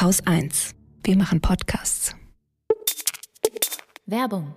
[0.00, 0.76] Haus 1.
[1.02, 2.14] Wir machen Podcasts.
[4.06, 4.54] Werbung.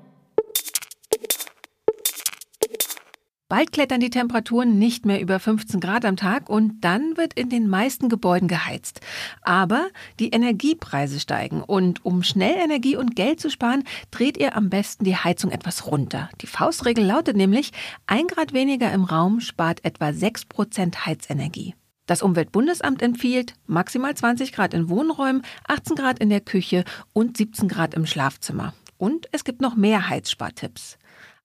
[3.50, 7.50] Bald klettern die Temperaturen nicht mehr über 15 Grad am Tag und dann wird in
[7.50, 9.02] den meisten Gebäuden geheizt.
[9.42, 9.88] Aber
[10.20, 15.06] die Energiepreise steigen und um schnell Energie und Geld zu sparen, dreht ihr am besten
[15.06, 16.30] die Heizung etwas runter.
[16.42, 17.72] Die Faustregel lautet nämlich,
[18.06, 21.74] ein Grad weniger im Raum spart etwa 6 Prozent Heizenergie.
[22.12, 27.70] Das Umweltbundesamt empfiehlt maximal 20 Grad in Wohnräumen, 18 Grad in der Küche und 17
[27.70, 28.74] Grad im Schlafzimmer.
[28.98, 30.98] Und es gibt noch mehr Heizspartipps.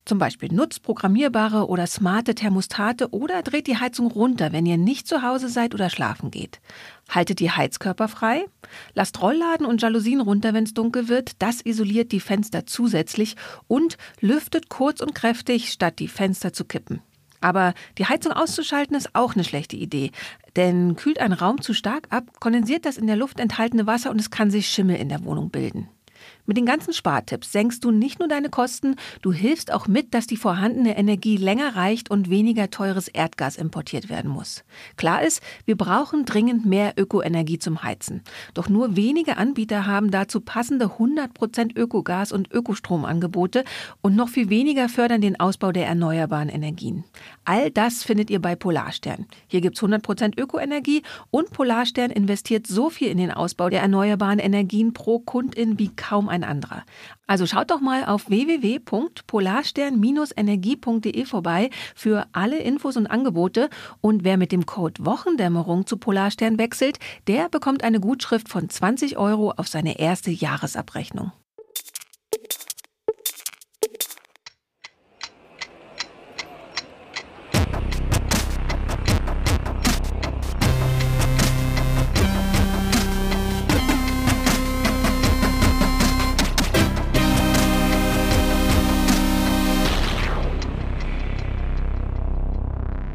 [0.04, 5.06] Zum Beispiel nutzt programmierbare oder smarte Thermostate oder dreht die Heizung runter, wenn ihr nicht
[5.06, 6.60] zu Hause seid oder schlafen geht.
[7.08, 8.46] Haltet die Heizkörper frei,
[8.92, 13.36] lasst Rollladen und Jalousien runter, wenn es dunkel wird, das isoliert die Fenster zusätzlich
[13.68, 17.02] und lüftet kurz und kräftig, statt die Fenster zu kippen.
[17.46, 20.10] Aber die Heizung auszuschalten ist auch eine schlechte Idee,
[20.56, 24.20] denn kühlt ein Raum zu stark ab, kondensiert das in der Luft enthaltene Wasser und
[24.20, 25.88] es kann sich Schimmel in der Wohnung bilden.
[26.46, 30.28] Mit den ganzen Spartipps senkst du nicht nur deine Kosten, du hilfst auch mit, dass
[30.28, 34.62] die vorhandene Energie länger reicht und weniger teures Erdgas importiert werden muss.
[34.96, 38.22] Klar ist, wir brauchen dringend mehr Ökoenergie zum Heizen.
[38.54, 43.64] Doch nur wenige Anbieter haben dazu passende 100% Ökogas und Ökostromangebote
[44.00, 47.04] und noch viel weniger fördern den Ausbau der erneuerbaren Energien.
[47.44, 49.26] All das findet ihr bei Polarstern.
[49.48, 54.92] Hier gibt's 100% Ökoenergie und Polarstern investiert so viel in den Ausbau der erneuerbaren Energien
[54.92, 56.84] pro Kundin wie kaum ein anderer.
[57.26, 63.70] Also schaut doch mal auf www.polarstern-energie.de vorbei für alle Infos und Angebote.
[64.00, 69.16] Und wer mit dem Code Wochendämmerung zu Polarstern wechselt, der bekommt eine Gutschrift von 20
[69.16, 71.32] Euro auf seine erste Jahresabrechnung.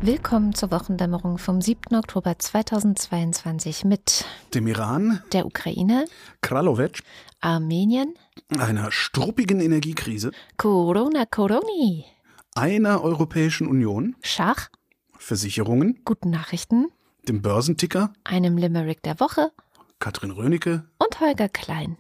[0.04, 1.96] Willkommen zur Wochendämmerung vom 7.
[1.96, 4.26] Oktober 2022 mit
[4.56, 6.06] dem Iran, der Ukraine,
[6.42, 7.04] Kralowetsch,
[7.40, 8.16] Armenien,
[8.58, 12.06] einer struppigen Energiekrise, Corona Coroni,
[12.56, 14.70] einer Europäischen Union, Schach,
[15.20, 16.88] Versicherungen, guten Nachrichten,
[17.28, 19.52] dem Börsenticker, einem Limerick der Woche,
[20.00, 21.96] Katrin Rönecke und Holger Klein.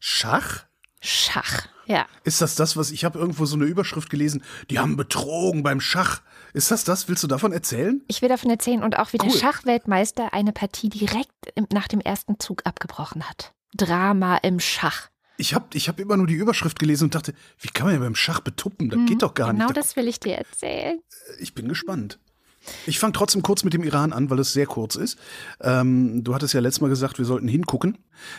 [0.00, 0.64] Schach?
[1.00, 2.06] Schach, ja.
[2.24, 4.42] Ist das das, was ich habe irgendwo so eine Überschrift gelesen?
[4.68, 6.22] Die haben betrogen beim Schach.
[6.56, 7.06] Ist das das?
[7.06, 8.02] Willst du davon erzählen?
[8.08, 9.28] Ich will davon erzählen und auch wie Cool.
[9.30, 11.30] der Schachweltmeister eine Partie direkt
[11.70, 13.52] nach dem ersten Zug abgebrochen hat.
[13.76, 15.10] Drama im Schach.
[15.36, 18.00] Ich habe ich hab immer nur die Überschrift gelesen und dachte, wie kann man ja
[18.00, 18.88] beim Schach betuppen?
[18.88, 19.76] Das Mhm, geht doch gar Genau nicht.
[19.76, 20.98] Da- das will ich dir erzählen.
[21.38, 22.18] Ich bin gespannt.
[22.86, 25.18] Ich fange trotzdem kurz mit dem Iran an, weil es sehr kurz ist.
[25.60, 27.98] Ähm, du hattest ja letztes Mal gesagt, wir sollten hingucken.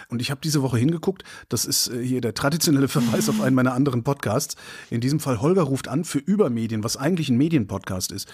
[0.10, 1.24] Und ich habe diese Woche hingeguckt.
[1.50, 4.56] Das ist äh, hier der traditionelle Verweis auf einen meiner anderen Podcasts.
[4.90, 8.28] In diesem Fall Holger ruft an für Übermedien, was eigentlich ein Medienpodcast ist.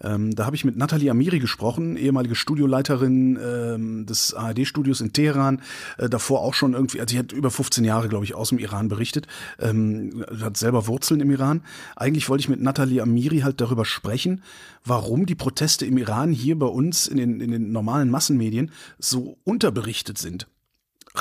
[0.00, 5.62] Ähm, da habe ich mit Nathalie Amiri gesprochen, ehemalige Studioleiterin ähm, des ARD-Studios in Teheran.
[5.98, 8.58] Äh, davor auch schon irgendwie, also sie hat über 15 Jahre, glaube ich, aus dem
[8.58, 9.26] Iran berichtet.
[9.58, 11.62] Ähm, hat selber Wurzeln im Iran.
[11.96, 14.42] Eigentlich wollte ich mit Nathalie Amiri halt darüber sprechen,
[14.84, 19.38] warum die Proteste im Iran hier bei uns in den, in den normalen Massenmedien so
[19.44, 20.46] unterberichtet sind.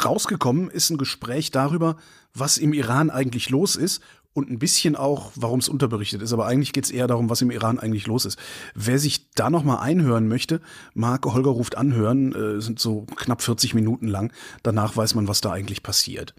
[0.03, 1.95] Rausgekommen ist ein Gespräch darüber,
[2.33, 4.01] was im Iran eigentlich los ist
[4.35, 6.33] und ein bisschen auch, warum es unterberichtet ist.
[6.33, 8.37] Aber eigentlich geht es eher darum, was im Iran eigentlich los ist.
[8.75, 10.59] Wer sich da noch mal einhören möchte,
[10.93, 14.33] mag Holger ruft anhören, äh, sind so knapp 40 Minuten lang.
[14.61, 16.35] Danach weiß man, was da eigentlich passiert.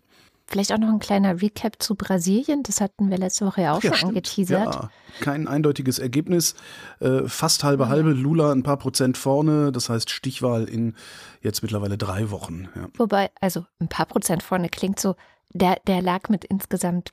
[0.48, 2.62] Vielleicht auch noch ein kleiner Recap zu Brasilien.
[2.62, 4.10] Das hatten wir letzte Woche ja auch schon stimmt.
[4.10, 4.74] angeteasert.
[4.74, 4.90] Ja,
[5.20, 6.54] kein eindeutiges Ergebnis.
[7.00, 8.10] Äh, fast halbe halbe.
[8.10, 9.72] Lula ein paar Prozent vorne.
[9.72, 10.94] Das heißt Stichwahl in
[11.42, 12.68] jetzt mittlerweile drei Wochen.
[12.76, 12.88] Ja.
[12.96, 15.16] Wobei, also ein paar Prozent vorne klingt so,
[15.52, 17.10] der, der lag mit insgesamt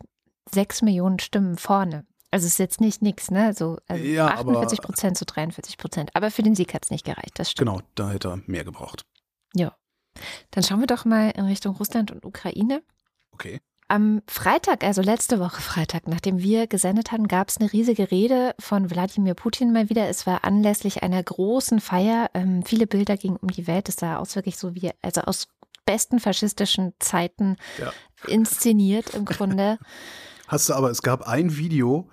[0.52, 2.06] sechs Millionen Stimmen vorne.
[2.30, 3.54] Also es ist jetzt nicht nix, ne?
[3.54, 6.12] So also Ja, aber- 48 Prozent zu 43 Prozent.
[6.16, 7.70] Aber für den Sieg hat es nicht gereicht, das stimmt.
[7.70, 9.06] Genau, da hätte er mehr gebraucht.
[9.56, 9.76] Ja.
[10.52, 12.84] Dann schauen wir doch mal in Richtung Russland und Ukraine.
[13.34, 13.60] Okay.
[13.90, 18.56] Am Freitag, also letzte Woche Freitag, nachdem wir gesendet hatten, gab es eine riesige Rede
[18.60, 20.08] von Wladimir Putin mal wieder.
[20.08, 22.30] Es war anlässlich einer großen Feier.
[22.34, 23.90] Ähm, viele Bilder gingen um die Welt.
[23.90, 25.48] Es sah aus wirklich so wie, also aus
[25.86, 27.92] besten faschistischen Zeiten Ja.
[28.28, 29.78] inszeniert im Grunde.
[30.48, 32.10] Hast du aber, es gab ein Video,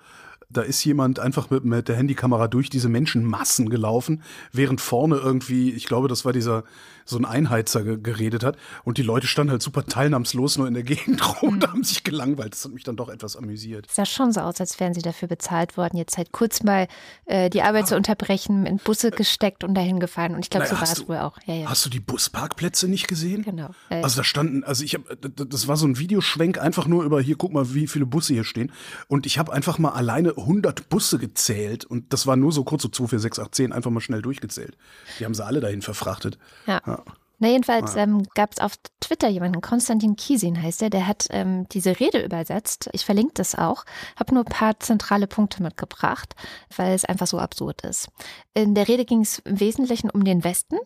[0.49, 4.21] Da ist jemand einfach mit, mit der Handykamera durch diese Menschenmassen gelaufen,
[4.51, 6.65] während vorne irgendwie, ich glaube, das war dieser
[7.05, 10.73] so ein Einheizer ge geredet hat und die Leute standen halt super teilnahmslos nur in
[10.73, 12.53] der Gegend rum und haben sich gelangweilt.
[12.53, 13.87] Das hat mich dann doch etwas amüsiert.
[13.89, 16.87] Es sah schon so aus, als wären sie dafür bezahlt worden, jetzt halt kurz mal
[17.25, 20.33] äh, die Arbeit zu unterbrechen, in Busse gesteckt und dahin gefahren.
[20.35, 21.37] Und ich glaube, so war es du- wohl auch.
[21.45, 21.69] Ja, ja.
[21.69, 23.43] Hast du die Busparkplätze nicht gesehen?
[23.43, 23.69] Genau.
[23.89, 27.21] Äh, Also da standen, also ich habe, das war so ein Videoschwenk einfach nur über
[27.21, 28.71] hier, guck mal, wie viele Busse hier stehen.
[29.07, 32.83] Und ich habe einfach mal alleine 100 Busse gezählt und das war nur so kurz
[32.83, 34.77] so 2, 4, 6, 8, 10 einfach mal schnell durchgezählt.
[35.19, 36.37] Die haben sie alle dahin verfrachtet.
[36.67, 36.81] Ja.
[36.91, 37.03] Ja.
[37.41, 41.67] Na, jedenfalls ähm, gab es auf Twitter jemanden, Konstantin Kiesin heißt er, der hat ähm,
[41.69, 42.87] diese Rede übersetzt.
[42.93, 43.83] Ich verlinke das auch,
[44.15, 46.35] habe nur ein paar zentrale Punkte mitgebracht,
[46.77, 48.09] weil es einfach so absurd ist.
[48.53, 50.77] In der Rede ging es im Wesentlichen um den Westen,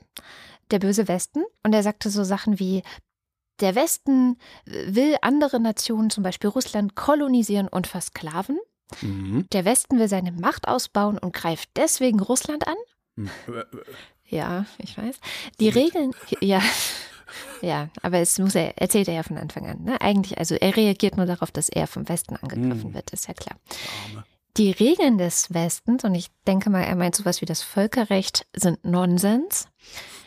[0.71, 2.83] der böse Westen, und er sagte so Sachen wie,
[3.59, 8.59] der Westen will andere Nationen, zum Beispiel Russland, kolonisieren und versklaven.
[9.01, 9.45] Mhm.
[9.51, 13.27] Der Westen will seine Macht ausbauen und greift deswegen Russland an.
[14.27, 15.17] Ja, ich weiß.
[15.59, 16.11] Die Regeln,
[16.41, 16.61] ja,
[17.61, 19.83] ja, aber es muss er, erzählt er ja von Anfang an.
[19.83, 20.01] Ne?
[20.01, 22.93] Eigentlich, also er reagiert nur darauf, dass er vom Westen angegriffen Hm.
[22.93, 23.57] wird, ist ja klar.
[24.09, 24.23] Arme.
[24.57, 28.83] Die Regeln des Westens, und ich denke mal, er meint sowas wie das Völkerrecht, sind
[28.85, 29.67] Nonsens.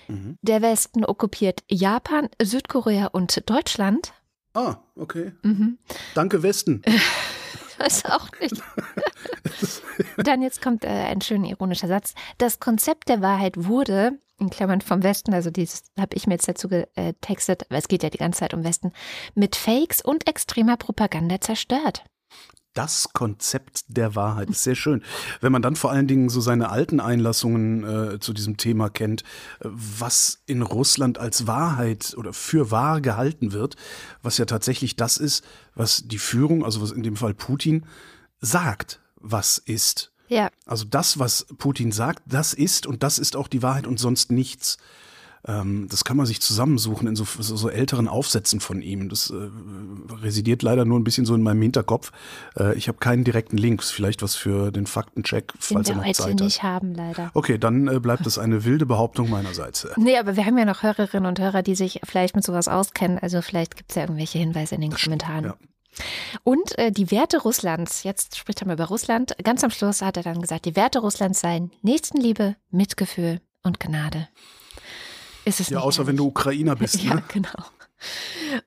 [0.06, 0.36] Mhm.
[0.42, 4.12] Der Westen okkupiert Japan, Südkorea und Deutschland.
[4.54, 5.32] Ah, okay.
[5.42, 5.78] Mhm.
[6.14, 6.82] Danke, Westen.
[7.78, 8.62] Weiß auch nicht.
[10.16, 12.14] Dann jetzt kommt äh, ein schöner ironischer Satz.
[12.38, 16.48] Das Konzept der Wahrheit wurde, in Klammern vom Westen, also dieses habe ich mir jetzt
[16.48, 18.92] dazu getextet, aber es geht ja die ganze Zeit um Westen,
[19.34, 22.04] mit Fakes und extremer Propaganda zerstört.
[22.78, 25.02] Das Konzept der Wahrheit ist sehr schön.
[25.40, 29.22] Wenn man dann vor allen Dingen so seine alten Einlassungen äh, zu diesem Thema kennt,
[29.58, 33.74] äh, was in Russland als Wahrheit oder für wahr gehalten wird,
[34.22, 35.44] was ja tatsächlich das ist,
[35.74, 37.84] was die Führung, also was in dem Fall Putin,
[38.40, 40.12] sagt, was ist.
[40.28, 43.98] Ja, Also das, was Putin sagt, das ist und das ist auch die Wahrheit und
[43.98, 44.78] sonst nichts.
[45.46, 49.08] Ähm, das kann man sich zusammensuchen in so, so, so älteren Aufsätzen von ihm.
[49.08, 49.34] Das äh,
[50.22, 52.12] residiert leider nur ein bisschen so in meinem Hinterkopf.
[52.56, 56.00] Äh, ich habe keinen direkten Link, vielleicht was für den Faktencheck, den falls er wir
[56.00, 56.70] noch heute Zeit nicht hat.
[56.70, 57.30] haben, leider.
[57.34, 59.86] Okay, dann äh, bleibt es eine wilde Behauptung meinerseits.
[60.08, 63.18] Nee, aber wir haben ja noch Hörerinnen und Hörer, die sich vielleicht mit sowas auskennen.
[63.18, 65.44] Also vielleicht gibt es ja irgendwelche Hinweise in den Kommentaren.
[65.44, 65.54] ja.
[66.44, 69.34] Und äh, die Werte Russlands, jetzt spricht er mal über Russland.
[69.42, 74.28] Ganz am Schluss hat er dann gesagt, die Werte Russlands seien Nächstenliebe, Mitgefühl und Gnade.
[75.48, 76.30] Ist es Ja, außer wenn du ehrlich?
[76.36, 77.02] Ukrainer bist.
[77.02, 77.22] Ja, Ne?
[77.32, 77.64] genau.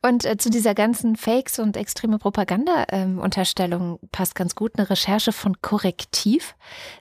[0.01, 5.61] Und äh, zu dieser ganzen Fakes und extreme Propaganda-Unterstellung passt ganz gut eine Recherche von
[5.61, 6.55] Korrektiv.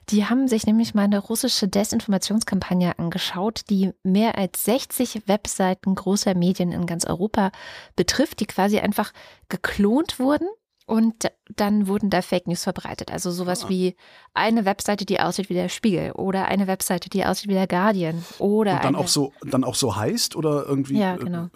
[0.09, 6.33] Die haben sich nämlich mal eine russische Desinformationskampagne angeschaut, die mehr als 60 Webseiten großer
[6.35, 7.51] Medien in ganz Europa
[7.97, 9.11] betrifft, die quasi einfach
[9.49, 10.47] geklont wurden.
[10.91, 13.11] Und dann wurden da Fake News verbreitet.
[13.13, 13.69] Also sowas Ah.
[13.69, 13.95] wie
[14.33, 18.25] eine Webseite, die aussieht wie der Spiegel oder eine Webseite, die aussieht wie der Guardian
[18.39, 20.97] oder Und dann auch so, dann auch so heißt oder irgendwie.
[20.99, 21.47] ja, äh, genau.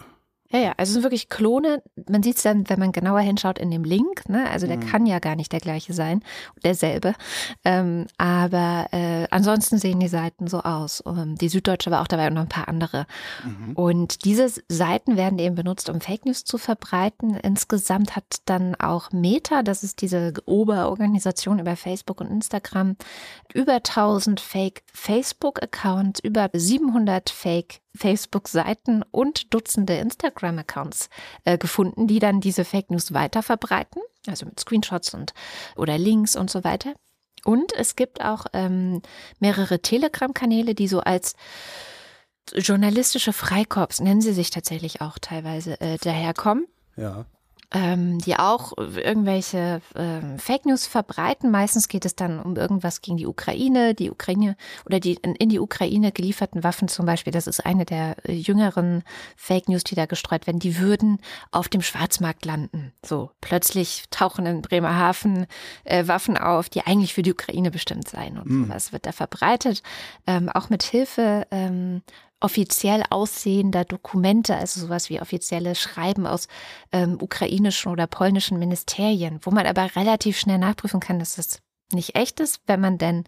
[0.55, 1.83] Ja, ja, also es sind wirklich Klone.
[2.09, 4.29] Man sieht es dann, wenn man genauer hinschaut in dem Link.
[4.29, 4.49] Ne?
[4.49, 4.85] Also der Mhm.
[4.87, 6.23] kann ja gar nicht der gleiche sein,
[6.63, 7.13] derselbe.
[7.65, 11.03] Ähm, aber äh, ansonsten sehen die Seiten so aus.
[11.05, 13.05] Ähm, die Süddeutsche war auch dabei und noch ein paar andere.
[13.43, 13.73] Mhm.
[13.73, 17.35] Und diese Seiten werden eben benutzt, um Fake News zu verbreiten.
[17.35, 22.95] Insgesamt hat dann auch Meta, das ist diese Oberorganisation über Facebook und Instagram,
[23.53, 31.09] über 1000 Fake Facebook-Accounts, über 700 Fake Facebook-Seiten und Dutzende Instagram-Accounts
[31.43, 35.33] äh, gefunden, die dann diese Fake News weiter verbreiten, also mit Screenshots und
[35.75, 36.93] oder Links und so weiter.
[37.43, 39.01] Und es gibt auch ähm,
[39.39, 41.35] mehrere Telegram-Kanäle, die so als
[42.53, 47.25] journalistische Freikorps, nennen sie sich tatsächlich auch teilweise, äh, daherkommen Ja.
[47.75, 51.51] Ähm, die auch irgendwelche ähm, Fake News verbreiten.
[51.51, 54.55] Meistens geht es dann um irgendwas gegen die Ukraine, die Ukraine
[54.85, 57.33] oder die in, die Ukraine gelieferten Waffen zum Beispiel.
[57.33, 59.03] Das ist eine der äh, jüngeren
[59.35, 60.59] Fake News, die da gestreut werden.
[60.59, 61.19] Die würden
[61.51, 62.93] auf dem Schwarzmarkt landen.
[63.05, 65.45] So plötzlich tauchen in Bremerhaven
[65.83, 68.63] äh, Waffen auf, die eigentlich für die Ukraine bestimmt seien und Mm.
[68.65, 69.83] sowas wird da verbreitet.
[70.27, 72.03] Ähm, auch mit Hilfe ähm,
[72.45, 76.47] offiziell aussehender Dokumente, also sowas wie offizielle Schreiben aus
[76.91, 81.59] ähm, ukrainischen oder polnischen Ministerien, wo man aber relativ schnell nachprüfen kann, dass das
[81.91, 83.23] nicht echt ist, wenn man denn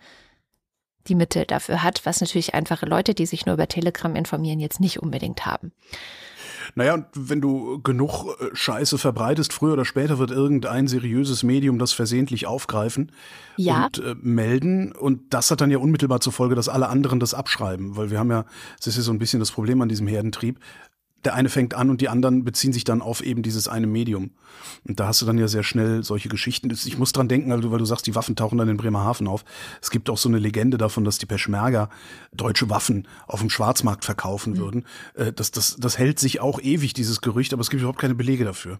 [1.07, 4.79] die Mittel dafür hat, was natürlich einfache Leute, die sich nur über Telegram informieren, jetzt
[4.79, 5.71] nicht unbedingt haben.
[6.75, 11.79] Naja, und wenn du genug äh, Scheiße verbreitest, früher oder später wird irgendein seriöses Medium
[11.79, 13.11] das versehentlich aufgreifen
[13.57, 13.85] Ja.
[13.85, 14.91] und äh, melden.
[14.91, 17.95] Und das hat dann ja unmittelbar zur Folge, dass alle anderen das abschreiben.
[17.97, 18.45] Weil wir haben ja,
[18.77, 20.59] das ist ja so ein bisschen das Problem an diesem Herdentrieb.
[21.27, 24.31] Der eine fängt an und die anderen beziehen sich dann auf eben dieses eine Medium.
[24.87, 26.71] Und da hast du dann ja sehr schnell solche Geschichten.
[26.71, 29.43] Ich muss dran denken, also, weil du sagst, die Waffen tauchen dann in Bremerhaven auf.
[29.81, 31.89] Es gibt auch so eine Legende davon, dass die Peschmerga
[32.31, 34.57] deutsche Waffen auf dem Schwarzmarkt verkaufen mhm.
[34.57, 34.85] würden.
[35.15, 38.15] Äh, das, das, das hält sich auch ewig, dieses Gerücht, aber es gibt überhaupt keine
[38.15, 38.79] Belege dafür.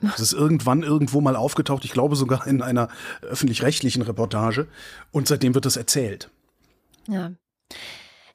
[0.00, 2.88] Das ist irgendwann irgendwo mal aufgetaucht, ich glaube sogar in einer
[3.22, 4.68] öffentlich-rechtlichen Reportage.
[5.10, 6.30] Und seitdem wird das erzählt.
[7.08, 7.32] Ja.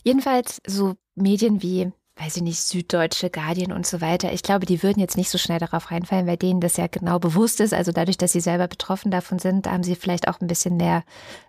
[0.04, 4.32] Jedenfalls so Medien wie weiß ich nicht, Süddeutsche, Guardian und so weiter.
[4.32, 7.20] Ich glaube, die würden jetzt nicht so schnell darauf reinfallen, weil denen das ja genau
[7.20, 7.74] bewusst ist.
[7.74, 11.04] Also dadurch, dass sie selber betroffen davon sind, haben sie vielleicht auch ein bisschen mehr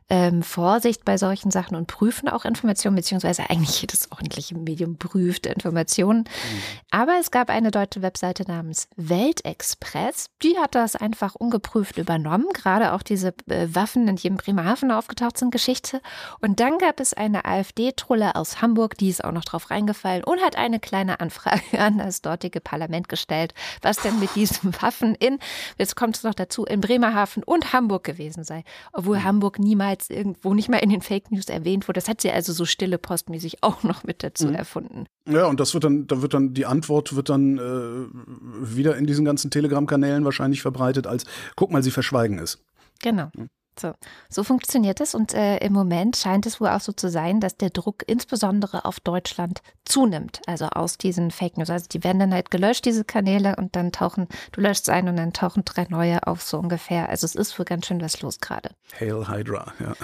[0.08, 5.46] ähm, Vorsicht bei solchen Sachen und prüfen auch Informationen, beziehungsweise eigentlich jedes ordentliche Medium prüft
[5.46, 6.20] Informationen.
[6.20, 6.62] Mhm.
[6.90, 12.92] Aber es gab eine deutsche Webseite namens Weltexpress, die hat das einfach ungeprüft übernommen, gerade
[12.92, 16.00] auch diese äh, Waffen, in jedem Bremerhaven aufgetaucht sind, Geschichte.
[16.40, 20.40] Und dann gab es eine AfD-Trulle aus Hamburg, die ist auch noch drauf reingefallen und
[20.40, 25.40] hat eine kleine Anfrage an das dortige Parlament gestellt, was denn mit diesen Waffen in,
[25.78, 29.25] jetzt kommt es noch dazu, in Bremerhaven und Hamburg gewesen sei, obwohl mhm.
[29.25, 32.00] Hamburg niemals jemals irgendwo nicht mal in den Fake News erwähnt wurde.
[32.00, 34.55] Das hat sie also so stille postmäßig auch noch mit dazu mhm.
[34.55, 35.05] erfunden.
[35.29, 39.07] Ja, und das wird dann, da wird dann, die Antwort wird dann äh, wieder in
[39.07, 41.25] diesen ganzen Telegram-Kanälen wahrscheinlich verbreitet als,
[41.57, 42.62] guck mal, sie verschweigen es.
[43.03, 43.31] Genau.
[43.35, 43.49] Mhm.
[43.78, 43.92] So,
[44.30, 47.56] so funktioniert es und äh, im Moment scheint es wohl auch so zu sein, dass
[47.56, 51.71] der Druck insbesondere auf Deutschland zunimmt, also aus diesen Fake News.
[51.71, 55.16] Also die werden dann halt gelöscht, diese Kanäle, und dann tauchen, du löschst ein und
[55.16, 57.09] dann tauchen drei neue auf, so ungefähr.
[57.09, 58.71] Also es ist wohl ganz schön was los gerade.
[58.99, 59.95] Hail Hydra, ja.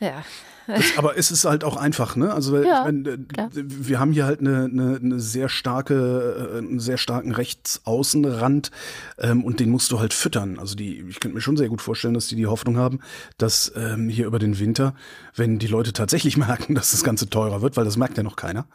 [0.00, 0.24] Ja,
[0.66, 2.32] das, aber es ist halt auch einfach, ne?
[2.32, 6.80] Also ja, ich mein, wir haben hier halt eine, eine, eine sehr starke, äh, einen
[6.80, 8.70] sehr starken Rechtsaußenrand
[9.18, 10.58] ähm, und den musst du halt füttern.
[10.58, 13.00] Also die, ich könnte mir schon sehr gut vorstellen, dass die die Hoffnung haben,
[13.38, 14.94] dass ähm, hier über den Winter,
[15.34, 18.36] wenn die Leute tatsächlich merken, dass das Ganze teurer wird, weil das merkt ja noch
[18.36, 18.66] keiner,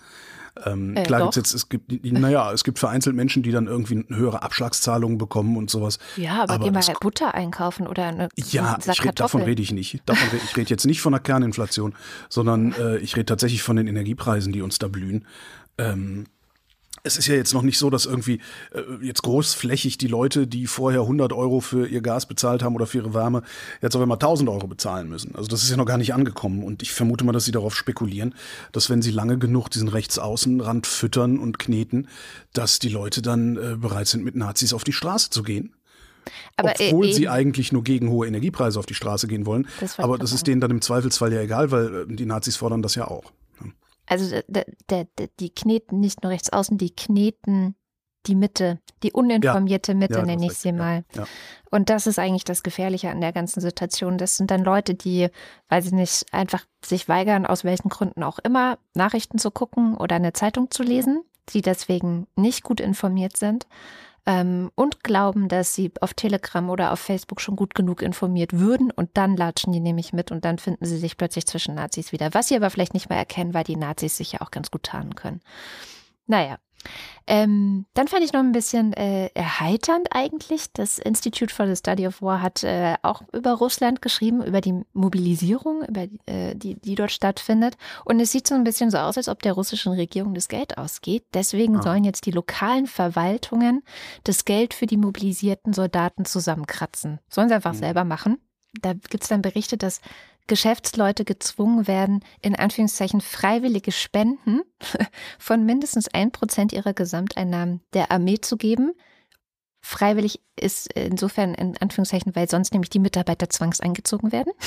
[0.63, 4.05] ähm, äh, klar gibt's jetzt, es gibt, naja, es gibt vereinzelt Menschen, die dann irgendwie
[4.09, 5.99] höhere Abschlagszahlungen bekommen und sowas.
[6.15, 9.61] Ja, aber, aber geh mal halt Butter einkaufen oder eine Ja, ich red, davon rede
[9.61, 10.01] ich nicht.
[10.05, 11.93] Davon red, ich rede jetzt nicht von der Kerninflation,
[12.29, 15.25] sondern äh, ich rede tatsächlich von den Energiepreisen, die uns da blühen.
[15.77, 16.25] Ähm,
[17.03, 18.39] es ist ja jetzt noch nicht so, dass irgendwie
[18.71, 22.87] äh, jetzt großflächig die Leute, die vorher 100 Euro für ihr Gas bezahlt haben oder
[22.87, 23.43] für ihre Wärme,
[23.81, 25.35] jetzt auf einmal 1000 Euro bezahlen müssen.
[25.35, 26.63] Also das ist ja noch gar nicht angekommen.
[26.63, 28.33] Und ich vermute mal, dass sie darauf spekulieren,
[28.71, 32.07] dass wenn sie lange genug diesen Rechtsaußenrand füttern und kneten,
[32.53, 35.75] dass die Leute dann äh, bereit sind, mit Nazis auf die Straße zu gehen.
[36.57, 39.67] Aber Obwohl äh, sie eigentlich nur gegen hohe Energiepreise auf die Straße gehen wollen.
[39.79, 42.81] Das Aber das ist denen dann im Zweifelsfall ja egal, weil äh, die Nazis fordern
[42.81, 43.31] das ja auch
[44.07, 45.07] also der, der,
[45.39, 47.75] die kneten nicht nur rechts außen, die kneten
[48.27, 49.97] die Mitte, die uninformierte ja.
[49.97, 51.03] Mitte, ja, nenne ich sie mal.
[51.13, 51.25] Ja.
[51.69, 54.17] Und das ist eigentlich das Gefährliche an der ganzen Situation.
[54.17, 55.29] Das sind dann Leute, die,
[55.69, 60.15] weil sie nicht einfach sich weigern, aus welchen Gründen auch immer, Nachrichten zu gucken oder
[60.15, 63.67] eine Zeitung zu lesen, die deswegen nicht gut informiert sind
[64.25, 68.91] ähm, und glauben, dass sie auf Telegram oder auf Facebook schon gut genug informiert würden
[68.91, 72.33] und dann latschen die nämlich mit und dann finden sie sich plötzlich zwischen Nazis wieder.
[72.33, 74.83] Was sie aber vielleicht nicht mehr erkennen, weil die Nazis sich ja auch ganz gut
[74.83, 75.41] tarnen können.
[76.27, 76.57] Naja,
[77.27, 80.71] ähm, dann fand ich noch ein bisschen äh, erheiternd eigentlich.
[80.73, 84.81] Das Institute for the Study of War hat äh, auch über Russland geschrieben, über die
[84.93, 87.77] Mobilisierung, über die, äh, die, die dort stattfindet.
[88.03, 90.77] Und es sieht so ein bisschen so aus, als ob der russischen Regierung das Geld
[90.77, 91.23] ausgeht.
[91.33, 91.81] Deswegen ah.
[91.81, 93.83] sollen jetzt die lokalen Verwaltungen
[94.23, 97.19] das Geld für die mobilisierten Soldaten zusammenkratzen.
[97.29, 97.79] Sollen sie einfach mhm.
[97.79, 98.37] selber machen.
[98.81, 100.01] Da gibt es dann Berichte, dass
[100.47, 104.61] Geschäftsleute gezwungen werden, in Anführungszeichen freiwillige Spenden
[105.39, 108.93] von mindestens ein Prozent ihrer Gesamteinnahmen der Armee zu geben.
[109.81, 114.53] Freiwillig ist insofern in Anführungszeichen, weil sonst nämlich die Mitarbeiter zwangseingezogen werden.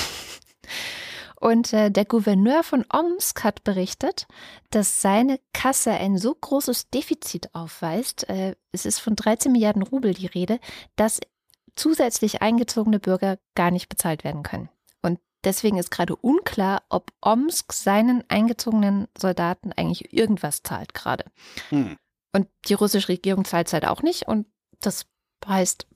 [1.39, 4.27] Und äh, der Gouverneur von Omsk hat berichtet,
[4.71, 10.13] dass seine Kasse ein so großes Defizit aufweist, äh, es ist von 13 Milliarden Rubel
[10.13, 10.59] die Rede,
[10.97, 11.21] dass
[11.75, 14.69] zusätzlich eingezogene Bürger gar nicht bezahlt werden können.
[15.43, 21.25] Deswegen ist gerade unklar, ob Omsk seinen eingezogenen Soldaten eigentlich irgendwas zahlt gerade.
[21.69, 21.97] Hm.
[22.33, 24.27] Und die russische Regierung zahlt es halt auch nicht.
[24.27, 24.47] Und
[24.81, 25.05] das
[25.47, 25.87] heißt,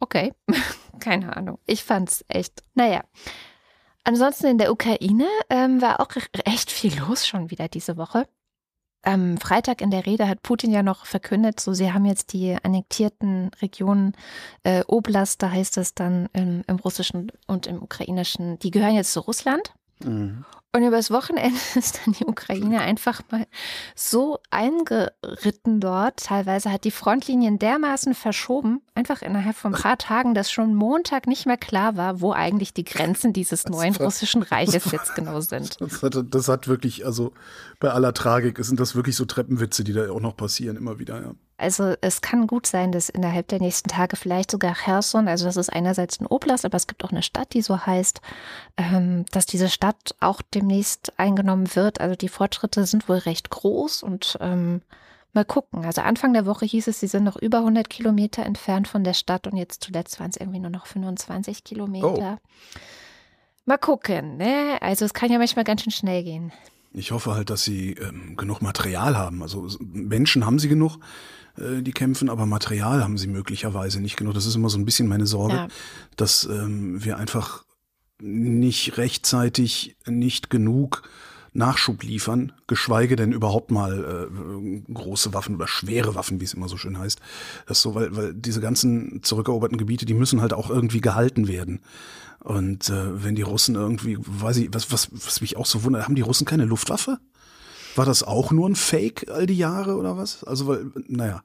[0.00, 0.32] okay,
[1.00, 1.58] keine Ahnung.
[1.66, 3.04] Ich fand's echt, naja.
[4.04, 6.10] Ansonsten in der Ukraine ähm, war auch
[6.44, 8.28] echt viel los schon wieder diese Woche
[9.04, 12.56] am Freitag in der Rede hat Putin ja noch verkündet, so sie haben jetzt die
[12.62, 14.14] annektierten Regionen
[14.62, 19.12] äh, Oblast, da heißt es dann im, im russischen und im ukrainischen, die gehören jetzt
[19.12, 19.72] zu Russland.
[20.02, 20.44] Mhm.
[20.74, 23.46] Und übers Wochenende ist dann die Ukraine einfach mal
[23.94, 26.24] so eingeritten dort.
[26.24, 31.28] Teilweise hat die Frontlinien dermaßen verschoben, einfach innerhalb von ein paar Tagen, dass schon Montag
[31.28, 35.76] nicht mehr klar war, wo eigentlich die Grenzen dieses neuen russischen Reiches jetzt genau sind.
[35.84, 37.32] Das hat, das hat wirklich, also
[37.78, 41.20] bei aller Tragik sind das wirklich so Treppenwitze, die da auch noch passieren, immer wieder,
[41.20, 41.34] ja.
[41.56, 45.56] Also es kann gut sein, dass innerhalb der nächsten Tage vielleicht sogar Cherson, also das
[45.56, 48.20] ist einerseits ein Oblast, aber es gibt auch eine Stadt, die so heißt,
[48.76, 52.00] ähm, dass diese Stadt auch demnächst eingenommen wird.
[52.00, 54.82] Also die Fortschritte sind wohl recht groß und ähm,
[55.32, 55.84] mal gucken.
[55.84, 59.14] Also Anfang der Woche hieß es, sie sind noch über 100 Kilometer entfernt von der
[59.14, 62.38] Stadt und jetzt zuletzt waren es irgendwie nur noch 25 Kilometer.
[62.40, 62.78] Oh.
[63.66, 64.78] Mal gucken, ne?
[64.80, 66.52] Also es kann ja manchmal ganz schön schnell gehen.
[66.92, 69.42] Ich hoffe halt, dass sie ähm, genug Material haben.
[69.42, 70.98] Also Menschen haben sie genug.
[71.58, 74.34] Äh, die kämpfen, aber Material haben sie möglicherweise nicht genug.
[74.34, 75.68] Das ist immer so ein bisschen meine Sorge, ja.
[76.16, 77.64] dass ähm, wir einfach
[78.20, 81.02] nicht rechtzeitig, nicht genug
[81.52, 86.68] Nachschub liefern, geschweige denn überhaupt mal äh, große Waffen oder schwere Waffen, wie es immer
[86.68, 87.20] so schön heißt.
[87.66, 91.80] Das so, weil, weil diese ganzen zurückeroberten Gebiete, die müssen halt auch irgendwie gehalten werden.
[92.40, 96.04] Und äh, wenn die Russen irgendwie, weiß ich, was, was, was mich auch so wundert,
[96.04, 97.18] haben die Russen keine Luftwaffe?
[97.94, 100.44] War das auch nur ein Fake all die Jahre oder was?
[100.44, 101.42] Also, weil, naja.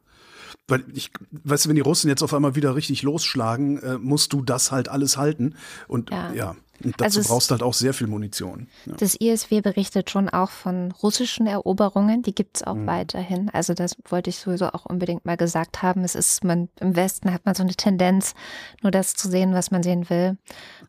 [0.68, 4.34] Weil ich, weißt du, wenn die Russen jetzt auf einmal wieder richtig losschlagen, äh, musst
[4.34, 5.56] du das halt alles halten.
[5.88, 8.68] Und ja, ja und dazu also brauchst du halt auch sehr viel Munition.
[8.86, 8.94] Ja.
[8.98, 12.88] Das ISW berichtet schon auch von russischen Eroberungen, die gibt's auch mhm.
[12.88, 13.50] weiterhin.
[13.50, 16.04] Also das wollte ich sowieso auch unbedingt mal gesagt haben.
[16.04, 18.34] Es ist, man im Westen hat man so eine Tendenz,
[18.82, 20.38] nur das zu sehen, was man sehen will.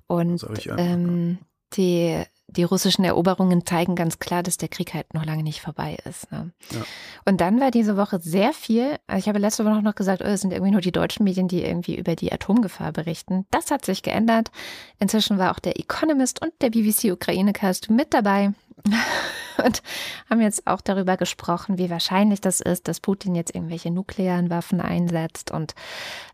[0.07, 1.39] Und ähm,
[1.75, 2.23] die
[2.57, 6.31] die russischen Eroberungen zeigen ganz klar, dass der Krieg halt noch lange nicht vorbei ist.
[6.33, 6.51] Ne?
[6.73, 6.83] Ja.
[7.25, 10.29] Und dann war diese Woche sehr viel, also ich habe letzte Woche noch gesagt, oh,
[10.29, 13.47] es sind irgendwie nur die deutschen Medien, die irgendwie über die Atomgefahr berichten.
[13.51, 14.51] Das hat sich geändert.
[14.99, 18.53] Inzwischen war auch der Economist und der BBC Ukraine-Cast mit dabei
[19.65, 19.83] und
[20.29, 24.81] haben jetzt auch darüber gesprochen, wie wahrscheinlich das ist, dass Putin jetzt irgendwelche nuklearen Waffen
[24.81, 25.75] einsetzt und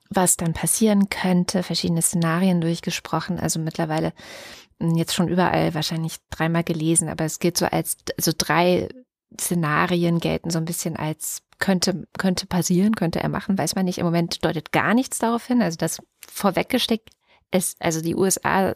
[0.09, 3.41] was dann passieren könnte, verschiedene Szenarien durchgesprochen.
[3.41, 4.13] Also mittlerweile
[4.81, 8.89] jetzt schon überall wahrscheinlich dreimal gelesen, aber es gilt so als, also drei
[9.41, 13.99] Szenarien gelten so ein bisschen als könnte, könnte passieren, könnte er machen, weiß man nicht.
[13.99, 15.63] Im Moment deutet gar nichts darauf hin.
[15.63, 17.11] Also das vorweggesteckt
[17.53, 18.75] ist, also die USA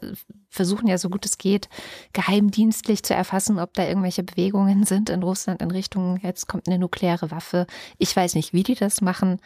[0.49, 1.69] versuchen ja so gut es geht,
[2.13, 6.79] geheimdienstlich zu erfassen, ob da irgendwelche Bewegungen sind in Russland in Richtung, jetzt kommt eine
[6.79, 7.67] nukleare Waffe.
[7.97, 9.39] Ich weiß nicht, wie die das machen,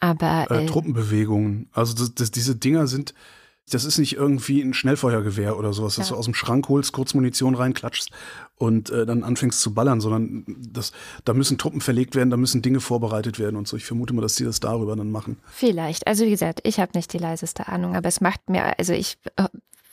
[0.00, 0.46] aber.
[0.50, 1.68] Äh, äh, Truppenbewegungen.
[1.72, 3.14] Also das, das, diese Dinger sind,
[3.70, 6.14] das ist nicht irgendwie ein Schnellfeuergewehr oder sowas, dass ja.
[6.14, 8.10] du aus dem Schrank holst, kurz Munition reinklatschst
[8.56, 10.92] und äh, dann anfängst zu ballern, sondern das,
[11.24, 13.76] da müssen Truppen verlegt werden, da müssen Dinge vorbereitet werden und so.
[13.76, 15.38] Ich vermute mal, dass die das darüber dann machen.
[15.52, 16.06] Vielleicht.
[16.06, 19.16] Also wie gesagt, ich habe nicht die leiseste Ahnung, aber es macht mir, also ich
[19.36, 19.48] äh,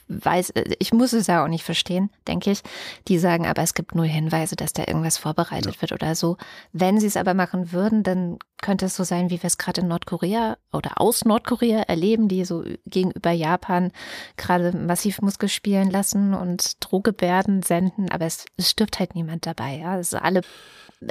[0.10, 2.62] weiß, äh, ich muss es ja auch nicht verstehen, denke ich.
[3.08, 5.82] Die sagen aber, es gibt nur Hinweise, dass da irgendwas vorbereitet ja.
[5.82, 6.38] wird oder so.
[6.74, 9.82] Wenn sie es aber machen würden, dann könnte es so sein, wie wir es gerade
[9.82, 13.92] in Nordkorea oder aus Nordkorea erleben, die so gegenüber Japan
[14.36, 19.78] gerade massiv Muskel spielen lassen und Drohgebärden senden, aber es, es stirbt halt niemand dabei.
[19.78, 20.42] Ja, es ist alle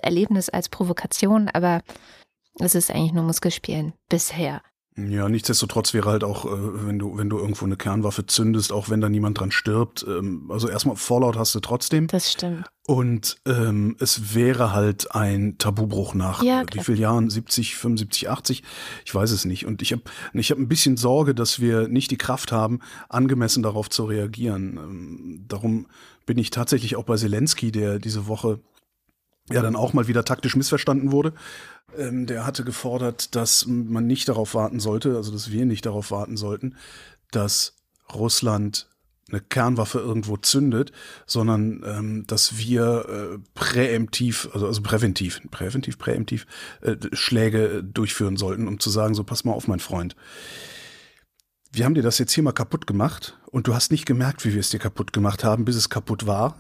[0.03, 1.83] erleben es als Provokation, aber
[2.59, 4.63] es ist eigentlich nur Muskelspielen bisher.
[5.07, 8.89] Ja, nichtsdestotrotz wäre halt auch, äh, wenn du, wenn du irgendwo eine Kernwaffe zündest, auch
[8.91, 12.09] wenn da niemand dran stirbt, ähm, also erstmal Fallout hast du trotzdem.
[12.09, 12.67] Das stimmt.
[12.87, 17.31] Und ähm, es wäre halt ein Tabubruch nach ja, wie vielen Jahren?
[17.31, 18.63] 70, 75, 80?
[19.05, 19.67] Ich weiß es nicht.
[19.67, 23.63] Und ich habe ich hab ein bisschen Sorge, dass wir nicht die Kraft haben, angemessen
[23.63, 24.79] darauf zu reagieren.
[24.79, 25.87] Ähm, darum
[26.27, 28.59] bin ich tatsächlich auch bei Zelensky, der diese Woche
[29.51, 31.33] ja dann auch mal wieder taktisch missverstanden wurde.
[31.97, 36.11] Ähm, der hatte gefordert, dass man nicht darauf warten sollte, also dass wir nicht darauf
[36.11, 36.77] warten sollten,
[37.31, 37.77] dass
[38.13, 38.89] Russland
[39.31, 40.93] eine Kernwaffe irgendwo zündet,
[41.27, 46.47] sondern ähm, dass wir äh, präemptiv, also, also präventiv, präventiv, präemptiv
[46.81, 50.17] äh, Schläge durchführen sollten, um zu sagen, so pass mal auf, mein Freund.
[51.71, 54.55] Wir haben dir das jetzt hier mal kaputt gemacht und du hast nicht gemerkt, wie
[54.55, 56.59] wir es dir kaputt gemacht haben, bis es kaputt war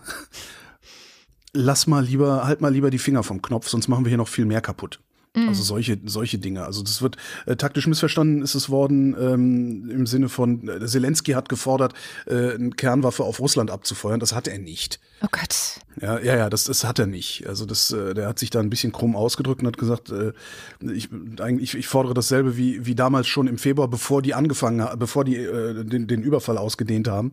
[1.59, 4.29] lass mal lieber, halt mal lieber die Finger vom Knopf, sonst machen wir hier noch
[4.29, 5.01] viel mehr kaputt.
[5.35, 5.49] Mhm.
[5.49, 6.65] Also solche, solche Dinge.
[6.65, 7.17] Also das wird
[7.47, 11.95] äh, taktisch missverstanden ist es worden ähm, im Sinne von äh, Zelensky hat gefordert,
[12.27, 14.21] äh, eine Kernwaffe auf Russland abzufeuern.
[14.21, 15.01] Das hat er nicht.
[15.23, 15.81] Oh Gott.
[16.01, 17.47] Ja, ja, ja, das, das hat er nicht.
[17.47, 20.33] Also das, äh, der hat sich da ein bisschen krumm ausgedrückt und hat gesagt, äh,
[20.81, 21.09] ich,
[21.41, 25.37] eigentlich, ich fordere dasselbe wie, wie damals schon im Februar, bevor die angefangen, bevor die
[25.37, 27.33] äh, den, den Überfall ausgedehnt haben,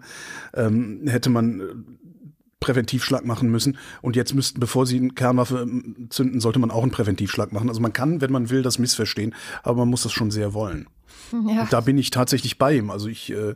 [0.53, 1.63] ähm, hätte man äh,
[2.59, 3.77] Präventivschlag machen müssen.
[4.01, 7.69] Und jetzt müssten, bevor sie eine Kernwaffe ähm, zünden, sollte man auch einen Präventivschlag machen.
[7.69, 10.87] Also man kann, wenn man will, das missverstehen, aber man muss das schon sehr wollen.
[11.47, 11.67] Ja.
[11.69, 12.89] da bin ich tatsächlich bei ihm.
[12.89, 13.55] Also ich, äh,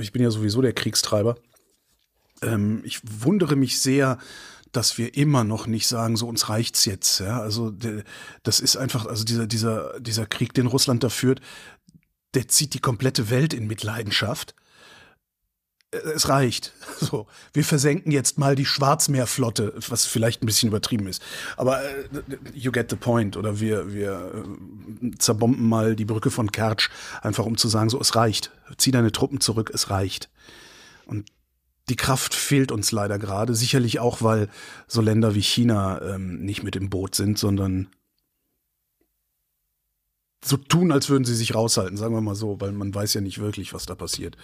[0.00, 1.36] ich bin ja sowieso der Kriegstreiber.
[2.42, 4.18] ähm, ich wundere mich sehr,
[4.72, 7.20] dass wir immer noch nicht sagen, so uns reicht's jetzt.
[7.20, 7.72] Ja, also
[8.42, 11.40] das ist einfach, also dieser dieser dieser Krieg, den Russland da führt,
[12.34, 14.54] der zieht die komplette Welt in Mitleidenschaft.
[15.90, 16.72] Äh, es reicht.
[17.00, 21.22] So, wir versenken jetzt mal die Schwarzmeerflotte, was vielleicht ein bisschen übertrieben ist.
[21.56, 22.08] Aber äh,
[22.52, 23.36] you get the point.
[23.36, 24.32] Oder wir, wir
[25.00, 26.90] äh, zerbomben mal die Brücke von Kertsch,
[27.22, 28.50] einfach um zu sagen, so, es reicht.
[28.78, 30.28] Zieh deine Truppen zurück, es reicht.
[31.06, 31.30] Und
[31.88, 33.54] die Kraft fehlt uns leider gerade.
[33.54, 34.48] Sicherlich auch, weil
[34.88, 37.88] so Länder wie China ähm, nicht mit im Boot sind, sondern
[40.44, 43.20] so tun, als würden sie sich raushalten, sagen wir mal so, weil man weiß ja
[43.20, 44.36] nicht wirklich, was da passiert.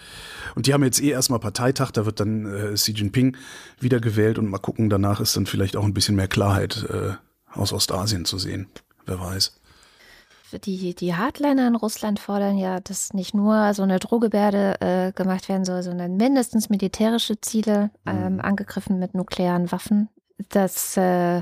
[0.55, 3.37] Und die haben jetzt eh erstmal Parteitag, da wird dann äh, Xi Jinping
[3.79, 7.13] wiedergewählt und mal gucken, danach ist dann vielleicht auch ein bisschen mehr Klarheit äh,
[7.57, 8.67] aus Ostasien zu sehen.
[9.05, 9.59] Wer weiß.
[10.63, 15.49] Die, die Hardliner in Russland fordern ja, dass nicht nur so eine Drohgebärde äh, gemacht
[15.49, 18.41] werden soll, sondern mindestens militärische Ziele ähm, mhm.
[18.41, 20.07] angegriffen mit nuklearen Waffen.
[20.49, 21.41] Das äh,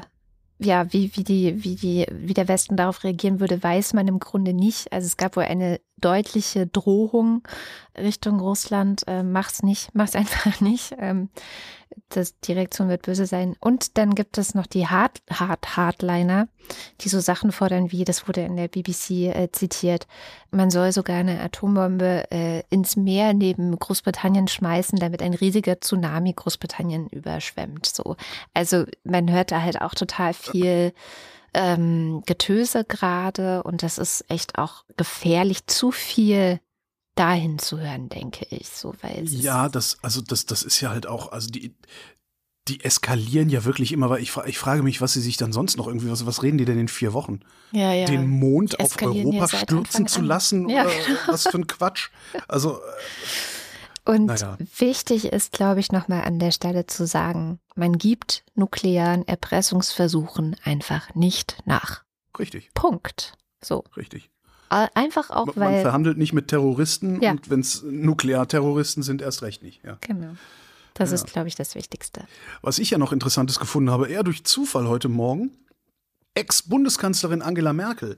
[0.60, 4.20] ja, wie, wie, die, wie, die, wie der Westen darauf reagieren würde, weiß man im
[4.20, 4.92] Grunde nicht.
[4.94, 7.44] Also es gab wohl eine deutliche Drohung
[7.98, 9.04] Richtung Russland.
[9.08, 10.96] Äh, mach's nicht, mach's einfach nicht.
[11.00, 11.30] Ähm,
[12.10, 13.56] das, die Reaktion wird böse sein.
[13.60, 16.48] Und dann gibt es noch die Hard, Hard, Hardliner,
[17.02, 20.08] die so Sachen fordern wie, das wurde in der BBC äh, zitiert,
[20.52, 26.34] man soll sogar eine Atombombe äh, ins Meer neben Großbritannien schmeißen, damit ein riesiger Tsunami
[26.34, 27.86] Großbritannien überschwemmt.
[27.86, 28.16] So.
[28.54, 30.94] Also man hört da halt auch total viel
[31.54, 36.60] ähm, Getöse gerade und das ist echt auch gefährlich, zu viel
[37.16, 41.08] dahin zu hören, denke ich, so weil ja, das also das das ist ja halt
[41.08, 41.76] auch also die
[42.68, 45.78] die eskalieren ja wirklich immer, weil ich, ich frage mich, was sie sich dann sonst
[45.78, 47.42] noch irgendwie, was, was reden die denn in vier Wochen?
[47.72, 48.06] Ja, ja.
[48.06, 50.70] Den Mond auf Europa stürzen zu lassen?
[50.70, 51.20] Ja, oder genau.
[51.28, 52.10] was für ein Quatsch?
[52.48, 52.80] Also.
[54.06, 54.58] Äh, Und naja.
[54.78, 61.14] wichtig ist, glaube ich, nochmal an der Stelle zu sagen, man gibt nuklearen Erpressungsversuchen einfach
[61.16, 62.04] nicht nach.
[62.40, 62.70] Richtig.
[62.74, 63.34] Punkt.
[63.62, 63.84] So.
[63.98, 64.30] Richtig.
[64.94, 65.72] Einfach auch, man, weil.
[65.74, 67.32] Man verhandelt nicht mit Terroristen ja.
[67.32, 69.84] und wenn es Nuklearterroristen sind, erst recht nicht.
[69.84, 69.98] Ja.
[70.02, 70.36] Genau.
[70.94, 71.16] Das ja.
[71.16, 72.26] ist, glaube ich, das Wichtigste.
[72.62, 75.52] Was ich ja noch Interessantes gefunden habe, eher durch Zufall heute Morgen,
[76.36, 78.18] Ex-Bundeskanzlerin Angela Merkel,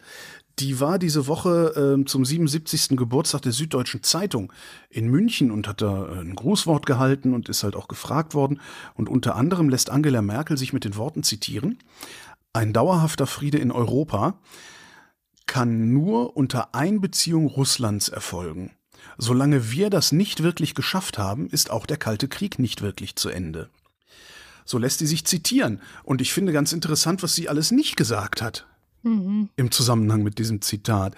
[0.59, 2.95] die war diese Woche äh, zum 77.
[2.95, 4.53] Geburtstag der Süddeutschen Zeitung
[4.89, 8.61] in München und hat da äh, ein Grußwort gehalten und ist halt auch gefragt worden.
[8.93, 11.79] Und unter anderem lässt Angela Merkel sich mit den Worten zitieren,
[12.53, 14.39] ein dauerhafter Friede in Europa
[15.45, 18.71] kann nur unter Einbeziehung Russlands erfolgen.
[19.17, 23.29] Solange wir das nicht wirklich geschafft haben, ist auch der Kalte Krieg nicht wirklich zu
[23.29, 23.69] Ende.
[24.65, 25.79] So lässt sie sich zitieren.
[26.03, 28.65] Und ich finde ganz interessant, was sie alles nicht gesagt hat
[29.03, 29.49] mhm.
[29.55, 31.15] im Zusammenhang mit diesem Zitat.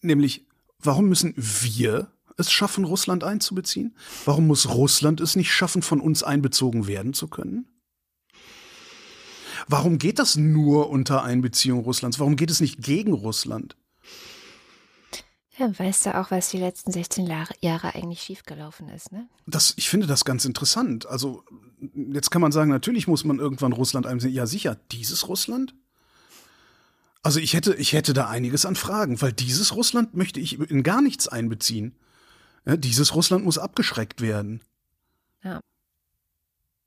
[0.00, 0.46] Nämlich,
[0.78, 3.94] warum müssen wir es schaffen, Russland einzubeziehen?
[4.24, 7.66] Warum muss Russland es nicht schaffen, von uns einbezogen werden zu können?
[9.68, 12.18] Warum geht das nur unter Einbeziehung Russlands?
[12.18, 13.76] Warum geht es nicht gegen Russland?
[15.58, 17.26] Ja, weißt du auch, was die letzten 16
[17.60, 19.28] Jahre eigentlich schiefgelaufen ist, ne?
[19.46, 21.06] Das, ich finde das ganz interessant.
[21.06, 21.44] Also,
[21.94, 24.32] jetzt kann man sagen, natürlich muss man irgendwann Russland einsehen.
[24.32, 25.74] Ja, sicher, dieses Russland?
[27.22, 30.82] Also, ich hätte, ich hätte da einiges an Fragen, weil dieses Russland möchte ich in
[30.82, 31.94] gar nichts einbeziehen.
[32.64, 34.62] Ja, dieses Russland muss abgeschreckt werden.
[35.44, 35.60] Ja.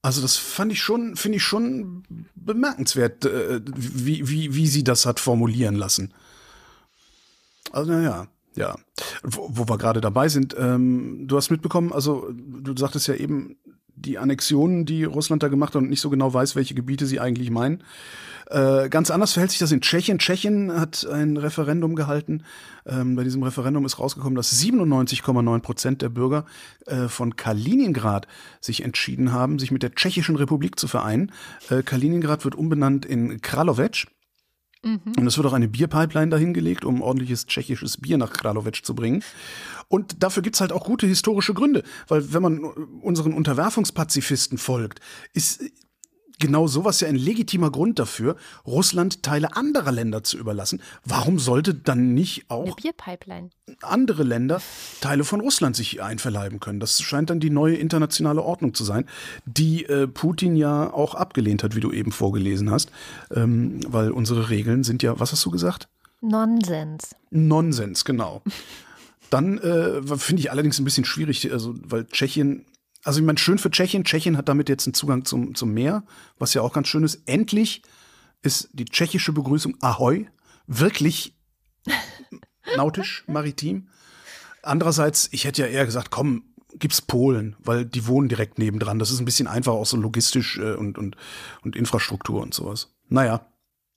[0.06, 2.04] Also das fand ich schon, finde ich schon
[2.36, 6.14] bemerkenswert, äh, wie, wie, wie sie das hat formulieren lassen.
[7.72, 8.28] Also naja.
[8.56, 8.76] Ja,
[9.24, 13.58] wo, wo wir gerade dabei sind, ähm, du hast mitbekommen, also du sagtest ja eben,
[13.96, 17.20] die Annexionen, die Russland da gemacht hat und nicht so genau weiß, welche Gebiete sie
[17.20, 17.84] eigentlich meinen.
[18.48, 20.20] Äh, ganz anders verhält sich das in Tschechien.
[20.20, 22.44] Tschechien hat ein Referendum gehalten.
[22.86, 26.46] Ähm, bei diesem Referendum ist rausgekommen, dass 97,9 Prozent der Bürger
[26.86, 28.28] äh, von Kaliningrad
[28.62, 31.32] sich entschieden haben, sich mit der Tschechischen Republik zu vereinen.
[31.70, 34.08] Äh, Kaliningrad wird umbenannt in Kralovec.
[34.84, 35.14] Mhm.
[35.18, 39.24] Und es wird auch eine Bierpipeline dahingelegt, um ordentliches tschechisches Bier nach Kralowetsch zu bringen.
[39.88, 45.00] Und dafür gibt's halt auch gute historische Gründe, weil wenn man unseren Unterwerfungspazifisten folgt,
[45.34, 45.64] ist
[46.40, 50.82] genau sowas ja ein legitimer Grund dafür, Russland Teile anderer Länder zu überlassen.
[51.04, 52.78] Warum sollte dann nicht auch
[53.82, 54.62] andere Länder
[55.02, 56.80] Teile von Russland sich einverleiben können?
[56.80, 59.06] Das scheint dann die neue internationale Ordnung zu sein,
[59.46, 62.92] die äh, Putin ja auch abgelehnt hat, wie du eben vorgelesen hast,
[63.34, 65.88] ähm, weil unsere Regeln sind ja, was hast du gesagt?
[66.22, 67.16] Nonsens.
[67.30, 68.42] Nonsens, genau.
[69.30, 72.66] Dann äh, finde ich allerdings ein bisschen schwierig, also weil Tschechien
[73.06, 74.04] also ich meine, schön für Tschechien.
[74.04, 76.04] Tschechien hat damit jetzt einen Zugang zum, zum Meer,
[76.40, 77.22] was ja auch ganz schön ist.
[77.28, 77.84] Endlich
[78.42, 80.28] ist die tschechische Begrüßung Ahoi
[80.66, 81.36] wirklich
[82.76, 83.90] nautisch, maritim.
[84.64, 88.98] Andererseits, ich hätte ja eher gesagt, komm, gibt's Polen, weil die wohnen direkt nebendran.
[88.98, 91.16] Das ist ein bisschen einfacher, auch so logistisch äh, und, und,
[91.62, 92.96] und Infrastruktur und sowas.
[93.08, 93.46] Naja.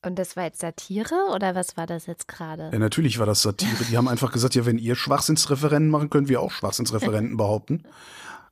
[0.04, 2.68] Und das war jetzt Satire oder was war das jetzt gerade?
[2.72, 3.84] Ja, natürlich war das Satire.
[3.90, 7.84] Die haben einfach gesagt, ja, wenn ihr Schwachsinnsreferenten machen, können wir auch Schwachsinnsreferenten behaupten.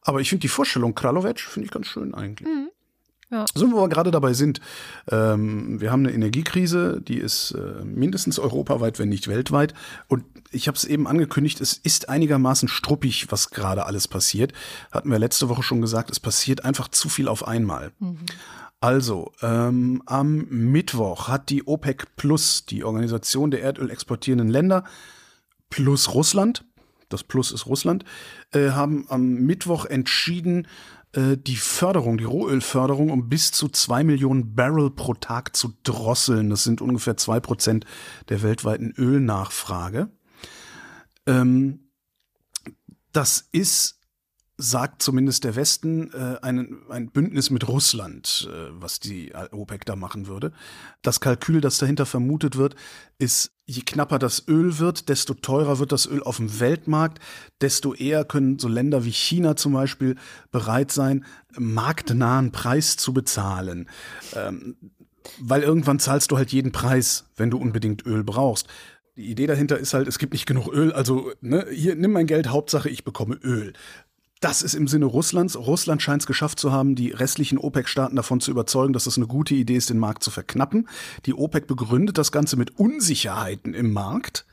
[0.06, 2.48] Aber ich finde die Vorstellung Kralovic finde ich ganz schön eigentlich.
[2.48, 2.70] Mhm.
[3.28, 3.44] Ja.
[3.56, 4.60] So, wo wir gerade dabei sind,
[5.10, 9.74] ähm, wir haben eine Energiekrise, die ist äh, mindestens europaweit, wenn nicht weltweit.
[10.06, 14.52] Und ich habe es eben angekündigt, es ist einigermaßen struppig, was gerade alles passiert.
[14.92, 17.90] Hatten wir letzte Woche schon gesagt, es passiert einfach zu viel auf einmal.
[17.98, 18.18] Mhm.
[18.78, 24.84] Also, ähm, am Mittwoch hat die OPEC Plus, die Organisation der Erdöl exportierenden Länder,
[25.68, 26.64] plus Russland,
[27.08, 28.04] das Plus ist Russland,
[28.52, 30.66] äh, haben am Mittwoch entschieden,
[31.12, 36.50] äh, die Förderung, die Rohölförderung um bis zu zwei Millionen Barrel pro Tag zu drosseln.
[36.50, 37.84] Das sind ungefähr zwei Prozent
[38.28, 40.10] der weltweiten Ölnachfrage.
[41.26, 41.90] Ähm,
[43.12, 43.95] das ist
[44.58, 49.96] sagt zumindest der Westen, äh, ein, ein Bündnis mit Russland, äh, was die OPEC da
[49.96, 50.52] machen würde.
[51.02, 52.74] Das Kalkül, das dahinter vermutet wird,
[53.18, 57.18] ist, je knapper das Öl wird, desto teurer wird das Öl auf dem Weltmarkt,
[57.60, 60.16] desto eher können so Länder wie China zum Beispiel
[60.50, 61.24] bereit sein,
[61.58, 63.88] marktnahen Preis zu bezahlen.
[64.34, 64.76] Ähm,
[65.40, 68.68] weil irgendwann zahlst du halt jeden Preis, wenn du unbedingt Öl brauchst.
[69.16, 72.26] Die Idee dahinter ist halt, es gibt nicht genug Öl, also ne, hier nimm mein
[72.26, 73.72] Geld, Hauptsache ich bekomme Öl.
[74.40, 75.56] Das ist im Sinne Russlands.
[75.56, 79.26] Russland scheint es geschafft zu haben, die restlichen OPEC-Staaten davon zu überzeugen, dass es eine
[79.26, 80.88] gute Idee ist, den Markt zu verknappen.
[81.24, 84.44] Die OPEC begründet das Ganze mit Unsicherheiten im Markt.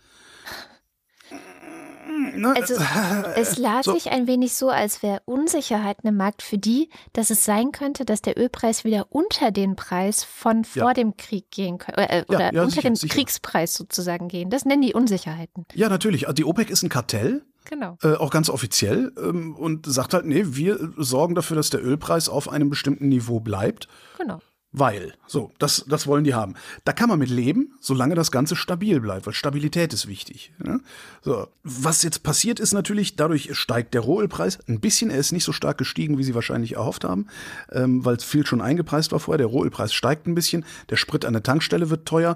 [2.55, 2.75] Also
[3.35, 3.93] es las so.
[3.93, 8.05] sich ein wenig so, als wäre Unsicherheiten im Markt für die, dass es sein könnte,
[8.05, 10.93] dass der Ölpreis wieder unter den Preis von vor ja.
[10.93, 13.13] dem Krieg gehen könnte äh, oder ja, ja, unter sicher, den sicher.
[13.13, 14.49] Kriegspreis sozusagen gehen.
[14.49, 15.65] Das nennen die Unsicherheiten.
[15.73, 16.27] Ja, natürlich.
[16.27, 17.97] Also die OPEC ist ein Kartell Genau.
[18.01, 22.29] Äh, auch ganz offiziell ähm, und sagt halt, nee, wir sorgen dafür, dass der Ölpreis
[22.29, 23.87] auf einem bestimmten Niveau bleibt.
[24.17, 24.39] Genau.
[24.75, 26.55] Weil, so, das, das wollen die haben.
[26.83, 30.51] Da kann man mit leben, solange das Ganze stabil bleibt, weil Stabilität ist wichtig.
[30.57, 30.81] Ne?
[31.21, 35.11] So, was jetzt passiert ist natürlich, dadurch steigt der Rohölpreis ein bisschen.
[35.11, 37.27] Er ist nicht so stark gestiegen, wie sie wahrscheinlich erhofft haben,
[37.71, 39.37] ähm, weil viel schon eingepreist war vorher.
[39.37, 42.35] Der Rohölpreis steigt ein bisschen, der Sprit an der Tankstelle wird teuer.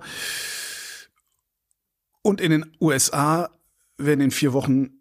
[2.22, 3.50] Und in den USA
[3.98, 4.97] werden in vier Wochen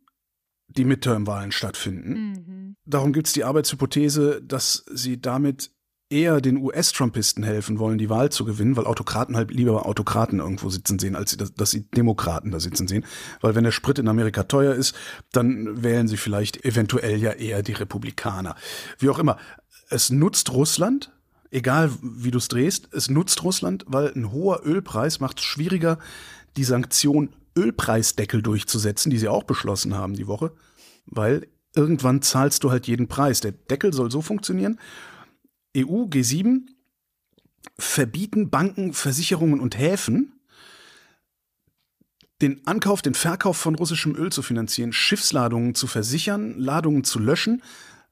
[0.68, 2.12] die Midterm-Wahlen stattfinden.
[2.12, 2.76] Mhm.
[2.84, 5.70] Darum gibt es die Arbeitshypothese, dass sie damit
[6.08, 10.68] eher den US-Trumpisten helfen wollen, die Wahl zu gewinnen, weil Autokraten halt lieber Autokraten irgendwo
[10.70, 13.04] sitzen sehen, als sie, dass sie Demokraten da sitzen sehen.
[13.40, 14.94] Weil wenn der Sprit in Amerika teuer ist,
[15.32, 18.54] dann wählen sie vielleicht eventuell ja eher die Republikaner.
[18.98, 19.36] Wie auch immer.
[19.88, 21.12] Es nutzt Russland,
[21.50, 25.98] egal wie du es drehst, es nutzt Russland, weil ein hoher Ölpreis macht es schwieriger,
[26.56, 30.52] die Sanktion Ölpreisdeckel durchzusetzen, die sie auch beschlossen haben die Woche,
[31.06, 33.40] weil irgendwann zahlst du halt jeden Preis.
[33.40, 34.78] Der Deckel soll so funktionieren.
[35.76, 36.66] EU, G7
[37.78, 40.32] verbieten Banken, Versicherungen und Häfen,
[42.42, 47.62] den Ankauf, den Verkauf von russischem Öl zu finanzieren, Schiffsladungen zu versichern, Ladungen zu löschen,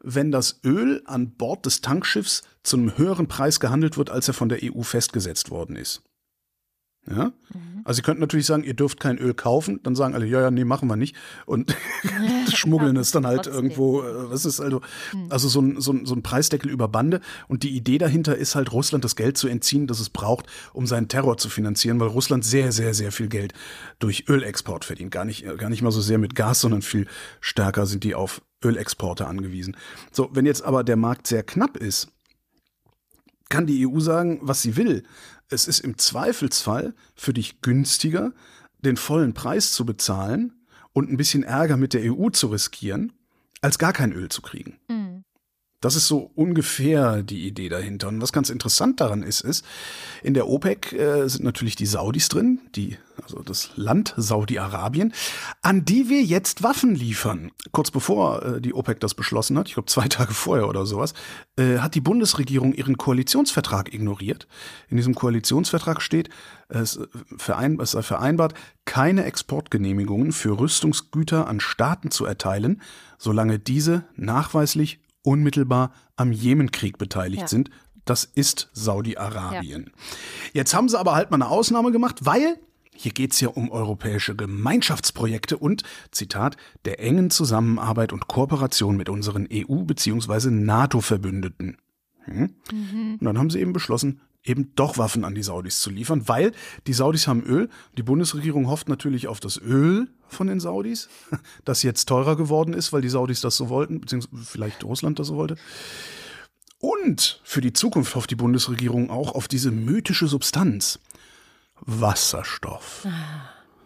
[0.00, 4.34] wenn das Öl an Bord des Tankschiffs zu einem höheren Preis gehandelt wird, als er
[4.34, 6.02] von der EU festgesetzt worden ist.
[7.08, 7.32] Ja?
[7.52, 7.82] Mhm.
[7.84, 10.50] Also sie könnten natürlich sagen, ihr dürft kein Öl kaufen, dann sagen alle, ja, ja,
[10.50, 11.14] nee, machen wir nicht.
[11.44, 11.76] Und
[12.52, 13.54] schmuggeln es dann halt Trotzdem.
[13.54, 14.80] irgendwo, äh, was ist also,
[15.12, 15.26] mhm.
[15.28, 17.20] also so ein, so, ein, so ein Preisdeckel über Bande.
[17.46, 20.86] Und die Idee dahinter ist halt, Russland das Geld zu entziehen, das es braucht, um
[20.86, 23.52] seinen Terror zu finanzieren, weil Russland sehr, sehr, sehr viel Geld
[23.98, 25.10] durch Ölexport verdient.
[25.10, 27.06] Gar nicht, gar nicht mal so sehr mit Gas, sondern viel
[27.40, 29.76] stärker sind die auf Ölexporte angewiesen.
[30.10, 32.08] So, wenn jetzt aber der Markt sehr knapp ist,
[33.50, 35.04] kann die EU sagen, was sie will
[35.54, 38.32] es ist im Zweifelsfall für dich günstiger,
[38.80, 40.52] den vollen Preis zu bezahlen
[40.92, 43.12] und ein bisschen Ärger mit der EU zu riskieren,
[43.62, 44.78] als gar kein Öl zu kriegen.
[44.88, 45.23] Mhm.
[45.84, 48.08] Das ist so ungefähr die Idee dahinter.
[48.08, 49.66] Und was ganz interessant daran ist, ist,
[50.22, 55.12] in der OPEC äh, sind natürlich die Saudis drin, die, also das Land Saudi-Arabien,
[55.60, 57.50] an die wir jetzt Waffen liefern.
[57.70, 61.12] Kurz bevor äh, die OPEC das beschlossen hat, ich glaube zwei Tage vorher oder sowas,
[61.58, 64.46] äh, hat die Bundesregierung ihren Koalitionsvertrag ignoriert.
[64.88, 66.30] In diesem Koalitionsvertrag steht,
[66.70, 66.98] es,
[67.36, 68.54] verein, es sei vereinbart,
[68.86, 72.80] keine Exportgenehmigungen für Rüstungsgüter an Staaten zu erteilen,
[73.18, 77.48] solange diese nachweislich unmittelbar am Jemenkrieg beteiligt ja.
[77.48, 77.70] sind.
[78.04, 79.86] Das ist Saudi-Arabien.
[79.86, 80.02] Ja.
[80.52, 82.58] Jetzt haben sie aber halt mal eine Ausnahme gemacht, weil
[82.94, 85.82] hier geht es ja um europäische Gemeinschaftsprojekte und,
[86.12, 90.50] Zitat, der engen Zusammenarbeit und Kooperation mit unseren EU- bzw.
[90.50, 91.78] NATO-Verbündeten.
[92.24, 92.54] Hm?
[92.72, 93.16] Mhm.
[93.20, 96.52] Und dann haben sie eben beschlossen, eben doch Waffen an die Saudis zu liefern, weil
[96.86, 97.68] die Saudis haben Öl.
[97.96, 101.08] Die Bundesregierung hofft natürlich auf das Öl von den Saudis,
[101.64, 105.28] das jetzt teurer geworden ist, weil die Saudis das so wollten, beziehungsweise vielleicht Russland das
[105.28, 105.56] so wollte.
[106.78, 110.98] Und für die Zukunft hofft die Bundesregierung auch auf diese mythische Substanz.
[111.80, 113.06] Wasserstoff.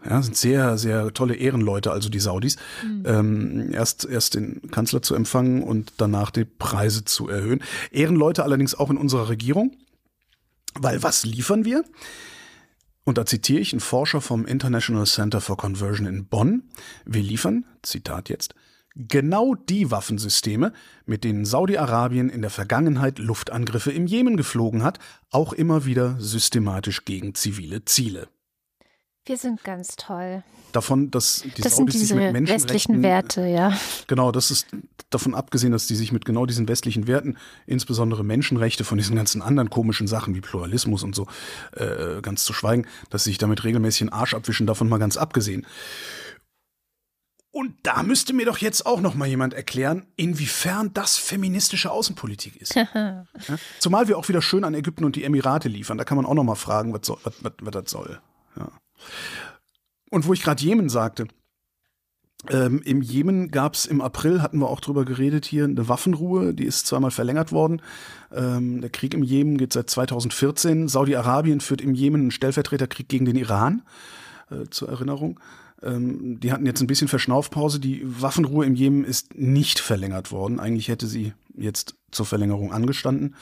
[0.05, 2.57] Ja, sind sehr, sehr tolle Ehrenleute, also die Saudis.
[2.85, 3.03] Mhm.
[3.07, 7.63] Ähm, erst, erst den Kanzler zu empfangen und danach die Preise zu erhöhen.
[7.91, 9.77] Ehrenleute allerdings auch in unserer Regierung.
[10.75, 11.85] Weil was liefern wir?
[13.09, 16.65] Und da zitiere ich einen Forscher vom International Center for Conversion in Bonn.
[17.07, 18.55] Wir liefern, Zitat jetzt,
[18.95, 20.75] genau die Waffensysteme,
[21.07, 24.99] mit denen Saudi-Arabien in der Vergangenheit Luftangriffe im Jemen geflogen hat,
[25.31, 28.29] auch immer wieder systematisch gegen zivile Ziele.
[29.29, 30.43] Wir sind ganz toll.
[30.73, 33.79] Davon, dass die das sind diese sich mit westlichen Werte, ja.
[34.07, 34.67] Genau, das ist
[35.11, 37.37] davon abgesehen, dass die sich mit genau diesen westlichen Werten,
[37.67, 41.27] insbesondere Menschenrechte, von diesen ganzen anderen komischen Sachen wie Pluralismus und so,
[41.73, 45.19] äh, ganz zu schweigen, dass sie sich damit regelmäßig den Arsch abwischen, davon mal ganz
[45.19, 45.67] abgesehen.
[47.51, 52.57] Und da müsste mir doch jetzt auch noch mal jemand erklären, inwiefern das feministische Außenpolitik
[52.57, 52.75] ist.
[52.95, 53.27] ja?
[53.79, 55.99] Zumal wir auch wieder schön an Ägypten und die Emirate liefern.
[55.99, 58.21] Da kann man auch noch mal fragen, was, soll, was, was, was das soll.
[58.57, 58.71] Ja.
[60.11, 61.29] Und wo ich gerade Jemen sagte,
[62.51, 66.55] ähm, Im Jemen gab es im April, hatten wir auch drüber geredet hier, eine Waffenruhe,
[66.55, 67.83] die ist zweimal verlängert worden.
[68.33, 70.87] Ähm, der Krieg im Jemen geht seit 2014.
[70.87, 73.83] Saudi-Arabien führt im Jemen einen Stellvertreterkrieg gegen den Iran,
[74.51, 75.41] äh, zur Erinnerung.
[75.83, 77.81] Ähm, die hatten jetzt ein bisschen Verschnaufpause.
[77.81, 80.61] Die Waffenruhe im Jemen ist nicht verlängert worden.
[80.61, 83.35] Eigentlich hätte sie jetzt zur Verlängerung angestanden.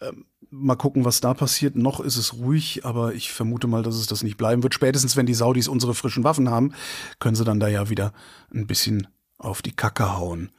[0.00, 1.76] Ähm, mal gucken, was da passiert.
[1.76, 4.74] Noch ist es ruhig, aber ich vermute mal, dass es das nicht bleiben wird.
[4.74, 6.72] Spätestens, wenn die Saudis unsere frischen Waffen haben,
[7.18, 8.12] können sie dann da ja wieder
[8.52, 10.50] ein bisschen auf die Kacke hauen.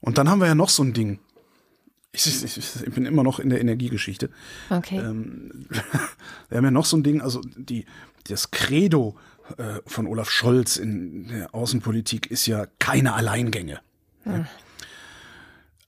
[0.00, 1.20] Und dann haben wir ja noch so ein Ding.
[2.12, 4.30] Ich, ich, ich bin immer noch in der Energiegeschichte.
[4.68, 4.98] Okay.
[4.98, 5.66] Ähm,
[6.48, 7.86] wir haben ja noch so ein Ding, also die,
[8.28, 9.16] das Credo
[9.56, 13.80] äh, von Olaf Scholz in der Außenpolitik ist ja keine Alleingänge.
[14.24, 14.46] Hm.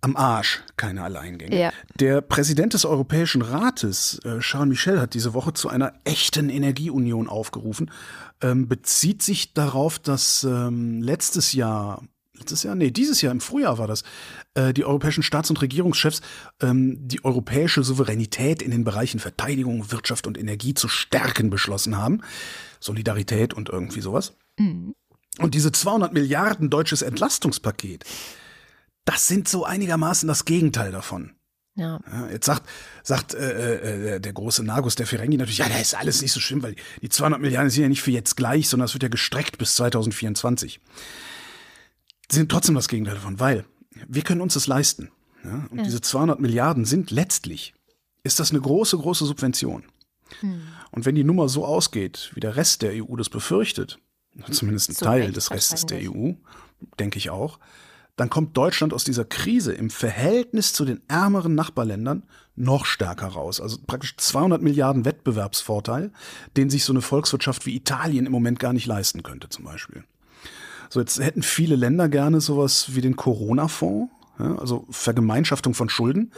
[0.04, 1.58] Am Arsch keine Alleingänge.
[1.58, 1.72] Ja.
[1.98, 7.26] Der Präsident des Europäischen Rates, äh, Charles Michel, hat diese Woche zu einer echten Energieunion
[7.26, 7.90] aufgerufen,
[8.42, 12.02] ähm, bezieht sich darauf, dass ähm, letztes Jahr
[12.34, 14.02] letztes Jahr, nee, dieses Jahr im Frühjahr war das,
[14.52, 16.20] äh, die europäischen Staats- und Regierungschefs
[16.60, 22.20] ähm, die europäische Souveränität in den Bereichen Verteidigung, Wirtschaft und Energie zu stärken beschlossen haben.
[22.78, 24.34] Solidarität und irgendwie sowas.
[24.58, 24.94] Mhm.
[25.38, 28.04] Und diese 200 Milliarden deutsches Entlastungspaket,
[29.04, 31.32] das sind so einigermaßen das Gegenteil davon.
[31.76, 32.00] Ja.
[32.10, 32.28] ja.
[32.30, 32.68] jetzt sagt,
[33.02, 36.40] sagt äh, äh, der große Nagus, der Ferengi natürlich, ja, das ist alles nicht so
[36.40, 39.08] schlimm, weil die 200 Milliarden sind ja nicht für jetzt gleich, sondern es wird ja
[39.08, 40.80] gestreckt bis 2024.
[42.30, 43.64] Sie sind trotzdem das Gegenteil davon, weil
[44.06, 45.10] wir können uns das leisten.
[45.44, 45.66] Ja?
[45.70, 45.84] Und ja.
[45.84, 47.74] diese 200 Milliarden sind letztlich,
[48.22, 49.84] ist das eine große, große Subvention.
[50.40, 50.62] Hm.
[50.90, 53.98] Und wenn die Nummer so ausgeht, wie der Rest der EU das befürchtet,
[54.50, 56.32] zumindest ein so Teil des Restes der EU,
[56.98, 57.58] denke ich auch,
[58.16, 62.22] dann kommt Deutschland aus dieser Krise im Verhältnis zu den ärmeren Nachbarländern
[62.56, 63.60] noch stärker raus.
[63.60, 66.12] Also praktisch 200 Milliarden Wettbewerbsvorteil,
[66.56, 70.04] den sich so eine Volkswirtschaft wie Italien im Moment gar nicht leisten könnte zum Beispiel.
[70.90, 76.32] So, jetzt hätten viele Länder gerne sowas wie den Corona-Fonds, ja, also Vergemeinschaftung von Schulden.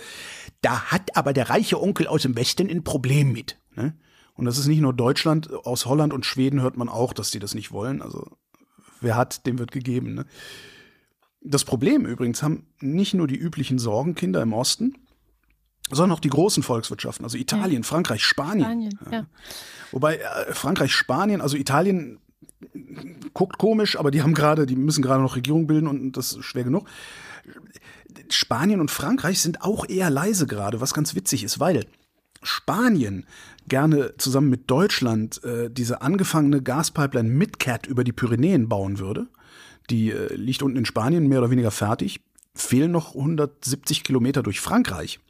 [0.63, 3.59] Da hat aber der reiche Onkel aus dem Westen ein Problem mit.
[3.75, 3.95] Ne?
[4.35, 7.39] Und das ist nicht nur Deutschland, aus Holland und Schweden hört man auch, dass die
[7.39, 8.03] das nicht wollen.
[8.03, 8.37] Also
[9.01, 10.15] wer hat, dem wird gegeben.
[10.15, 10.27] Ne?
[11.49, 14.95] Das Problem übrigens haben nicht nur die üblichen Sorgenkinder im Osten,
[15.91, 17.89] sondern auch die großen Volkswirtschaften, also Italien, ja.
[17.89, 18.65] Frankreich, Spanien.
[18.65, 19.27] Spanien ja.
[19.93, 22.19] Wobei äh, Frankreich, Spanien, also Italien
[23.33, 26.45] guckt komisch, aber die haben gerade, die müssen gerade noch Regierung bilden und das ist
[26.45, 26.89] schwer genug.
[28.31, 31.87] Spanien und Frankreich sind auch eher leise gerade, was ganz witzig ist, weil
[32.43, 33.25] Spanien
[33.69, 39.29] gerne zusammen mit Deutschland äh, diese angefangene Gaspipeline MidCat über die Pyrenäen bauen würde.
[39.91, 42.21] Die äh, liegt unten in Spanien mehr oder weniger fertig.
[42.55, 45.21] Fehlen noch 170 Kilometer durch Frankreich.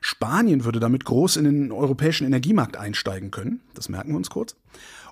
[0.00, 3.60] Spanien würde damit groß in den europäischen Energiemarkt einsteigen können.
[3.72, 4.54] Das merken wir uns kurz.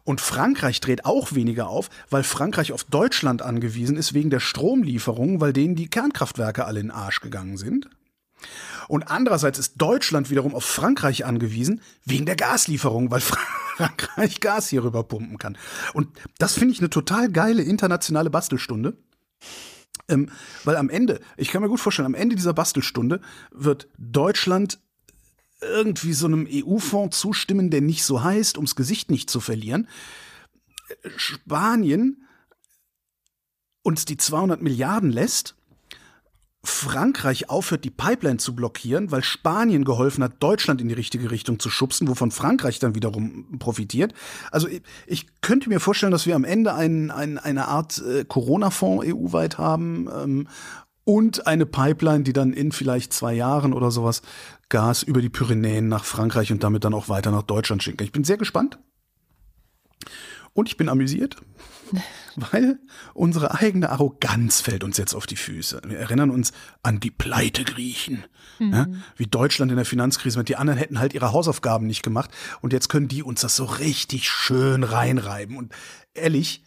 [0.05, 5.41] Und Frankreich dreht auch weniger auf, weil Frankreich auf Deutschland angewiesen ist wegen der Stromlieferungen,
[5.41, 7.89] weil denen die Kernkraftwerke alle in den Arsch gegangen sind.
[8.89, 13.21] Und andererseits ist Deutschland wiederum auf Frankreich angewiesen, wegen der Gaslieferung, weil
[13.77, 15.57] Frankreich Gas hier rüber pumpen kann.
[15.95, 18.97] Und das finde ich eine total geile internationale Bastelstunde.
[20.09, 20.31] Ähm,
[20.65, 23.21] weil am Ende, ich kann mir gut vorstellen, am Ende dieser Bastelstunde
[23.53, 24.79] wird Deutschland
[25.61, 29.89] irgendwie so einem EU-Fonds zustimmen, der nicht so heißt, ums Gesicht nicht zu verlieren.
[31.17, 32.27] Spanien
[33.83, 35.57] uns die 200 Milliarden lässt
[36.65, 41.59] Frankreich aufhört, die Pipeline zu blockieren, weil Spanien geholfen hat, Deutschland in die richtige Richtung
[41.59, 44.15] zu schubsen, wovon Frankreich dann wiederum profitiert.
[44.53, 44.69] Also
[45.07, 49.59] ich, könnte mir vorstellen, dass wir am Ende ein, ein, eine Art äh, Corona-Fonds EU-weit
[49.59, 50.49] haben ähm,
[51.05, 54.23] und eine Pipeline, die dann in vielleicht zwei Jahren oder sowas
[54.69, 58.05] Gas über die Pyrenäen nach Frankreich und damit dann auch weiter nach Deutschland schicken.
[58.05, 58.79] Ich bin sehr gespannt.
[60.55, 61.37] Und ich bin amüsiert,
[62.53, 62.79] weil
[63.15, 65.83] unsere eigene Arroganz fällt uns jetzt auf die Füße.
[65.87, 66.53] Wir erinnern uns
[66.83, 68.25] an die Pleite-Griechen.
[68.59, 68.73] Mhm.
[68.73, 72.31] Ja, wie Deutschland in der Finanzkrise mit die anderen hätten halt ihre Hausaufgaben nicht gemacht
[72.61, 75.57] und jetzt können die uns das so richtig schön reinreiben.
[75.57, 75.73] Und
[76.15, 76.65] ehrlich,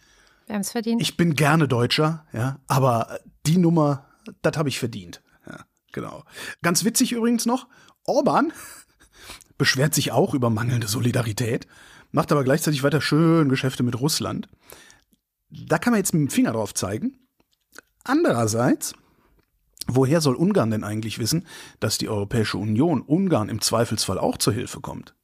[0.48, 1.02] wir haben es verdient.
[1.02, 4.08] Ich bin gerne Deutscher, ja, aber die Nummer,
[4.42, 5.22] das habe ich verdient.
[5.48, 6.24] Ja, genau.
[6.62, 7.68] Ganz witzig übrigens noch,
[8.06, 8.54] Orban
[9.58, 11.68] beschwert sich auch über mangelnde Solidarität
[12.16, 14.48] macht aber gleichzeitig weiter schön Geschäfte mit Russland.
[15.68, 17.18] Da kann man jetzt mit dem Finger drauf zeigen.
[18.04, 18.94] Andererseits,
[19.88, 21.48] woher soll Ungarn denn eigentlich wissen,
[21.80, 25.16] dass die Europäische Union Ungarn im Zweifelsfall auch zur Hilfe kommt?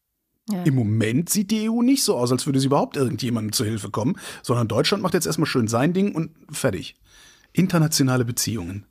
[0.50, 0.64] Ja.
[0.64, 3.92] Im Moment sieht die EU nicht so aus, als würde sie überhaupt irgendjemandem zur Hilfe
[3.92, 6.96] kommen, sondern Deutschland macht jetzt erstmal schön sein Ding und fertig.
[7.54, 8.86] Internationale Beziehungen.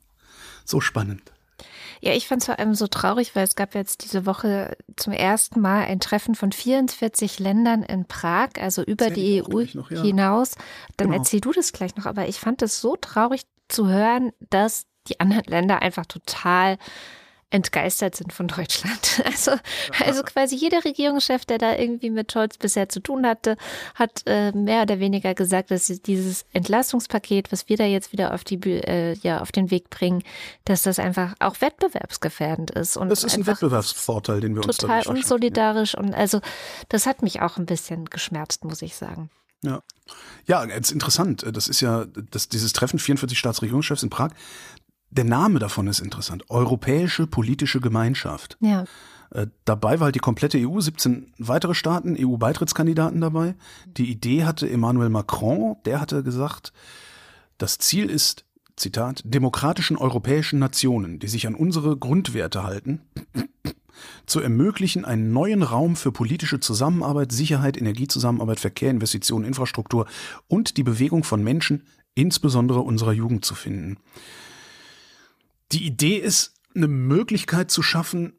[0.65, 1.33] So spannend.
[2.01, 5.13] Ja, ich fand es vor allem so traurig, weil es gab jetzt diese Woche zum
[5.13, 9.91] ersten Mal ein Treffen von 44 Ländern in Prag, also über Sehr die EU noch,
[9.91, 10.01] ja.
[10.01, 10.55] hinaus.
[10.97, 11.19] Dann genau.
[11.19, 15.19] erzähl du das gleich noch, aber ich fand es so traurig zu hören, dass die
[15.19, 16.77] anderen Länder einfach total
[17.51, 19.21] entgeistert sind von Deutschland.
[19.31, 19.51] Also,
[20.03, 23.55] also quasi jeder Regierungschef, der da irgendwie mit Scholz bisher zu tun hatte,
[23.95, 28.43] hat äh, mehr oder weniger gesagt, dass dieses Entlastungspaket, was wir da jetzt wieder auf
[28.43, 30.23] die äh, ja auf den Weg bringen,
[30.65, 35.07] dass das einfach auch wettbewerbsgefährdend ist und das ist ein Wettbewerbsvorteil, den wir uns total
[35.07, 35.99] unsolidarisch ja.
[35.99, 36.41] und also
[36.89, 39.29] das hat mich auch ein bisschen geschmerzt, muss ich sagen.
[39.63, 39.83] Ja.
[40.47, 41.45] Ja, jetzt interessant.
[41.51, 44.31] Das ist ja, das, dieses Treffen 44 Staatsregierungschefs in Prag,
[45.11, 46.49] der Name davon ist interessant.
[46.49, 48.57] Europäische politische Gemeinschaft.
[48.61, 48.85] Ja.
[49.31, 53.55] Äh, dabei war halt die komplette EU, 17 weitere Staaten, EU-Beitrittskandidaten dabei.
[53.85, 56.73] Die Idee hatte Emmanuel Macron, der hatte gesagt,
[57.57, 58.45] das Ziel ist,
[58.77, 63.01] Zitat, demokratischen europäischen Nationen, die sich an unsere Grundwerte halten,
[64.25, 70.07] zu ermöglichen, einen neuen Raum für politische Zusammenarbeit, Sicherheit, Energiezusammenarbeit, Verkehr, Investitionen, Infrastruktur
[70.47, 71.83] und die Bewegung von Menschen,
[72.15, 73.97] insbesondere unserer Jugend zu finden.
[75.71, 78.33] Die Idee ist, eine Möglichkeit zu schaffen,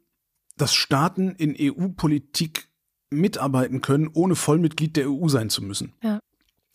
[0.57, 2.69] dass Staaten in EU-Politik
[3.09, 5.93] mitarbeiten können, ohne Vollmitglied der EU sein zu müssen.
[6.03, 6.19] Ja.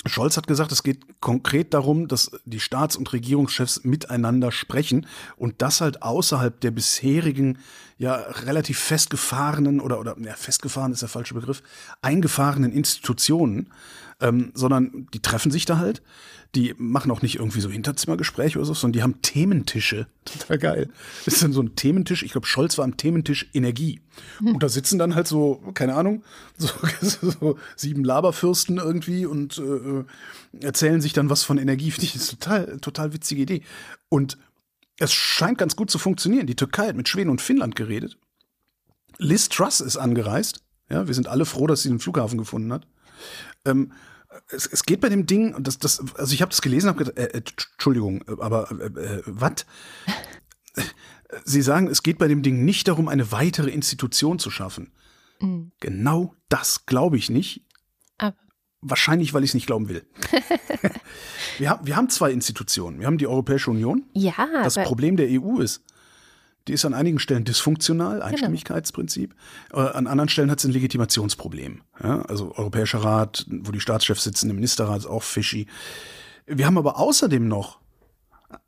[0.06, 5.06] Scholz hat gesagt, es geht konkret darum, dass die Staats- und Regierungschefs miteinander sprechen
[5.36, 7.58] und das halt außerhalb der bisherigen,
[7.98, 11.64] ja, relativ festgefahrenen oder, oder, ja, festgefahren ist der falsche Begriff,
[12.00, 13.72] eingefahrenen Institutionen,
[14.20, 16.02] ähm, sondern die treffen sich da halt
[16.54, 20.06] die machen auch nicht irgendwie so Hinterzimmergespräche oder so, sondern die haben Thementische.
[20.24, 20.90] Total geil.
[21.24, 22.22] Das ist dann so ein Thementisch.
[22.22, 24.00] Ich glaube, Scholz war am Thementisch Energie.
[24.38, 24.54] Hm.
[24.54, 26.24] Und da sitzen dann halt so, keine Ahnung,
[26.56, 31.90] so, so sieben Laberfürsten irgendwie und äh, erzählen sich dann was von Energie.
[31.90, 33.62] Finde ich das ist total, total witzige Idee.
[34.08, 34.38] Und
[34.98, 36.46] es scheint ganz gut zu funktionieren.
[36.46, 38.16] Die Türkei hat mit Schweden und Finnland geredet.
[39.18, 40.62] Liz Truss ist angereist.
[40.90, 42.86] Ja, wir sind alle froh, dass sie den Flughafen gefunden hat.
[43.66, 43.92] Ähm,
[44.50, 47.18] es, es geht bei dem Ding, das, das, also ich habe das gelesen, habe gedacht,
[47.18, 47.42] äh, äh,
[47.72, 49.66] Entschuldigung, aber äh, äh, was?
[51.44, 54.92] Sie sagen, es geht bei dem Ding nicht darum, eine weitere Institution zu schaffen.
[55.40, 55.72] Mhm.
[55.80, 57.66] Genau das glaube ich nicht.
[58.16, 58.36] Aber.
[58.80, 60.06] Wahrscheinlich, weil ich es nicht glauben will.
[61.58, 63.00] wir, haben, wir haben zwei Institutionen.
[63.00, 64.04] Wir haben die Europäische Union.
[64.14, 64.34] Ja.
[64.62, 65.84] Das Problem der EU ist,
[66.68, 68.26] die ist an einigen Stellen dysfunktional, genau.
[68.26, 69.34] Einstimmigkeitsprinzip.
[69.70, 69.86] Genau.
[69.88, 71.82] An anderen Stellen hat es ein Legitimationsproblem.
[72.02, 75.66] Ja, also Europäischer Rat, wo die Staatschefs sitzen, der Ministerrat ist auch fishy.
[76.46, 77.80] Wir haben aber außerdem noch,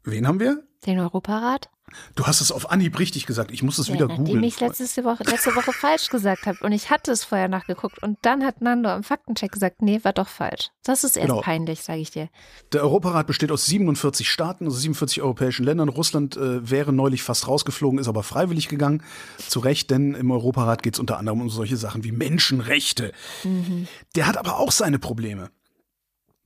[0.05, 0.63] wen haben wir?
[0.87, 1.71] Den Europarat.
[2.15, 3.51] Du hast es auf Anhieb richtig gesagt.
[3.51, 4.41] Ich muss es ja, wieder googeln.
[4.41, 8.03] Nachdem ich letzte Woche, letzte Woche falsch gesagt habe und ich hatte es vorher nachgeguckt
[8.03, 10.71] und dann hat Nando am Faktencheck gesagt, nee, war doch falsch.
[10.85, 11.41] Das ist erst genau.
[11.41, 12.29] peinlich, sage ich dir.
[12.73, 15.89] Der Europarat besteht aus 47 Staaten, also 47 europäischen Ländern.
[15.89, 19.03] Russland äh, wäre neulich fast rausgeflogen, ist aber freiwillig gegangen.
[19.49, 23.13] Zu Recht, denn im Europarat geht es unter anderem um solche Sachen wie Menschenrechte.
[23.45, 23.89] Mhm.
[24.17, 25.51] Der hat aber auch seine Probleme.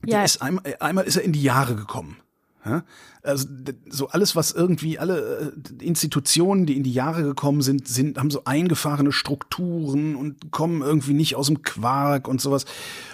[0.05, 0.23] Ja.
[0.23, 2.17] Ist einmal, einmal ist er in die Jahre gekommen.
[3.21, 3.47] Also
[3.89, 8.31] so alles, was irgendwie alle äh, Institutionen, die in die Jahre gekommen sind, sind, haben
[8.31, 12.65] so eingefahrene Strukturen und kommen irgendwie nicht aus dem Quark und sowas.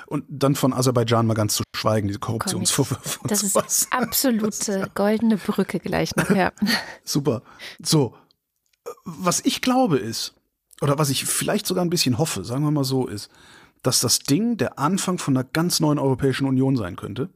[0.08, 3.20] Und dann von Aserbaidschan mal ganz zu schweigen, diese Korruptionsvorwürfe.
[3.22, 3.84] Und das sowas.
[3.84, 6.52] ist absolute goldene Brücke gleich noch, ja.
[7.04, 7.44] Super.
[7.82, 8.16] So,
[9.06, 10.34] was ich glaube ist,
[10.82, 13.30] oder was ich vielleicht sogar ein bisschen hoffe, sagen wir mal so, ist,
[13.84, 17.30] dass das Ding der Anfang von einer ganz neuen Europäischen Union sein könnte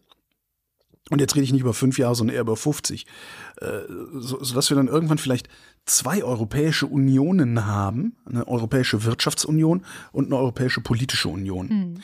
[1.12, 3.06] Und jetzt rede ich nicht über fünf Jahre, sondern eher über 50.
[3.62, 3.66] Äh,
[4.16, 5.50] so, sodass wir dann irgendwann vielleicht
[5.86, 11.68] zwei europäische Unionen haben, eine europäische Wirtschaftsunion und eine europäische politische Union.
[11.68, 12.02] Mhm.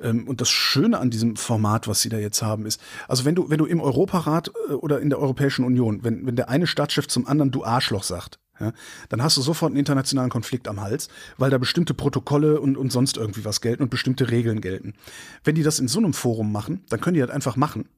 [0.00, 3.34] Ähm, und das Schöne an diesem Format, was sie da jetzt haben, ist, also wenn
[3.34, 6.68] du, wenn du im Europarat äh, oder in der Europäischen Union, wenn, wenn der eine
[6.68, 8.72] Staatschef zum anderen du Arschloch sagt, ja,
[9.08, 12.92] dann hast du sofort einen internationalen Konflikt am Hals, weil da bestimmte Protokolle und, und
[12.92, 14.94] sonst irgendwie was gelten und bestimmte Regeln gelten.
[15.42, 17.88] Wenn die das in so einem Forum machen, dann können die das einfach machen.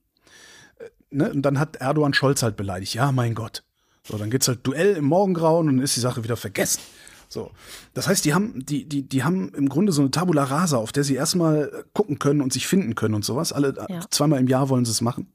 [1.11, 1.33] Äh, ne?
[1.33, 2.95] Und dann hat Erdogan Scholz halt beleidigt.
[2.95, 3.65] Ja, mein Gott.
[4.05, 6.81] So, dann geht's halt Duell im Morgengrauen und dann ist die Sache wieder vergessen.
[7.29, 7.51] So.
[7.93, 10.93] Das heißt, die haben, die, die, die haben im Grunde so eine Tabula rasa, auf
[10.93, 13.53] der sie erstmal gucken können und sich finden können und sowas.
[13.53, 14.01] Alle ja.
[14.11, 15.33] zweimal im Jahr wollen sie es machen.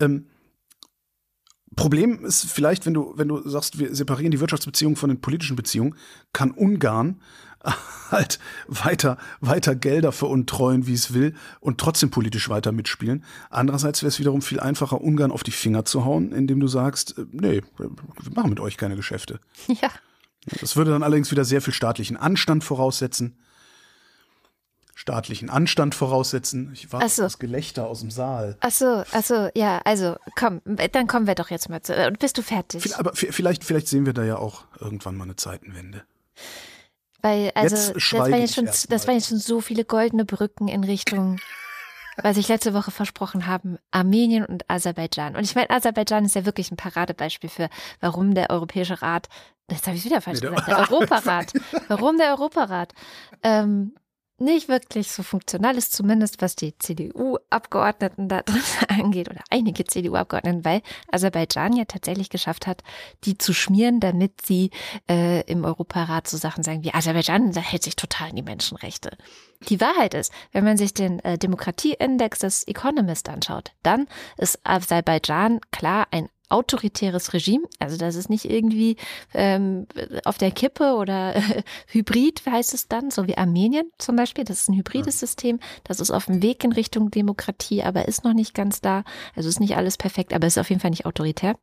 [0.00, 0.26] Ähm,
[1.76, 5.56] Problem ist vielleicht, wenn du, wenn du sagst, wir separieren die Wirtschaftsbeziehungen von den politischen
[5.56, 5.96] Beziehungen,
[6.32, 7.20] kann Ungarn
[8.10, 8.38] halt
[8.68, 13.24] weiter, weiter Gelder veruntreuen, wie es will und trotzdem politisch weiter mitspielen.
[13.50, 17.18] Andererseits wäre es wiederum viel einfacher, Ungarn auf die Finger zu hauen, indem du sagst,
[17.18, 17.90] äh, nee, wir
[18.34, 19.40] machen mit euch keine Geschäfte.
[19.80, 19.90] Ja.
[20.60, 23.38] Das würde dann allerdings wieder sehr viel staatlichen Anstand voraussetzen.
[24.94, 26.70] Staatlichen Anstand voraussetzen.
[26.74, 27.22] Ich warte so.
[27.22, 28.58] das Gelächter aus dem Saal.
[28.60, 31.94] Achso, achso, ja, also komm, dann kommen wir doch jetzt mal zu.
[32.20, 32.94] Bist du fertig?
[32.98, 36.02] Aber vielleicht, vielleicht sehen wir da ja auch irgendwann mal eine Zeitenwende.
[37.24, 40.84] Weil, also, das waren, jetzt schon, das waren jetzt schon so viele goldene Brücken in
[40.84, 41.38] Richtung
[42.22, 45.34] was ich letzte Woche versprochen haben, Armenien und Aserbaidschan.
[45.34, 47.68] Und ich meine, Aserbaidschan ist ja wirklich ein Paradebeispiel für,
[47.98, 49.28] warum der Europäische Rat,
[49.68, 51.52] jetzt habe ich wieder falsch nee, gesagt, der Europarat,
[51.88, 52.92] warum der Europarat
[53.42, 53.96] ähm,
[54.38, 60.64] nicht wirklich so funktional ist, zumindest was die CDU-Abgeordneten da drin angeht oder einige CDU-Abgeordneten,
[60.64, 62.82] weil Aserbaidschan ja tatsächlich geschafft hat,
[63.24, 64.70] die zu schmieren, damit sie
[65.08, 69.16] äh, im Europarat so Sachen sagen wie Aserbaidschan hält sich total an die Menschenrechte.
[69.68, 74.06] Die Wahrheit ist, wenn man sich den äh, Demokratieindex des Economist anschaut, dann
[74.36, 77.64] ist Aserbaidschan klar ein autoritäres Regime.
[77.78, 78.96] Also das ist nicht irgendwie
[79.32, 79.86] ähm,
[80.24, 84.44] auf der Kippe oder äh, Hybrid heißt es dann, so wie Armenien zum Beispiel.
[84.44, 85.14] Das ist ein hybrides.
[85.24, 85.60] System.
[85.84, 89.04] Das ist auf dem Weg in Richtung Demokratie, aber ist noch nicht ganz da.
[89.34, 91.56] Also ist nicht alles perfekt, aber ist auf jeden Fall nicht autoritär.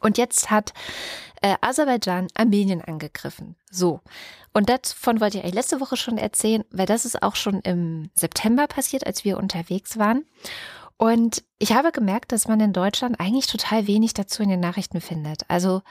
[0.00, 0.72] Und jetzt hat
[1.42, 3.56] äh, Aserbaidschan Armenien angegriffen.
[3.70, 4.00] So.
[4.52, 8.10] Und davon wollte ich eigentlich letzte Woche schon erzählen, weil das ist auch schon im
[8.14, 10.24] September passiert, als wir unterwegs waren.
[10.98, 15.00] Und ich habe gemerkt, dass man in Deutschland eigentlich total wenig dazu in den Nachrichten
[15.00, 15.48] findet.
[15.48, 15.82] Also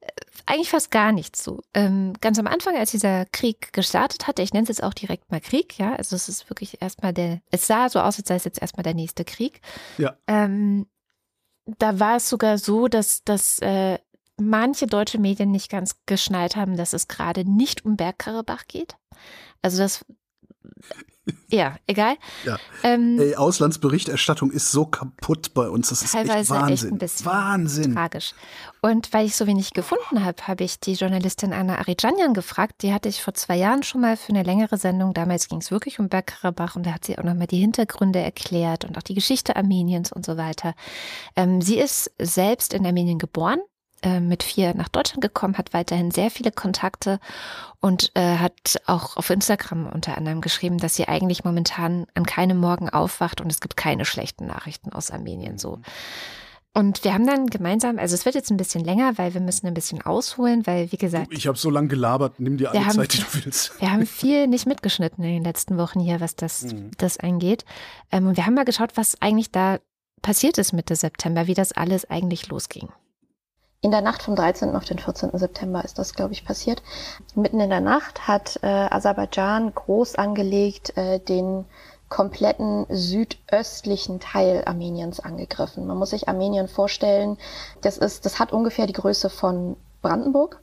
[0.00, 0.06] äh,
[0.44, 1.62] eigentlich fast gar nichts so.
[1.72, 5.30] Ähm, ganz am Anfang, als dieser Krieg gestartet hatte, ich nenne es jetzt auch direkt
[5.30, 8.34] mal Krieg, ja, also es ist wirklich erstmal der, es sah so aus, als sei
[8.36, 9.60] es jetzt erstmal der nächste Krieg.
[9.96, 10.16] Ja.
[10.26, 10.86] Ähm,
[11.64, 13.98] da war es sogar so, dass, dass äh,
[14.38, 18.96] manche deutsche Medien nicht ganz geschnallt haben, dass es gerade nicht um Bergkarabach geht.
[19.62, 20.04] Also das
[21.48, 22.16] ja, egal.
[22.44, 22.58] Ja.
[22.82, 25.88] Ähm, Ey, Auslandsberichterstattung ist so kaputt bei uns.
[25.88, 26.74] Das ist teilweise echt Wahnsinn.
[26.74, 27.94] Echt ein bisschen Wahnsinn.
[27.94, 28.34] Tragisch.
[28.80, 32.82] Und weil ich so wenig gefunden habe, habe ich die Journalistin Anna Arijanian gefragt.
[32.82, 35.14] Die hatte ich vor zwei Jahren schon mal für eine längere Sendung.
[35.14, 38.84] Damals ging es wirklich um Bergkarabach und da hat sie auch nochmal die Hintergründe erklärt
[38.84, 40.74] und auch die Geschichte Armeniens und so weiter.
[41.34, 43.58] Ähm, sie ist selbst in Armenien geboren,
[44.02, 47.18] äh, mit vier nach Deutschland gekommen, hat weiterhin sehr viele Kontakte
[47.80, 52.58] und äh, hat auch auf Instagram unter anderem geschrieben, dass sie eigentlich momentan an keinem
[52.58, 55.80] Morgen aufwacht und es gibt keine schlechten Nachrichten aus Armenien so.
[56.76, 59.66] Und wir haben dann gemeinsam, also es wird jetzt ein bisschen länger, weil wir müssen
[59.66, 61.32] ein bisschen ausholen, weil wie gesagt.
[61.32, 63.72] Ich habe so lange gelabert, nimm dir alle haben, Zeit, die du willst.
[63.80, 66.90] Wir haben viel nicht mitgeschnitten in den letzten Wochen hier, was das, mhm.
[66.98, 67.64] das angeht.
[68.12, 69.78] Ähm, und wir haben mal geschaut, was eigentlich da
[70.20, 72.90] passiert ist Mitte September, wie das alles eigentlich losging.
[73.86, 74.74] In der Nacht vom 13.
[74.74, 75.30] auf den 14.
[75.38, 76.82] September ist das, glaube ich, passiert.
[77.36, 81.66] Mitten in der Nacht hat äh, Aserbaidschan groß angelegt äh, den
[82.08, 85.86] kompletten südöstlichen Teil Armeniens angegriffen.
[85.86, 87.38] Man muss sich Armenien vorstellen,
[87.80, 89.76] das ist, das hat ungefähr die Größe von
[90.06, 90.60] Brandenburg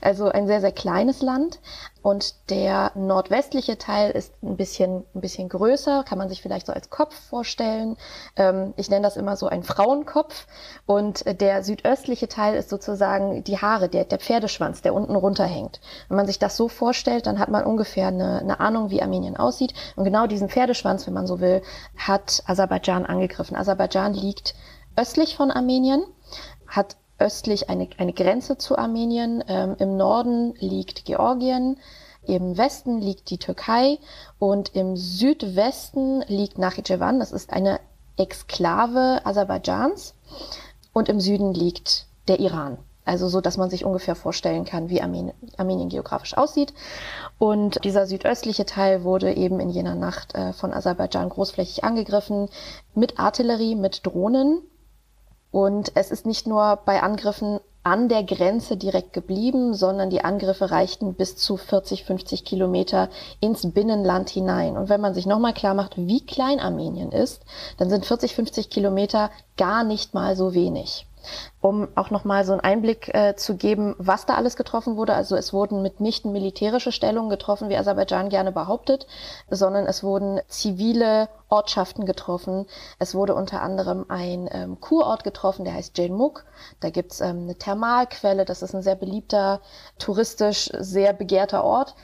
[0.00, 1.60] also ein sehr, sehr kleines Land.
[2.02, 6.72] Und der nordwestliche Teil ist ein bisschen, ein bisschen größer, kann man sich vielleicht so
[6.72, 7.96] als Kopf vorstellen.
[8.36, 10.46] Ähm, ich nenne das immer so ein Frauenkopf.
[10.86, 15.80] Und der südöstliche Teil ist sozusagen die Haare, der, der Pferdeschwanz, der unten runterhängt.
[16.08, 19.36] Wenn man sich das so vorstellt, dann hat man ungefähr eine, eine Ahnung, wie Armenien
[19.36, 19.72] aussieht.
[19.96, 21.62] Und genau diesen Pferdeschwanz, wenn man so will,
[21.96, 23.56] hat Aserbaidschan angegriffen.
[23.56, 24.54] Aserbaidschan liegt
[24.96, 26.04] östlich von Armenien,
[26.68, 29.42] hat östlich eine, eine Grenze zu Armenien.
[29.48, 31.78] Ähm, Im Norden liegt Georgien,
[32.26, 33.98] im Westen liegt die Türkei
[34.38, 37.18] und im Südwesten liegt Nachitschewan.
[37.18, 37.80] Das ist eine
[38.16, 40.14] Exklave Aserbaidschans.
[40.92, 42.78] Und im Süden liegt der Iran.
[43.04, 46.72] Also so, dass man sich ungefähr vorstellen kann, wie Armenien, Armenien geografisch aussieht.
[47.38, 52.48] Und dieser südöstliche Teil wurde eben in jener Nacht äh, von Aserbaidschan großflächig angegriffen
[52.94, 54.62] mit Artillerie, mit Drohnen.
[55.54, 60.72] Und es ist nicht nur bei Angriffen an der Grenze direkt geblieben, sondern die Angriffe
[60.72, 64.76] reichten bis zu 40, 50 Kilometer ins Binnenland hinein.
[64.76, 67.42] Und wenn man sich nochmal klar macht, wie klein Armenien ist,
[67.78, 71.06] dann sind 40, 50 Kilometer gar nicht mal so wenig
[71.60, 75.14] um auch nochmal so einen Einblick äh, zu geben, was da alles getroffen wurde.
[75.14, 79.06] Also es wurden mitnichten militärische Stellungen getroffen, wie Aserbaidschan gerne behauptet,
[79.50, 82.66] sondern es wurden zivile Ortschaften getroffen.
[82.98, 86.44] Es wurde unter anderem ein ähm, Kurort getroffen, der heißt Jelmuk.
[86.80, 89.60] Da gibt's ähm, eine Thermalquelle, das ist ein sehr beliebter,
[89.98, 91.94] touristisch sehr begehrter Ort.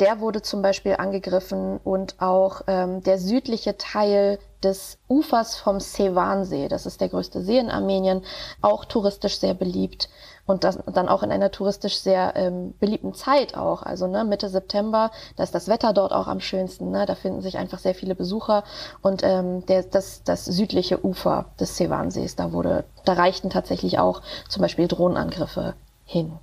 [0.00, 6.68] Der wurde zum Beispiel angegriffen und auch ähm, der südliche Teil des Ufers vom Sevansee,
[6.68, 8.22] das ist der größte See in Armenien,
[8.60, 10.08] auch touristisch sehr beliebt
[10.46, 14.48] und das, dann auch in einer touristisch sehr ähm, beliebten Zeit auch, also ne, Mitte
[14.48, 17.94] September, da ist das Wetter dort auch am schönsten, ne, da finden sich einfach sehr
[17.94, 18.64] viele Besucher
[19.02, 24.22] und ähm, der, das, das südliche Ufer des Sevansees, da wurde, da reichten tatsächlich auch
[24.48, 26.38] zum Beispiel Drohnenangriffe hin.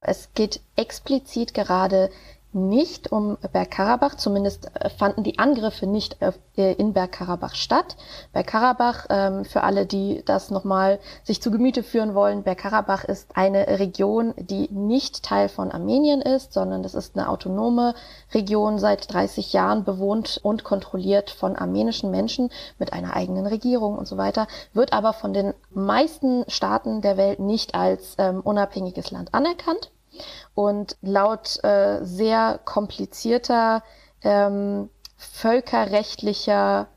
[0.00, 2.10] Es geht explizit gerade
[2.56, 7.96] nicht um Bergkarabach, zumindest äh, fanden die Angriffe nicht äh, in Bergkarabach statt.
[8.32, 13.78] Bergkarabach, ähm, für alle, die das nochmal sich zu Gemüte führen wollen, Bergkarabach ist eine
[13.78, 17.94] Region, die nicht Teil von Armenien ist, sondern das ist eine autonome
[18.32, 24.08] Region seit 30 Jahren bewohnt und kontrolliert von armenischen Menschen mit einer eigenen Regierung und
[24.08, 29.34] so weiter, wird aber von den meisten Staaten der Welt nicht als ähm, unabhängiges Land
[29.34, 29.90] anerkannt.
[30.54, 33.82] Und laut äh, sehr komplizierter
[34.22, 36.88] ähm, völkerrechtlicher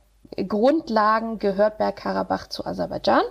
[0.48, 3.24] Grundlagen gehört Bergkarabach zu Aserbaidschan.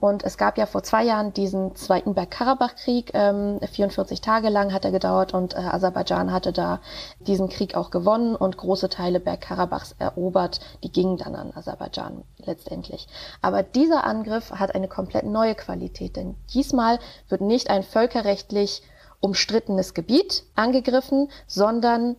[0.00, 3.10] Und es gab ja vor zwei Jahren diesen zweiten Bergkarabach-Krieg.
[3.12, 6.80] Ähm, 44 Tage lang hat er gedauert und äh, Aserbaidschan hatte da
[7.20, 10.60] diesen Krieg auch gewonnen und große Teile Bergkarabachs erobert.
[10.82, 13.08] Die gingen dann an Aserbaidschan letztendlich.
[13.42, 16.98] Aber dieser Angriff hat eine komplett neue Qualität, denn diesmal
[17.28, 18.82] wird nicht ein völkerrechtlich
[19.20, 22.16] umstrittenes Gebiet angegriffen, sondern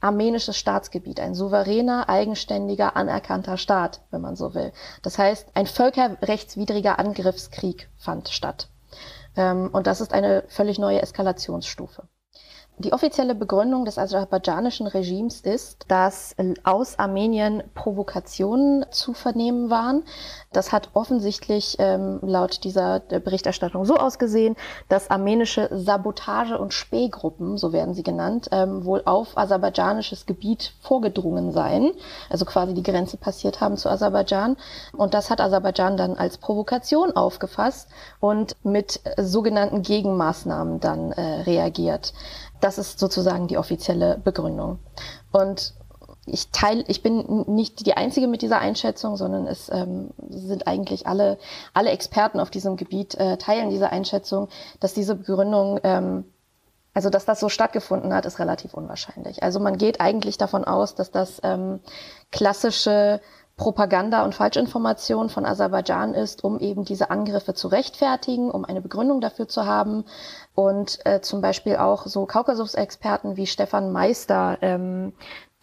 [0.00, 4.72] armenisches Staatsgebiet, ein souveräner, eigenständiger, anerkannter Staat, wenn man so will.
[5.02, 8.68] Das heißt, ein völkerrechtswidriger Angriffskrieg fand statt.
[9.36, 12.08] Ähm, und das ist eine völlig neue Eskalationsstufe.
[12.80, 20.04] Die offizielle Begründung des aserbaidschanischen Regimes ist, dass aus Armenien Provokationen zu vernehmen waren.
[20.52, 24.54] Das hat offensichtlich ähm, laut dieser Berichterstattung so ausgesehen,
[24.88, 31.50] dass armenische Sabotage- und Spähgruppen, so werden sie genannt, ähm, wohl auf aserbaidschanisches Gebiet vorgedrungen
[31.50, 31.90] seien,
[32.30, 34.56] also quasi die Grenze passiert haben zu Aserbaidschan.
[34.96, 37.88] Und das hat Aserbaidschan dann als Provokation aufgefasst
[38.20, 42.12] und mit sogenannten Gegenmaßnahmen dann äh, reagiert.
[42.60, 44.78] Das ist sozusagen die offizielle Begründung.
[45.32, 45.74] Und
[46.30, 51.06] ich teile, ich bin nicht die Einzige mit dieser Einschätzung, sondern es ähm, sind eigentlich
[51.06, 51.38] alle,
[51.74, 54.48] alle Experten auf diesem Gebiet äh, teilen diese Einschätzung,
[54.80, 56.24] dass diese Begründung, ähm,
[56.94, 59.42] also dass das so stattgefunden hat, ist relativ unwahrscheinlich.
[59.42, 61.80] Also man geht eigentlich davon aus, dass das ähm,
[62.30, 63.20] klassische
[63.58, 69.20] Propaganda und Falschinformation von Aserbaidschan ist, um eben diese Angriffe zu rechtfertigen, um eine Begründung
[69.20, 70.04] dafür zu haben.
[70.54, 75.12] Und äh, zum Beispiel auch so Kaukasus-Experten wie Stefan Meister, ähm,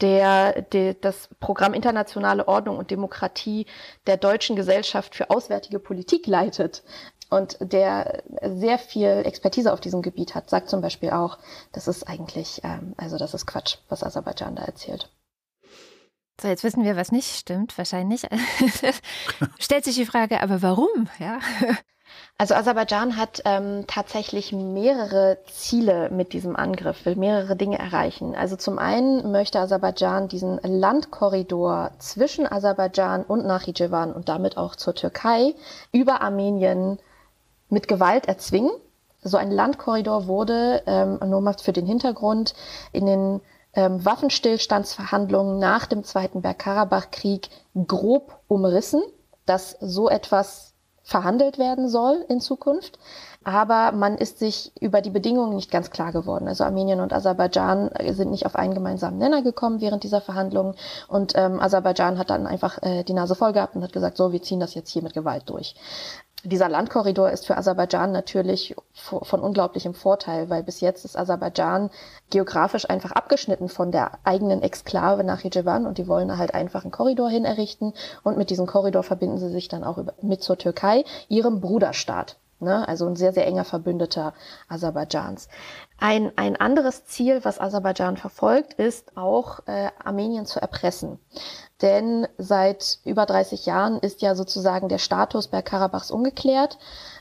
[0.01, 3.65] der, der das Programm Internationale Ordnung und Demokratie
[4.07, 6.83] der Deutschen Gesellschaft für Auswärtige Politik leitet
[7.29, 11.37] und der sehr viel Expertise auf diesem Gebiet hat, sagt zum Beispiel auch,
[11.71, 15.09] das ist eigentlich, ähm, also das ist Quatsch, was Aserbaidschan da erzählt.
[16.41, 18.23] So, jetzt wissen wir, was nicht stimmt, wahrscheinlich.
[19.59, 21.07] Stellt sich die Frage, aber warum?
[21.19, 21.39] Ja.
[22.37, 28.35] Also Aserbaidschan hat ähm, tatsächlich mehrere Ziele mit diesem Angriff, will mehrere Dinge erreichen.
[28.35, 34.95] Also zum einen möchte Aserbaidschan diesen Landkorridor zwischen Aserbaidschan und Nachitschewan und damit auch zur
[34.95, 35.55] Türkei
[35.93, 36.99] über Armenien
[37.69, 38.71] mit Gewalt erzwingen.
[39.21, 42.53] So ein Landkorridor wurde, ähm, nur mal für den Hintergrund,
[42.91, 43.41] in den
[43.75, 47.49] ähm, Waffenstillstandsverhandlungen nach dem Zweiten Bergkarabach-Krieg
[47.87, 49.03] grob umrissen,
[49.45, 50.73] dass so etwas
[51.03, 52.97] verhandelt werden soll in Zukunft.
[53.43, 56.47] Aber man ist sich über die Bedingungen nicht ganz klar geworden.
[56.47, 60.73] Also Armenien und Aserbaidschan sind nicht auf einen gemeinsamen Nenner gekommen während dieser Verhandlungen.
[61.07, 64.31] Und ähm, Aserbaidschan hat dann einfach äh, die Nase voll gehabt und hat gesagt, so,
[64.31, 65.75] wir ziehen das jetzt hier mit Gewalt durch.
[66.45, 71.89] Dieser Landkorridor ist für Aserbaidschan natürlich von unglaublichem Vorteil, weil bis jetzt ist Aserbaidschan
[72.29, 76.91] geografisch einfach abgeschnitten von der eigenen Exklave nach Yerevan und die wollen halt einfach einen
[76.91, 81.03] Korridor hin errichten und mit diesem Korridor verbinden sie sich dann auch mit zur Türkei,
[81.29, 82.37] ihrem Bruderstaat.
[82.59, 82.87] Ne?
[82.87, 84.33] Also ein sehr, sehr enger Verbündeter
[84.69, 85.49] Aserbaidschans.
[85.99, 91.19] Ein, ein anderes Ziel, was Aserbaidschan verfolgt, ist auch äh, Armenien zu erpressen.
[91.81, 96.77] Denn seit über 30 Jahren ist ja sozusagen der Status Bergkarabachs ungeklärt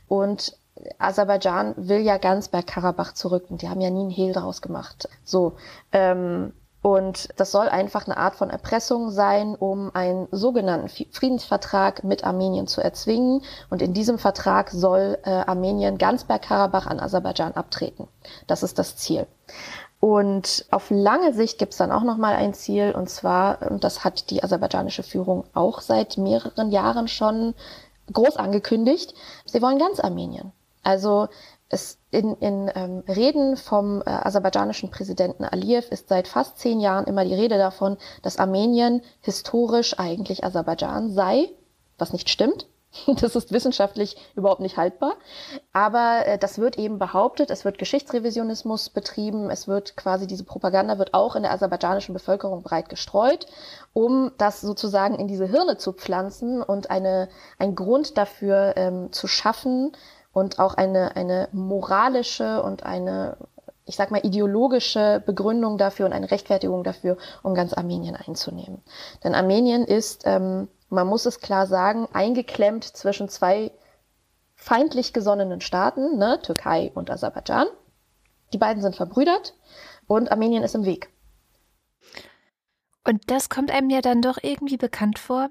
[0.07, 0.57] und
[0.99, 5.09] Aserbaidschan will ja ganz Bergkarabach zurück und die haben ja nie einen Hehl draus gemacht.
[5.25, 5.55] So,
[5.93, 6.53] ähm,
[6.85, 12.67] und das soll einfach eine Art von Erpressung sein, um einen sogenannten Friedensvertrag mit Armenien
[12.67, 13.41] zu erzwingen.
[13.71, 18.07] Und in diesem Vertrag soll äh, Armenien ganz Bergkarabach an Aserbaidschan abtreten.
[18.47, 19.27] Das ist das Ziel.
[20.05, 23.85] Und auf lange Sicht gibt es dann auch noch mal ein Ziel, und zwar, und
[23.85, 27.55] das hat die aserbaidschanische Führung auch seit mehreren Jahren schon
[28.13, 29.15] groß angekündigt,
[29.47, 30.53] sie wollen ganz Armenien.
[30.83, 31.29] Also
[31.71, 37.07] es in, in ähm, Reden vom äh, aserbaidschanischen Präsidenten Aliyev ist seit fast zehn Jahren
[37.07, 41.49] immer die Rede davon, dass Armenien historisch eigentlich Aserbaidschan sei,
[41.97, 42.67] was nicht stimmt.
[43.21, 45.15] Das ist wissenschaftlich überhaupt nicht haltbar.
[45.73, 50.99] Aber äh, das wird eben behauptet, es wird Geschichtsrevisionismus betrieben, es wird quasi diese Propaganda
[50.99, 53.47] wird auch in der aserbaidschanischen Bevölkerung breit gestreut,
[53.93, 57.29] um das sozusagen in diese Hirne zu pflanzen und eine,
[57.59, 59.93] ein Grund dafür ähm, zu schaffen,
[60.35, 63.39] und auch eine, eine moralische und eine,
[63.87, 68.83] ich sag mal, ideologische Begründung dafür und eine Rechtfertigung dafür, um ganz Armenien einzunehmen.
[69.23, 73.73] Denn Armenien ist, ähm, man muss es klar sagen, eingeklemmt zwischen zwei
[74.55, 77.67] feindlich gesonnenen Staaten, ne, Türkei und Aserbaidschan.
[78.53, 79.55] Die beiden sind verbrüdert
[80.07, 81.11] und Armenien ist im Weg.
[83.07, 85.51] Und das kommt einem ja dann doch irgendwie bekannt vor.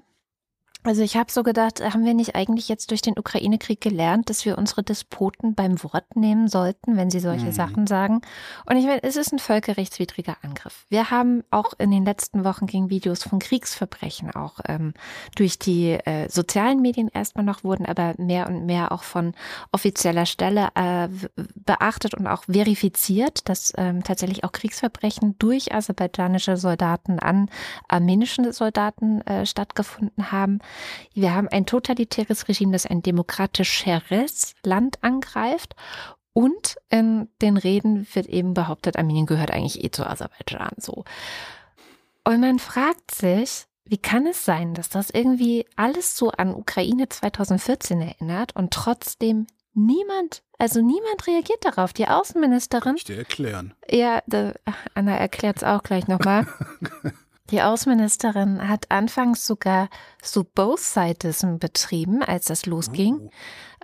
[0.86, 4.44] Also ich habe so gedacht, haben wir nicht eigentlich jetzt durch den Ukraine-Krieg gelernt, dass
[4.44, 7.52] wir unsere Despoten beim Wort nehmen sollten, wenn sie solche mhm.
[7.52, 8.20] Sachen sagen?
[8.66, 10.84] Und ich meine, es ist ein völkerrechtswidriger Angriff.
[10.90, 14.92] Wir haben auch in den letzten Wochen gegen Videos von Kriegsverbrechen auch ähm,
[15.36, 19.32] durch die äh, sozialen Medien erstmal noch wurden, aber mehr und mehr auch von
[19.72, 21.08] offizieller Stelle äh,
[21.54, 27.48] beachtet und auch verifiziert, dass ähm, tatsächlich auch Kriegsverbrechen durch aserbaidschanische Soldaten an
[27.88, 30.58] armenischen Soldaten äh, stattgefunden haben.
[31.12, 35.74] Wir haben ein totalitäres Regime, das ein demokratischeres Land angreift.
[36.32, 41.04] Und in den Reden wird eben behauptet, Armenien gehört eigentlich eh zu Aserbaidschan so.
[42.24, 47.08] Und man fragt sich, wie kann es sein, dass das irgendwie alles so an Ukraine
[47.08, 51.92] 2014 erinnert und trotzdem niemand, also niemand reagiert darauf.
[51.92, 52.96] Die Außenministerin.
[52.96, 53.74] Ich dir erklären.
[53.88, 54.22] Ja,
[54.94, 56.46] Anna erklärt es auch gleich nochmal.
[57.50, 59.88] Die Außenministerin hat anfangs sogar
[60.22, 63.20] so both sides betrieben, als das losging.
[63.22, 63.30] Oh.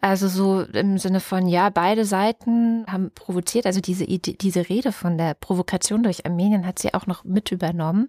[0.00, 3.66] Also so im Sinne von, ja, beide Seiten haben provoziert.
[3.66, 7.52] Also diese, Idee, diese Rede von der Provokation durch Armenien hat sie auch noch mit
[7.52, 8.08] übernommen.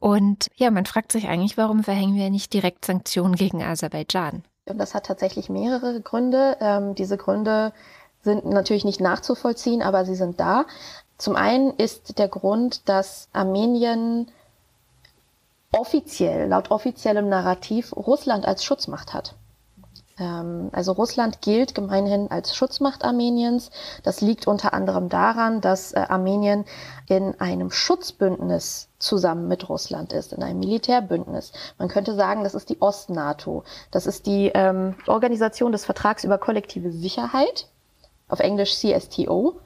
[0.00, 4.42] Und ja, man fragt sich eigentlich, warum verhängen wir nicht direkt Sanktionen gegen Aserbaidschan?
[4.66, 6.56] Und das hat tatsächlich mehrere Gründe.
[6.60, 7.72] Ähm, diese Gründe
[8.22, 10.66] sind natürlich nicht nachzuvollziehen, aber sie sind da.
[11.16, 14.30] Zum einen ist der Grund, dass Armenien
[15.74, 19.34] offiziell, laut offiziellem Narrativ, Russland als Schutzmacht hat.
[20.18, 23.70] Ähm, also Russland gilt gemeinhin als Schutzmacht Armeniens.
[24.02, 26.64] Das liegt unter anderem daran, dass äh, Armenien
[27.06, 31.52] in einem Schutzbündnis zusammen mit Russland ist, in einem Militärbündnis.
[31.78, 33.64] Man könnte sagen, das ist die Ost-NATO.
[33.90, 37.68] Das ist die ähm, Organisation des Vertrags über kollektive Sicherheit,
[38.28, 39.60] auf Englisch CSTO.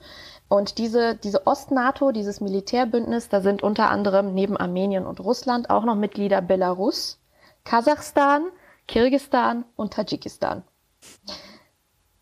[0.48, 5.84] Und diese, diese Ost-NATO, dieses Militärbündnis, da sind unter anderem neben Armenien und Russland auch
[5.84, 7.18] noch Mitglieder Belarus,
[7.64, 8.46] Kasachstan,
[8.86, 10.62] Kirgistan und Tadschikistan.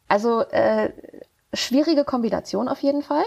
[0.09, 0.93] Also äh,
[1.53, 3.25] schwierige Kombination auf jeden Fall.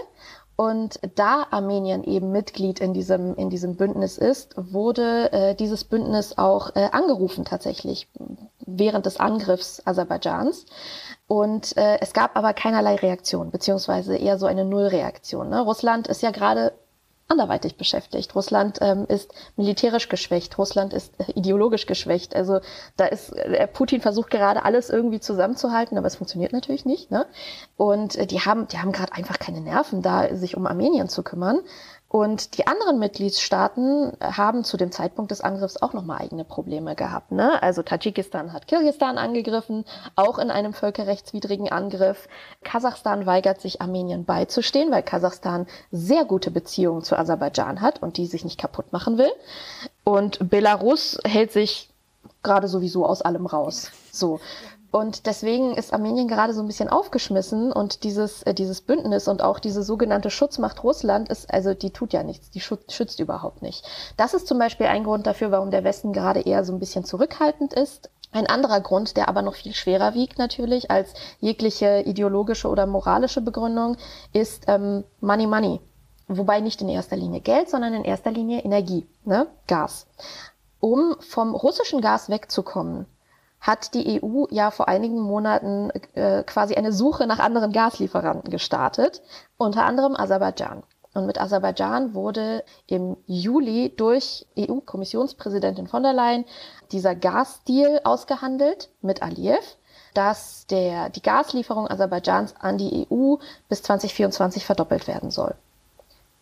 [0.60, 6.36] Und da Armenien eben Mitglied in diesem, in diesem Bündnis ist, wurde äh, dieses Bündnis
[6.36, 8.08] auch äh, angerufen tatsächlich
[8.66, 10.66] während des Angriffs Aserbaidschans.
[11.26, 15.48] Und äh, es gab aber keinerlei Reaktion, beziehungsweise eher so eine Nullreaktion.
[15.48, 15.62] Ne?
[15.62, 16.74] Russland ist ja gerade
[17.30, 18.34] anderweitig beschäftigt.
[18.34, 22.34] Russland ähm, ist militärisch geschwächt, Russland ist äh, ideologisch geschwächt.
[22.34, 22.60] Also
[22.96, 27.10] da ist äh, Putin versucht gerade alles irgendwie zusammenzuhalten, aber es funktioniert natürlich nicht.
[27.10, 27.26] Ne?
[27.76, 31.22] Und äh, die haben, die haben gerade einfach keine Nerven, da sich um Armenien zu
[31.22, 31.60] kümmern.
[32.12, 37.30] Und die anderen Mitgliedstaaten haben zu dem Zeitpunkt des Angriffs auch nochmal eigene Probleme gehabt.
[37.30, 37.62] Ne?
[37.62, 39.84] Also Tadschikistan hat Kirgistan angegriffen,
[40.16, 42.28] auch in einem völkerrechtswidrigen Angriff.
[42.64, 48.26] Kasachstan weigert sich Armenien beizustehen, weil Kasachstan sehr gute Beziehungen zu Aserbaidschan hat und die
[48.26, 49.30] sich nicht kaputt machen will.
[50.02, 51.90] Und Belarus hält sich
[52.42, 53.92] gerade sowieso aus allem raus.
[54.10, 54.40] So.
[54.90, 59.40] Und deswegen ist Armenien gerade so ein bisschen aufgeschmissen und dieses, äh, dieses Bündnis und
[59.40, 63.62] auch diese sogenannte Schutzmacht Russland ist, also die tut ja nichts, die schützt, schützt überhaupt
[63.62, 63.84] nicht.
[64.16, 67.04] Das ist zum Beispiel ein Grund dafür, warum der Westen gerade eher so ein bisschen
[67.04, 68.10] zurückhaltend ist.
[68.32, 73.40] Ein anderer Grund, der aber noch viel schwerer wiegt natürlich als jegliche ideologische oder moralische
[73.40, 73.96] Begründung,
[74.32, 75.80] ist ähm, Money Money.
[76.26, 79.48] Wobei nicht in erster Linie Geld, sondern in erster Linie Energie, ne?
[79.66, 80.06] Gas.
[80.78, 83.06] Um vom russischen Gas wegzukommen,
[83.60, 89.22] hat die EU ja vor einigen Monaten äh, quasi eine Suche nach anderen Gaslieferanten gestartet,
[89.58, 90.82] unter anderem Aserbaidschan.
[91.12, 96.44] Und mit Aserbaidschan wurde im Juli durch EU-Kommissionspräsidentin von der Leyen
[96.92, 99.76] dieser Gasdeal ausgehandelt mit Aliyev,
[100.14, 103.36] dass der, die Gaslieferung Aserbaidschans an die EU
[103.68, 105.54] bis 2024 verdoppelt werden soll,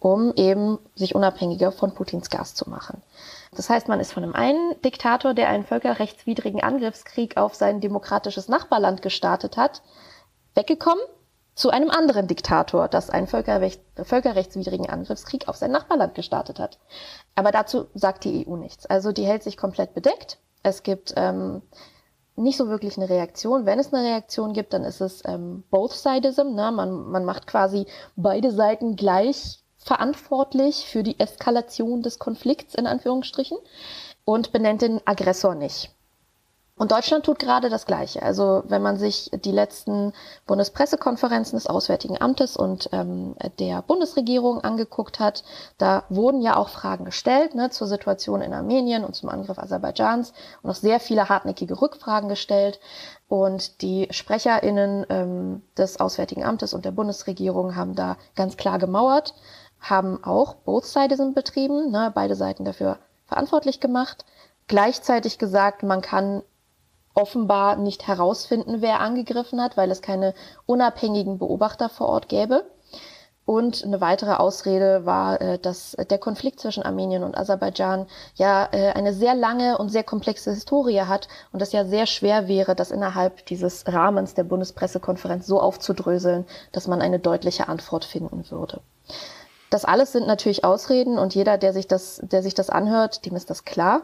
[0.01, 3.03] um eben sich unabhängiger von Putins Gas zu machen.
[3.55, 8.49] Das heißt, man ist von einem einen Diktator, der einen völkerrechtswidrigen Angriffskrieg auf sein demokratisches
[8.49, 9.83] Nachbarland gestartet hat,
[10.55, 11.03] weggekommen
[11.55, 16.79] zu einem anderen Diktator, das einen Völkerrecht, völkerrechtswidrigen Angriffskrieg auf sein Nachbarland gestartet hat.
[17.35, 18.87] Aber dazu sagt die EU nichts.
[18.87, 20.39] Also die hält sich komplett bedeckt.
[20.63, 21.63] Es gibt ähm,
[22.37, 23.67] nicht so wirklich eine Reaktion.
[23.67, 26.55] Wenn es eine Reaktion gibt, dann ist es ähm, Both-Sidism.
[26.55, 26.71] Ne?
[26.71, 33.57] Man, man macht quasi beide Seiten gleich verantwortlich für die Eskalation des Konflikts in Anführungsstrichen
[34.27, 35.91] und benennt den Aggressor nicht.
[36.77, 38.23] Und Deutschland tut gerade das Gleiche.
[38.23, 40.13] Also wenn man sich die letzten
[40.47, 45.43] Bundespressekonferenzen des Auswärtigen Amtes und ähm, der Bundesregierung angeguckt hat,
[45.77, 50.33] da wurden ja auch Fragen gestellt ne, zur Situation in Armenien und zum Angriff Aserbaidschans
[50.63, 52.79] und auch sehr viele hartnäckige Rückfragen gestellt.
[53.27, 59.35] Und die SprecherInnen ähm, des Auswärtigen Amtes und der Bundesregierung haben da ganz klar gemauert,
[59.81, 64.25] haben auch Both Sides betrieben, ne, beide Seiten dafür verantwortlich gemacht
[64.69, 66.43] gleichzeitig gesagt, man kann
[67.15, 70.35] offenbar nicht herausfinden, wer angegriffen hat, weil es keine
[70.67, 72.65] unabhängigen Beobachter vor Ort gäbe.
[73.45, 78.93] Und eine weitere Ausrede war, äh, dass der Konflikt zwischen Armenien und Aserbaidschan ja äh,
[78.93, 82.91] eine sehr lange und sehr komplexe Historie hat und es ja sehr schwer wäre, das
[82.91, 88.83] innerhalb dieses Rahmens der Bundespressekonferenz so aufzudröseln, dass man eine deutliche Antwort finden würde.
[89.71, 93.37] Das alles sind natürlich Ausreden und jeder, der sich das, der sich das anhört, dem
[93.37, 94.03] ist das klar.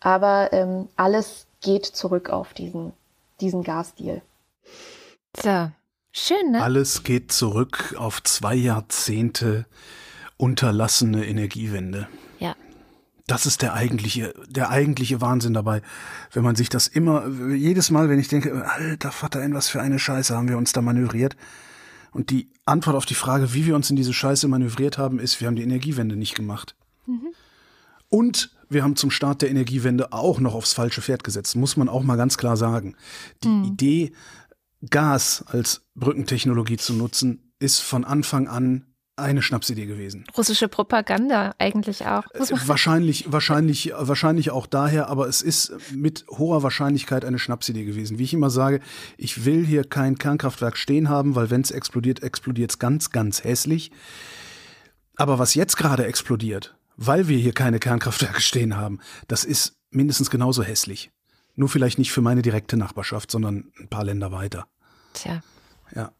[0.00, 2.92] Aber ähm, alles geht zurück auf diesen,
[3.40, 4.22] diesen Gasdeal.
[5.36, 5.70] So,
[6.12, 6.62] schön, ne?
[6.62, 9.66] Alles geht zurück auf zwei Jahrzehnte
[10.36, 12.08] unterlassene Energiewende.
[12.38, 12.54] Ja.
[13.26, 15.82] Das ist der eigentliche, der eigentliche Wahnsinn dabei.
[16.32, 19.80] Wenn man sich das immer, jedes Mal, wenn ich denke, alter Vater, in was für
[19.80, 21.36] eine Scheiße haben wir uns da manövriert.
[22.12, 25.40] Und die Antwort auf die Frage, wie wir uns in diese Scheiße manövriert haben, ist,
[25.40, 26.74] wir haben die Energiewende nicht gemacht.
[27.06, 27.28] Mhm.
[28.08, 31.88] Und wir haben zum Start der Energiewende auch noch aufs falsche Pferd gesetzt, muss man
[31.88, 32.96] auch mal ganz klar sagen.
[33.42, 33.64] Die mhm.
[33.64, 34.12] Idee,
[34.88, 38.86] Gas als Brückentechnologie zu nutzen, ist von Anfang an
[39.20, 40.24] eine Schnapsidee gewesen.
[40.36, 42.24] Russische Propaganda eigentlich auch.
[42.34, 48.18] Äh, wahrscheinlich, wahrscheinlich, wahrscheinlich auch daher, aber es ist mit hoher Wahrscheinlichkeit eine Schnapsidee gewesen.
[48.18, 48.80] Wie ich immer sage,
[49.16, 53.44] ich will hier kein Kernkraftwerk stehen haben, weil wenn es explodiert, explodiert es ganz, ganz
[53.44, 53.90] hässlich.
[55.16, 60.30] Aber was jetzt gerade explodiert, weil wir hier keine Kernkraftwerke stehen haben, das ist mindestens
[60.30, 61.10] genauso hässlich.
[61.56, 64.66] Nur vielleicht nicht für meine direkte Nachbarschaft, sondern ein paar Länder weiter.
[65.12, 65.42] Tja.
[65.94, 66.12] Ja.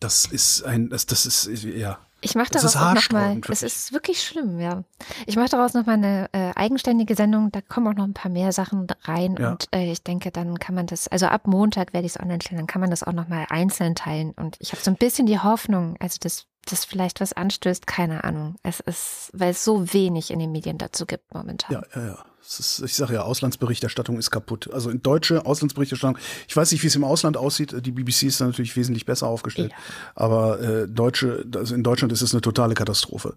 [0.00, 1.98] Das ist ein, das, das ist, ja.
[2.24, 4.84] Ich mache daraus auch nochmal, es ist wirklich schlimm, ja.
[5.26, 8.52] Ich mache daraus nochmal eine äh, eigenständige Sendung, da kommen auch noch ein paar mehr
[8.52, 9.50] Sachen rein ja.
[9.50, 12.40] und äh, ich denke, dann kann man das, also ab Montag werde ich es online
[12.42, 15.26] stellen, dann kann man das auch nochmal einzeln teilen und ich habe so ein bisschen
[15.26, 18.56] die Hoffnung, also das das vielleicht was anstößt, keine Ahnung.
[18.62, 21.72] Es ist, weil es so wenig in den Medien dazu gibt momentan.
[21.72, 22.24] Ja, ja, ja.
[22.46, 24.70] Ist, ich sage ja, Auslandsberichterstattung ist kaputt.
[24.72, 27.74] Also in deutsche Auslandsberichterstattung, ich weiß nicht, wie es im Ausland aussieht.
[27.84, 29.72] Die BBC ist da natürlich wesentlich besser aufgestellt.
[29.72, 29.78] Ja.
[30.14, 33.36] Aber äh, deutsche, also in Deutschland ist es eine totale Katastrophe.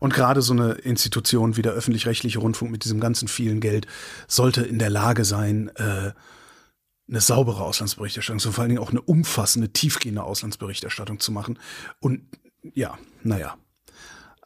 [0.00, 3.86] Und gerade so eine Institution wie der öffentlich-rechtliche Rundfunk mit diesem ganzen vielen Geld
[4.26, 6.12] sollte in der Lage sein, äh,
[7.08, 11.58] eine saubere Auslandsberichterstattung, so vor allen Dingen auch eine umfassende, tiefgehende Auslandsberichterstattung zu machen
[12.00, 12.22] und
[12.74, 13.56] ja, naja.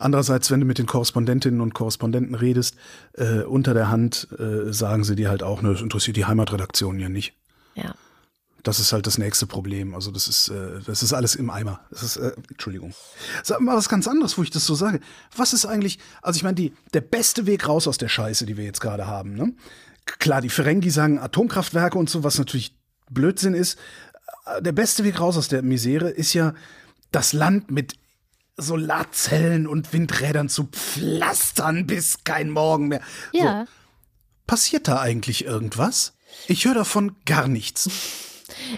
[0.03, 2.77] Andererseits, wenn du mit den Korrespondentinnen und Korrespondenten redest,
[3.15, 6.99] äh, unter der Hand äh, sagen sie dir halt auch, ne, das interessiert die Heimatredaktion
[6.99, 7.35] ja nicht.
[7.75, 7.95] Ja.
[8.63, 9.95] Das ist halt das nächste Problem.
[9.95, 11.81] Also das ist, äh, das ist alles im Eimer.
[11.91, 12.95] Das ist, äh, Entschuldigung.
[13.43, 15.01] Sag mal was ganz anderes, wo ich das so sage.
[15.37, 18.57] Was ist eigentlich, also ich meine, die, der beste Weg raus aus der Scheiße, die
[18.57, 19.53] wir jetzt gerade haben, ne?
[20.05, 22.77] Klar, die Ferengi sagen Atomkraftwerke und so, was natürlich
[23.09, 23.79] Blödsinn ist.
[24.61, 26.55] Der beste Weg raus aus der Misere ist ja,
[27.13, 27.95] das Land mit
[28.57, 33.01] Solarzellen und Windrädern zu pflastern bis kein Morgen mehr.
[33.33, 33.67] Ja.
[33.67, 33.73] So.
[34.47, 36.15] Passiert da eigentlich irgendwas?
[36.47, 37.89] Ich höre davon gar nichts.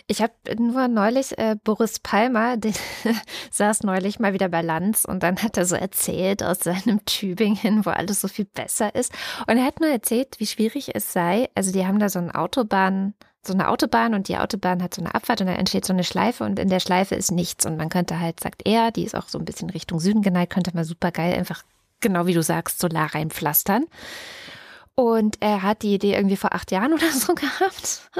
[0.07, 2.72] Ich habe nur neulich äh, Boris Palmer, der
[3.51, 7.85] saß neulich mal wieder bei Lanz und dann hat er so erzählt aus seinem Tübingen,
[7.85, 9.12] wo alles so viel besser ist.
[9.47, 11.49] Und er hat nur erzählt, wie schwierig es sei.
[11.55, 13.14] Also die haben da so ein Autobahn,
[13.47, 16.05] so eine Autobahn und die Autobahn hat so eine Abfahrt und dann entsteht so eine
[16.05, 17.66] Schleife und in der Schleife ist nichts.
[17.66, 20.53] Und man könnte halt, sagt er, die ist auch so ein bisschen Richtung Süden geneigt,
[20.53, 21.62] könnte man super geil einfach,
[22.01, 23.86] genau wie du sagst, Solar reinpflastern.
[24.97, 28.11] Und er hat die Idee irgendwie vor acht Jahren oder so gehabt.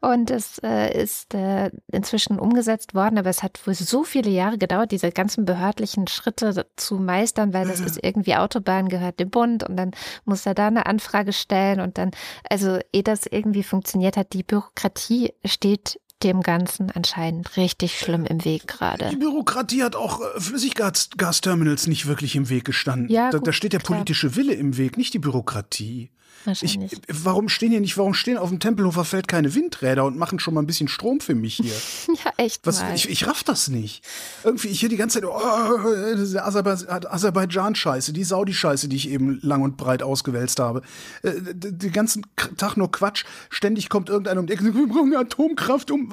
[0.00, 4.58] Und es äh, ist äh, inzwischen umgesetzt worden, aber es hat wohl so viele Jahre
[4.58, 9.62] gedauert, diese ganzen behördlichen Schritte zu meistern, weil das ist irgendwie Autobahn gehört dem Bund
[9.62, 9.92] und dann
[10.24, 12.10] muss er da eine Anfrage stellen und dann,
[12.48, 18.44] also ehe das irgendwie funktioniert hat, die Bürokratie steht dem Ganzen anscheinend richtig schlimm im
[18.44, 19.08] Weg gerade.
[19.10, 23.08] Die Bürokratie hat auch äh, Flüssiggasterminals nicht wirklich im Weg gestanden.
[23.08, 23.98] Ja, da, gut, da steht der klar.
[23.98, 26.10] politische Wille im Weg, nicht die Bürokratie.
[26.40, 26.92] Ich, Wahrscheinlich.
[27.08, 30.54] warum stehen hier nicht, warum stehen auf dem Tempelhofer Feld keine Windräder und machen schon
[30.54, 31.74] mal ein bisschen Strom für mich hier?
[32.24, 32.94] ja, echt Was, mal.
[32.94, 34.04] ich, ich raff das nicht.
[34.44, 39.40] Irgendwie ich hier die ganze Zeit, oh, diese Aserba- Aserbaidschan-Scheiße, die Saudi-Scheiße, die ich eben
[39.42, 40.82] lang und breit ausgewälzt habe.
[41.22, 42.24] Äh, Den ganzen
[42.56, 43.24] Tag nur Quatsch.
[43.50, 46.12] Ständig kommt irgendeiner um die Ecke, wir brauchen Atomkraft um.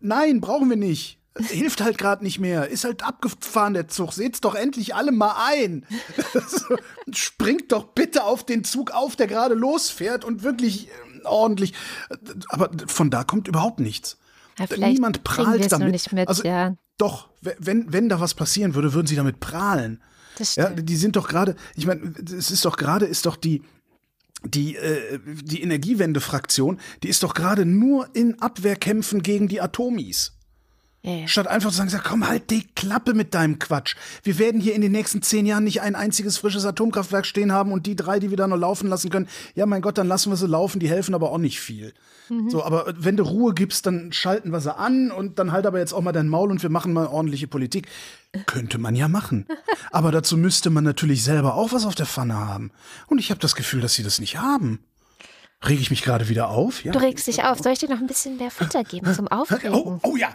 [0.00, 1.18] Nein, brauchen wir nicht.
[1.36, 2.68] Hilft halt gerade nicht mehr.
[2.68, 4.12] Ist halt abgefahren, der Zug.
[4.12, 5.84] Seht's doch endlich alle mal ein.
[7.12, 11.74] Springt doch bitte auf den Zug auf, der gerade losfährt und wirklich äh, ordentlich.
[12.48, 14.16] Aber von da kommt überhaupt nichts.
[14.58, 15.90] Ja, Niemand prahlt damit.
[15.90, 16.76] nicht mit, also, ja.
[16.98, 20.00] Doch, wenn, wenn da was passieren würde, würden sie damit prahlen.
[20.54, 23.62] Ja, die sind doch gerade, ich meine, es ist doch gerade, ist doch die,
[24.44, 30.32] die, äh, die Energiewende-Fraktion, die ist doch gerade nur in Abwehrkämpfen gegen die Atomis.
[31.06, 31.28] Ja.
[31.28, 33.94] Statt einfach zu sagen, sag, komm, halt die Klappe mit deinem Quatsch.
[34.22, 37.72] Wir werden hier in den nächsten zehn Jahren nicht ein einziges frisches Atomkraftwerk stehen haben
[37.72, 40.30] und die drei, die wir da noch laufen lassen können, ja, mein Gott, dann lassen
[40.30, 41.92] wir sie laufen, die helfen aber auch nicht viel.
[42.48, 45.78] So, aber wenn du Ruhe gibst, dann schalten wir sie an und dann halt aber
[45.78, 47.86] jetzt auch mal dein Maul und wir machen mal ordentliche Politik.
[48.46, 49.46] Könnte man ja machen.
[49.92, 52.72] Aber dazu müsste man natürlich selber auch was auf der Pfanne haben.
[53.06, 54.80] Und ich habe das Gefühl, dass sie das nicht haben.
[55.66, 56.84] Rege ich mich gerade wieder auf?
[56.84, 56.92] Ja.
[56.92, 57.58] Du regst dich auf.
[57.58, 60.00] Soll ich dir noch ein bisschen mehr Futter geben zum Oh, Aufregen?
[60.02, 60.30] oh ja.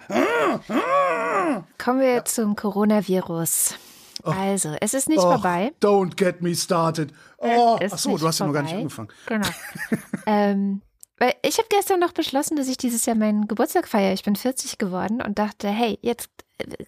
[1.77, 3.75] Kommen wir zum Coronavirus.
[4.23, 5.71] Also, es ist nicht Och, vorbei.
[5.81, 7.13] Don't get me started.
[7.37, 9.09] Oh, ach so, du hast ja noch gar nicht angefangen.
[9.27, 9.47] Genau.
[10.25, 10.81] ähm,
[11.19, 14.13] weil ich habe gestern noch beschlossen, dass ich dieses Jahr meinen Geburtstag feiere.
[14.13, 16.29] Ich bin 40 geworden und dachte, hey, jetzt,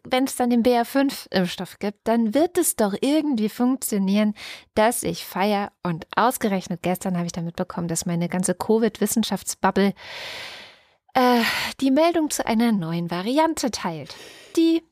[0.03, 4.33] wenn es dann den BA5-Impfstoff gibt, dann wird es doch irgendwie funktionieren,
[4.75, 5.71] dass ich feiere.
[5.83, 9.93] Und ausgerechnet gestern habe ich dann mitbekommen, dass meine ganze Covid-Wissenschaftsbubble
[11.13, 11.41] äh,
[11.79, 14.15] die Meldung zu einer neuen Variante teilt,
[14.55, 14.83] die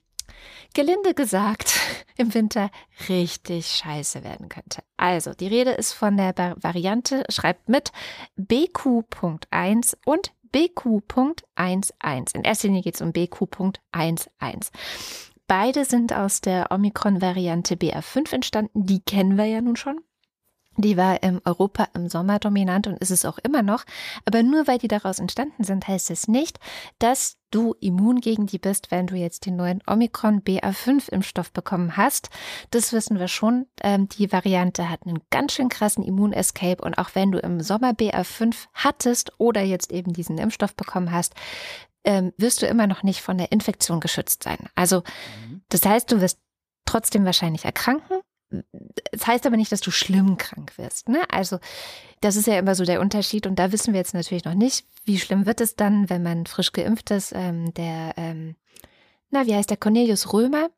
[0.73, 1.79] gelinde gesagt
[2.17, 2.69] im Winter
[3.07, 4.83] richtig scheiße werden könnte.
[4.97, 7.91] Also, die Rede ist von der Variante, schreibt mit
[8.37, 12.35] BQ.1 und BQ.11.
[12.35, 14.71] In erster Linie geht es um BQ.11.
[15.47, 18.85] Beide sind aus der Omikron-Variante BA5 entstanden.
[18.85, 19.99] Die kennen wir ja nun schon.
[20.79, 23.83] Die war in Europa im Sommer dominant und ist es auch immer noch.
[24.23, 26.57] Aber nur weil die daraus entstanden sind, heißt es nicht,
[26.99, 32.29] dass du immun gegen die bist, wenn du jetzt den neuen Omikron BA5-Impfstoff bekommen hast.
[32.71, 33.65] Das wissen wir schon.
[33.81, 37.91] Ähm, die Variante hat einen ganz schön krassen Immunescape und auch wenn du im Sommer
[37.91, 41.33] BA5 hattest oder jetzt eben diesen Impfstoff bekommen hast,
[42.05, 44.69] ähm, wirst du immer noch nicht von der Infektion geschützt sein.
[44.75, 45.03] Also,
[45.67, 46.39] das heißt, du wirst
[46.85, 48.21] trotzdem wahrscheinlich erkranken.
[49.11, 51.09] Es heißt aber nicht, dass du schlimm krank wirst.
[51.09, 51.21] Ne?
[51.29, 51.59] Also
[52.21, 54.85] das ist ja immer so der Unterschied und da wissen wir jetzt natürlich noch nicht,
[55.05, 57.31] wie schlimm wird es dann, wenn man frisch geimpft ist.
[57.35, 58.55] Ähm, der, ähm,
[59.29, 60.69] na, wie heißt der Cornelius Römer?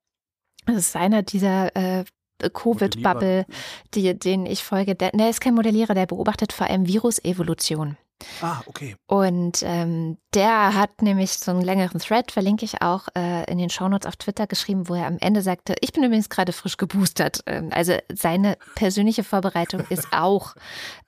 [0.65, 2.03] Das ist einer dieser äh,
[2.41, 3.45] Covid-Bubble,
[3.93, 4.95] die, denen ich folge.
[4.95, 7.97] Der, der ist kein Modellierer, der beobachtet vor allem Virusevolution.
[8.41, 8.95] Ah, okay.
[9.07, 13.69] Und ähm, der hat nämlich so einen längeren Thread, verlinke ich auch äh, in den
[13.69, 17.41] Shownotes auf Twitter geschrieben, wo er am Ende sagte, ich bin übrigens gerade frisch geboostert.
[17.45, 20.55] Ähm, also seine persönliche Vorbereitung ist auch,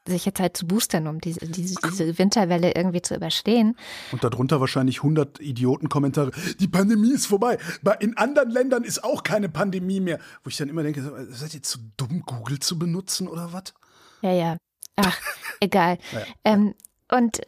[0.07, 3.77] sich jetzt halt zu boostern, um diese, diese, diese Winterwelle irgendwie zu überstehen.
[4.11, 6.31] Und darunter wahrscheinlich 100 Idioten-Kommentare.
[6.59, 7.57] Die Pandemie ist vorbei.
[7.81, 10.19] Bei- In anderen Ländern ist auch keine Pandemie mehr.
[10.43, 13.73] Wo ich dann immer denke, seid ihr zu dumm, Google zu benutzen oder was?
[14.21, 14.57] Ja, ja.
[14.97, 15.17] Ach,
[15.59, 15.97] egal.
[16.13, 16.25] Naja.
[16.43, 16.75] Ähm,
[17.13, 17.41] und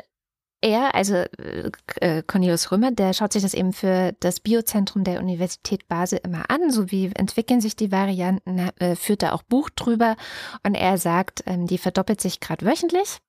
[0.62, 5.88] er, also äh, Cornelius Römer, der schaut sich das eben für das Biozentrum der Universität
[5.88, 10.16] Basel immer an, so wie entwickeln sich die Varianten, äh, führt da auch Buch drüber
[10.64, 13.20] und er sagt, ähm, die verdoppelt sich gerade wöchentlich.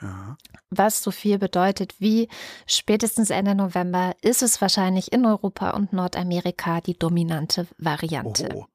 [0.00, 0.36] Ja.
[0.70, 2.28] Was so viel bedeutet wie
[2.66, 8.48] spätestens Ende November ist es wahrscheinlich in Europa und Nordamerika die dominante Variante.
[8.54, 8.66] Oh.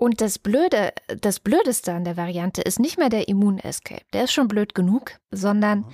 [0.00, 4.06] Und das Blöde, das Blödeste an der Variante ist nicht mehr der Immunescape.
[4.14, 5.84] Der ist schon blöd genug, sondern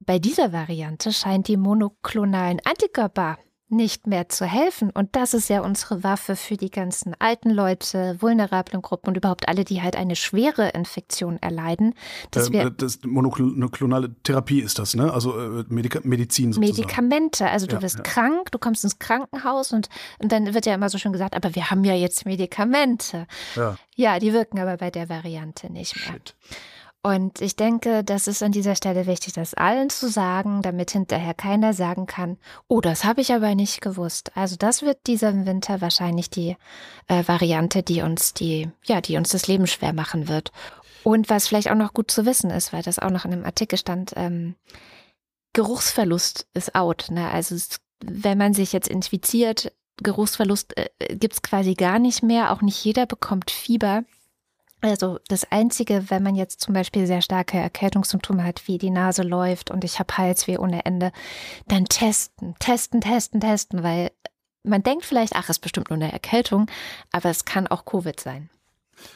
[0.00, 3.38] bei dieser Variante scheint die monoklonalen Antikörper
[3.68, 4.90] nicht mehr zu helfen.
[4.90, 9.48] Und das ist ja unsere Waffe für die ganzen alten Leute, vulnerablen Gruppen und überhaupt
[9.48, 11.94] alle, die halt eine schwere Infektion erleiden.
[12.30, 15.12] Dass ähm, wir das monoklonale Therapie ist das, ne?
[15.12, 16.76] Also äh, Medika Medizin sozusagen.
[16.76, 17.48] Medikamente.
[17.48, 18.02] Also du ja, wirst ja.
[18.02, 19.88] krank, du kommst ins Krankenhaus und,
[20.18, 23.26] und dann wird ja immer so schön gesagt, aber wir haben ja jetzt Medikamente.
[23.56, 26.14] Ja, ja die wirken aber bei der Variante nicht mehr.
[26.14, 26.34] Shit.
[27.06, 31.34] Und ich denke, das ist an dieser Stelle wichtig, das allen zu sagen, damit hinterher
[31.34, 34.32] keiner sagen kann, oh, das habe ich aber nicht gewusst.
[34.34, 36.56] Also das wird dieser Winter wahrscheinlich die
[37.08, 40.50] äh, Variante, die uns die, ja, die uns das Leben schwer machen wird.
[41.02, 43.44] Und was vielleicht auch noch gut zu wissen ist, weil das auch noch in einem
[43.44, 44.54] Artikel stand, ähm,
[45.52, 47.08] Geruchsverlust ist out.
[47.10, 47.30] Ne?
[47.30, 52.50] Also es, wenn man sich jetzt infiziert, Geruchsverlust äh, gibt's quasi gar nicht mehr.
[52.50, 54.04] Auch nicht jeder bekommt Fieber.
[54.84, 59.22] Also das Einzige, wenn man jetzt zum Beispiel sehr starke Erkältungssymptome hat, wie die Nase
[59.22, 61.10] läuft und ich habe Halsweh ohne Ende,
[61.66, 64.10] dann testen, testen, testen, testen, weil
[64.62, 66.66] man denkt vielleicht, ach, ist bestimmt nur eine Erkältung,
[67.12, 68.50] aber es kann auch Covid sein.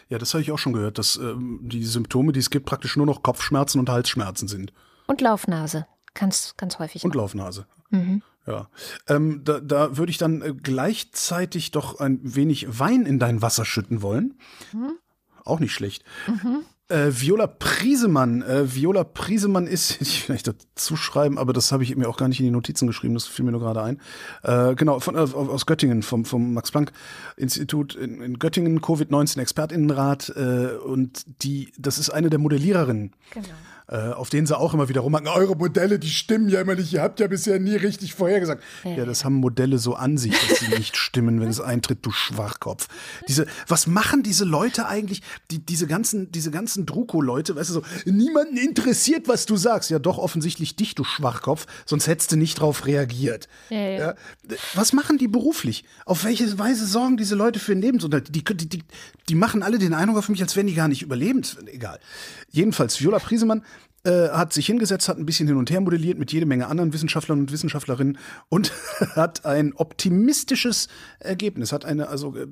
[0.09, 2.97] Ja, das habe ich auch schon gehört, dass ähm, die Symptome, die es gibt, praktisch
[2.97, 4.73] nur noch Kopfschmerzen und Halsschmerzen sind.
[5.07, 7.05] Und Laufnase, ganz, ganz häufig.
[7.05, 7.67] Und Laufnase.
[7.91, 8.23] Mhm.
[8.47, 8.71] Ja,
[9.07, 13.67] ähm, da, da würde ich dann äh, gleichzeitig doch ein wenig Wein in dein Wasser
[13.67, 14.39] schütten wollen.
[14.73, 14.99] Mhm.
[15.49, 16.05] Auch nicht schlecht.
[16.27, 16.63] Mhm.
[16.89, 18.41] Äh, Viola Priesemann.
[18.43, 22.29] Äh, Viola Priesemann ist, ich vielleicht dazu schreiben, aber das habe ich mir auch gar
[22.29, 24.01] nicht in die Notizen geschrieben, das fiel mir nur gerade ein.
[24.43, 30.31] Äh, genau, von, äh, aus Göttingen, vom, vom Max-Planck-Institut in, in, Göttingen, Covid-19-Expertinnenrat.
[30.37, 33.13] Äh, und die, das ist eine der Modelliererinnen.
[33.33, 33.49] Genau
[33.89, 36.93] äh, auf denen sie auch immer wieder rumhacken, eure Modelle, die stimmen ja immer nicht,
[36.93, 38.63] ihr habt ja bisher nie richtig vorhergesagt.
[38.85, 42.01] Ja, ja das haben Modelle so an sich, dass sie nicht stimmen, wenn es eintritt,
[42.03, 42.89] du Schwachkopf.
[43.29, 47.83] Diese, was machen diese Leute eigentlich, die, diese ganzen, diese ganzen Druko-Leute, weißt du so,
[48.05, 49.91] niemanden interessiert, was du sagst.
[49.91, 53.49] Ja, doch offensichtlich dich, du Schwachkopf, sonst hättest du nicht drauf reagiert.
[53.71, 53.99] Ja, ja.
[53.99, 54.15] ja
[54.75, 55.85] was machen die beruflich?
[56.05, 58.35] Auf welche Weise sorgen diese Leute für den Lebensunterhalt?
[58.35, 58.83] Die, die, die,
[59.29, 61.57] die machen alle den Eindruck auf mich, als wären die gar nicht überlebens.
[61.67, 62.01] Egal.
[62.51, 63.63] Jedenfalls, Viola Priesemann
[64.09, 66.95] äh, hat sich hingesetzt, hat ein bisschen hin und her modelliert mit jede Menge anderen
[66.95, 68.17] Wissenschaftlern und Wissenschaftlerinnen
[68.49, 68.73] und
[69.15, 70.89] hat ein optimistisches
[71.21, 71.73] Ergebnis.
[71.73, 72.47] Hat eine, also äh,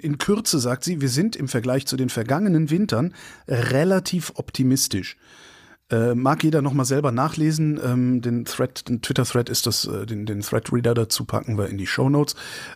[0.00, 3.14] in Kürze sagt sie, wir sind im Vergleich zu den vergangenen Wintern
[3.48, 5.16] relativ optimistisch.
[5.90, 7.80] Äh, mag jeder nochmal selber nachlesen.
[7.82, 11.78] Ähm, den Thread, den Twitter-Thread ist das, äh, den, den Thread-Reader dazu packen wir in
[11.78, 12.34] die Show Notes.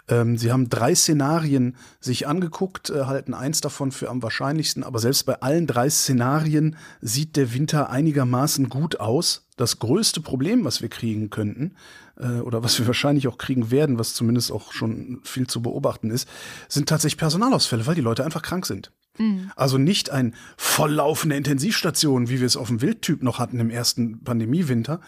[0.09, 4.99] Ähm, sie haben drei Szenarien sich angeguckt, äh, halten eins davon für am wahrscheinlichsten, aber
[4.99, 9.47] selbst bei allen drei Szenarien sieht der Winter einigermaßen gut aus.
[9.57, 11.75] Das größte Problem, was wir kriegen könnten,
[12.17, 16.11] äh, oder was wir wahrscheinlich auch kriegen werden, was zumindest auch schon viel zu beobachten
[16.11, 16.29] ist,
[16.69, 18.93] sind tatsächlich Personalausfälle, weil die Leute einfach krank sind.
[19.19, 19.51] Mhm.
[19.57, 24.23] Also nicht ein volllaufende Intensivstation, wie wir es auf dem Wildtyp noch hatten im ersten
[24.25, 25.01] Pandemiewinter,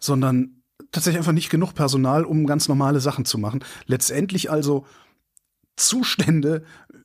[0.00, 3.64] sondern tatsächlich einfach nicht genug Personal, um ganz normale Sachen zu machen.
[3.86, 4.86] Letztendlich also
[5.76, 6.64] Zustände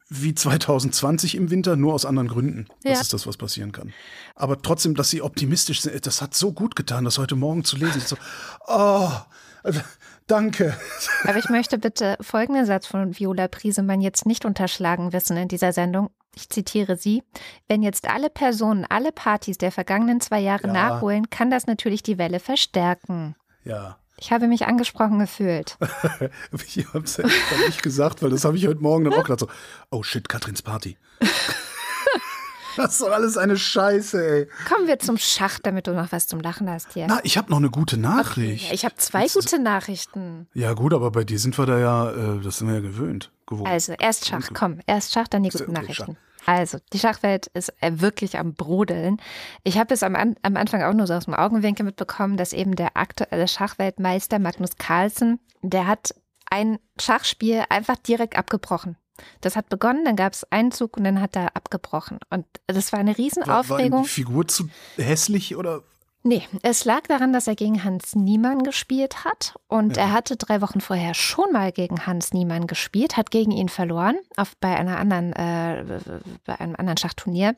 [0.10, 2.68] wie 2020 im Winter, nur aus anderen Gründen.
[2.84, 2.92] Ja.
[2.92, 3.94] Das ist das, was passieren kann.
[4.36, 7.76] Aber trotzdem, dass sie optimistisch sind, das hat so gut getan, das heute Morgen zu
[7.76, 8.02] lesen.
[8.06, 8.16] So,
[8.68, 9.12] oh,
[10.28, 10.76] Danke.
[11.24, 15.72] Aber ich möchte bitte folgenden Satz von Viola Priesemann jetzt nicht unterschlagen wissen in dieser
[15.72, 16.10] Sendung.
[16.36, 17.24] Ich zitiere sie.
[17.68, 20.74] Wenn jetzt alle Personen alle Partys der vergangenen zwei Jahre ja.
[20.74, 23.36] nachholen, kann das natürlich die Welle verstärken.
[23.64, 23.98] Ja.
[24.20, 25.78] Ich habe mich angesprochen gefühlt.
[26.52, 27.26] ich habe es ja
[27.66, 29.48] nicht gesagt, weil das habe ich heute Morgen dann auch gedacht so,
[29.92, 30.98] oh shit, Katrins Party.
[32.78, 34.48] Das ist doch alles eine Scheiße, ey.
[34.72, 37.08] Kommen wir zum Schach, damit du noch was zum Lachen hast hier.
[37.08, 38.66] Na, ich habe noch eine gute Nachricht.
[38.66, 40.48] Okay, ich habe zwei das gute Nachrichten.
[40.54, 43.32] Ja, gut, aber bei dir sind wir da ja, äh, das sind wir ja gewöhnt.
[43.48, 43.68] Gewohnt.
[43.68, 46.18] Also, erst Schach, komm, erst Schach, dann die guten okay, Nachrichten.
[46.18, 46.28] Schach.
[46.46, 49.20] Also, die Schachwelt ist äh, wirklich am Brodeln.
[49.64, 52.76] Ich habe es am, am Anfang auch nur so aus dem Augenwinkel mitbekommen, dass eben
[52.76, 56.14] der aktuelle Schachweltmeister Magnus Carlsen, der hat
[56.50, 58.98] ein Schachspiel einfach direkt abgebrochen.
[59.42, 62.20] Das hat begonnen, dann gab es einen Zug und dann hat er abgebrochen.
[62.30, 63.92] Und das war eine Riesenaufregung.
[63.92, 65.84] War, war die Figur zu hässlich oder?
[66.28, 69.56] Nee, es lag daran, dass er gegen Hans Niemann gespielt hat.
[69.70, 70.04] Und ja.
[70.04, 74.18] er hatte drei Wochen vorher schon mal gegen Hans Niemann gespielt, hat gegen ihn verloren
[74.36, 76.02] auf, bei, einer anderen, äh,
[76.46, 77.56] bei einem anderen Schachturnier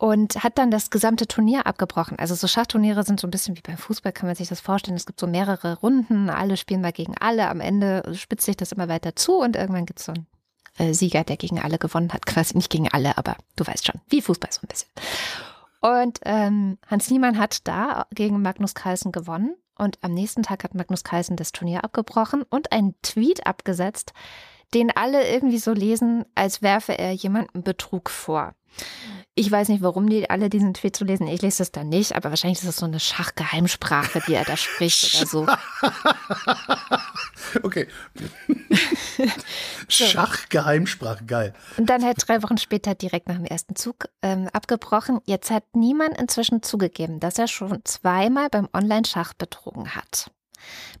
[0.00, 2.18] und hat dann das gesamte Turnier abgebrochen.
[2.18, 4.96] Also so Schachturniere sind so ein bisschen wie beim Fußball, kann man sich das vorstellen.
[4.96, 7.48] Es gibt so mehrere Runden, alle spielen mal gegen alle.
[7.48, 10.26] Am Ende spitzt sich das immer weiter zu und irgendwann gibt es so ein
[10.82, 12.26] äh, Sieger, der gegen alle gewonnen hat.
[12.26, 14.88] Quasi nicht gegen alle, aber du weißt schon, wie Fußball so ein bisschen.
[15.80, 19.56] Und ähm, Hans Niemann hat da gegen Magnus Carlsen gewonnen.
[19.76, 24.12] Und am nächsten Tag hat Magnus Carlsen das Turnier abgebrochen und einen Tweet abgesetzt,
[24.74, 28.54] den alle irgendwie so lesen, als werfe er jemandem Betrug vor.
[29.34, 31.26] Ich weiß nicht, warum die alle diesen Tweet zu lesen.
[31.26, 34.58] Ich lese das dann nicht, aber wahrscheinlich ist das so eine Schachgeheimsprache, die er da
[34.58, 35.46] spricht oder so.
[37.62, 37.88] okay.
[39.88, 41.54] Schachgeheimsprache, geil.
[41.78, 45.20] Und dann halt drei Wochen später direkt nach dem ersten Zug ähm, abgebrochen.
[45.24, 50.30] Jetzt hat niemand inzwischen zugegeben, dass er schon zweimal beim Online-Schach betrogen hat.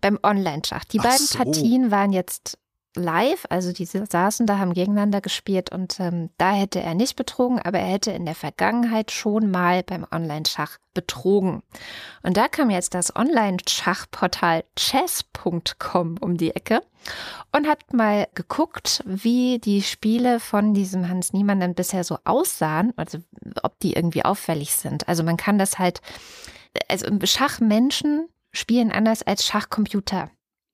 [0.00, 0.84] Beim Online-Schach.
[0.84, 1.36] Die Ach beiden so.
[1.36, 2.58] Partien waren jetzt
[2.94, 7.58] live, also die saßen da, haben gegeneinander gespielt und ähm, da hätte er nicht betrogen,
[7.58, 11.62] aber er hätte in der Vergangenheit schon mal beim Online-Schach betrogen.
[12.22, 16.82] Und da kam jetzt das Online-Schachportal chess.com um die Ecke
[17.50, 22.92] und hat mal geguckt, wie die Spiele von diesem Hans Niemann dann bisher so aussahen,
[22.96, 23.18] also
[23.62, 25.08] ob die irgendwie auffällig sind.
[25.08, 26.02] Also man kann das halt,
[26.88, 30.30] also Schachmenschen spielen anders als Schachcomputer.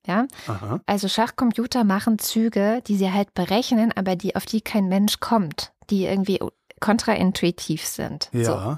[0.09, 0.81] Ja, Aha.
[0.87, 5.73] also Schachcomputer machen Züge, die sie halt berechnen, aber die, auf die kein Mensch kommt,
[5.91, 6.41] die irgendwie
[6.81, 8.29] kontraintuitiv sind.
[8.33, 8.39] So.
[8.53, 8.77] Ja.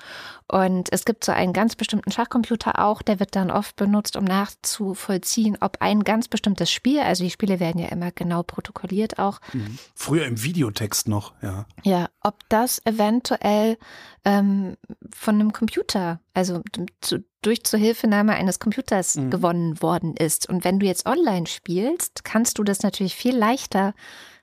[0.48, 4.24] Und es gibt so einen ganz bestimmten Schachcomputer auch, der wird dann oft benutzt, um
[4.24, 9.38] nachzuvollziehen, ob ein ganz bestimmtes Spiel, also die Spiele werden ja immer genau protokolliert auch,
[9.52, 9.78] Mhm.
[9.94, 11.66] Früher im Videotext noch, ja.
[11.84, 13.78] ja, ob das eventuell
[14.24, 14.76] ähm,
[15.14, 16.62] von einem Computer, also
[17.00, 19.30] zu, durch Zuhilfenahme eines Computers Mhm.
[19.30, 20.48] gewonnen worden ist.
[20.48, 23.94] Und wenn du jetzt online spielst, kannst du das natürlich viel leichter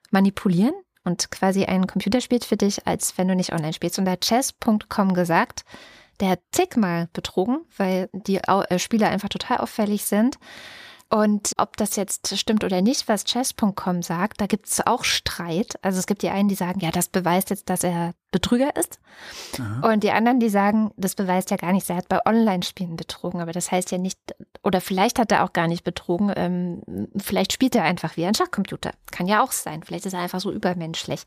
[0.09, 0.73] manipulieren
[1.07, 3.97] und quasi ein Computer spielt für dich, als wenn du nicht online spielst.
[3.97, 5.63] Und da hat chess.com gesagt,
[6.19, 10.37] der hat zigmal betrogen, weil die äh, Spiele einfach total auffällig sind.
[11.09, 15.75] Und ob das jetzt stimmt oder nicht, was chess.com sagt, da gibt es auch Streit.
[15.81, 18.99] Also es gibt die einen, die sagen, ja, das beweist jetzt, dass er Betrüger ist.
[19.57, 19.93] Aha.
[19.93, 21.89] Und die anderen, die sagen, das beweist ja gar nichts.
[21.89, 23.39] Er hat bei Online-Spielen betrogen.
[23.39, 24.19] Aber das heißt ja nicht,
[24.63, 26.33] oder vielleicht hat er auch gar nicht betrogen.
[26.35, 28.91] Ähm, vielleicht spielt er einfach wie ein Schachcomputer.
[29.11, 29.83] Kann ja auch sein.
[29.83, 31.23] Vielleicht ist er einfach so übermenschlich.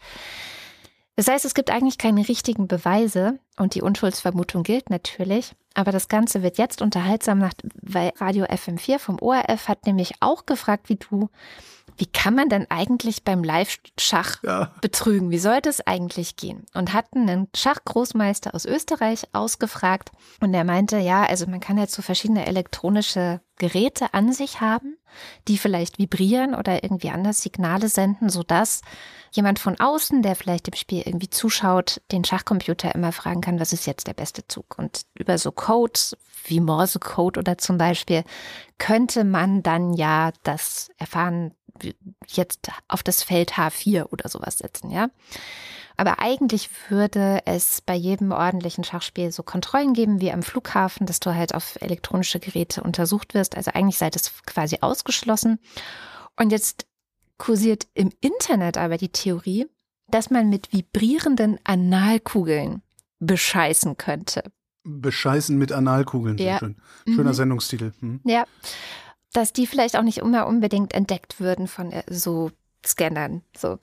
[1.21, 5.55] Das heißt, es gibt eigentlich keine richtigen Beweise und die Unschuldsvermutung gilt natürlich.
[5.75, 7.53] Aber das Ganze wird jetzt unterhaltsam, nach,
[7.83, 11.29] weil Radio FM4 vom ORF hat nämlich auch gefragt, wie du,
[11.99, 14.73] wie kann man denn eigentlich beim Live-Schach Ja.
[14.81, 15.31] betrügen?
[15.31, 16.65] Wie soll das eigentlich gehen?
[16.73, 21.93] Und hatten einen Schachgroßmeister aus Österreich ausgefragt und der meinte, ja, also man kann jetzt
[21.93, 24.97] so verschiedene elektronische Geräte an sich haben,
[25.49, 28.81] die vielleicht vibrieren oder irgendwie anders Signale senden, sodass
[29.31, 33.73] jemand von außen, der vielleicht dem Spiel irgendwie zuschaut, den Schachcomputer immer fragen kann, was
[33.73, 34.79] ist jetzt der beste Zug?
[34.79, 38.25] Und über so Codes wie Morsecode oder zum Beispiel
[38.79, 41.55] könnte man dann ja das erfahren,
[42.27, 45.09] jetzt auf das Feld H4 oder sowas setzen, ja.
[45.97, 51.21] Aber eigentlich würde es bei jedem ordentlichen Schachspiel so Kontrollen geben wie am Flughafen, dass
[51.21, 53.55] du halt auf elektronische Geräte untersucht wirst.
[53.55, 55.59] Also eigentlich sei das quasi ausgeschlossen.
[56.37, 56.87] Und jetzt
[57.41, 59.67] kursiert im Internet aber die Theorie,
[60.09, 62.83] dass man mit vibrierenden Analkugeln
[63.19, 64.45] bescheißen könnte.
[64.85, 66.59] Bescheißen mit Analkugeln, sehr Ja.
[66.59, 66.77] schön.
[67.07, 67.35] Schöner Mhm.
[67.35, 67.93] Sendungstitel.
[68.01, 68.21] Hm.
[68.25, 68.45] Ja.
[69.33, 72.51] Dass die vielleicht auch nicht immer unbedingt entdeckt würden von äh, so
[72.85, 73.43] Scannern.
[73.57, 73.79] So.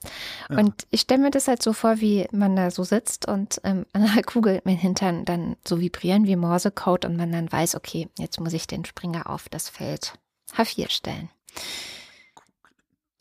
[0.49, 0.57] Ja.
[0.57, 3.85] Und ich stelle mir das halt so vor, wie man da so sitzt und ähm,
[3.93, 8.09] an einer Kugel mit Hintern dann so vibrieren wie Morsecode und man dann weiß, okay,
[8.17, 10.13] jetzt muss ich den Springer auf das Feld
[10.55, 11.29] H4 stellen.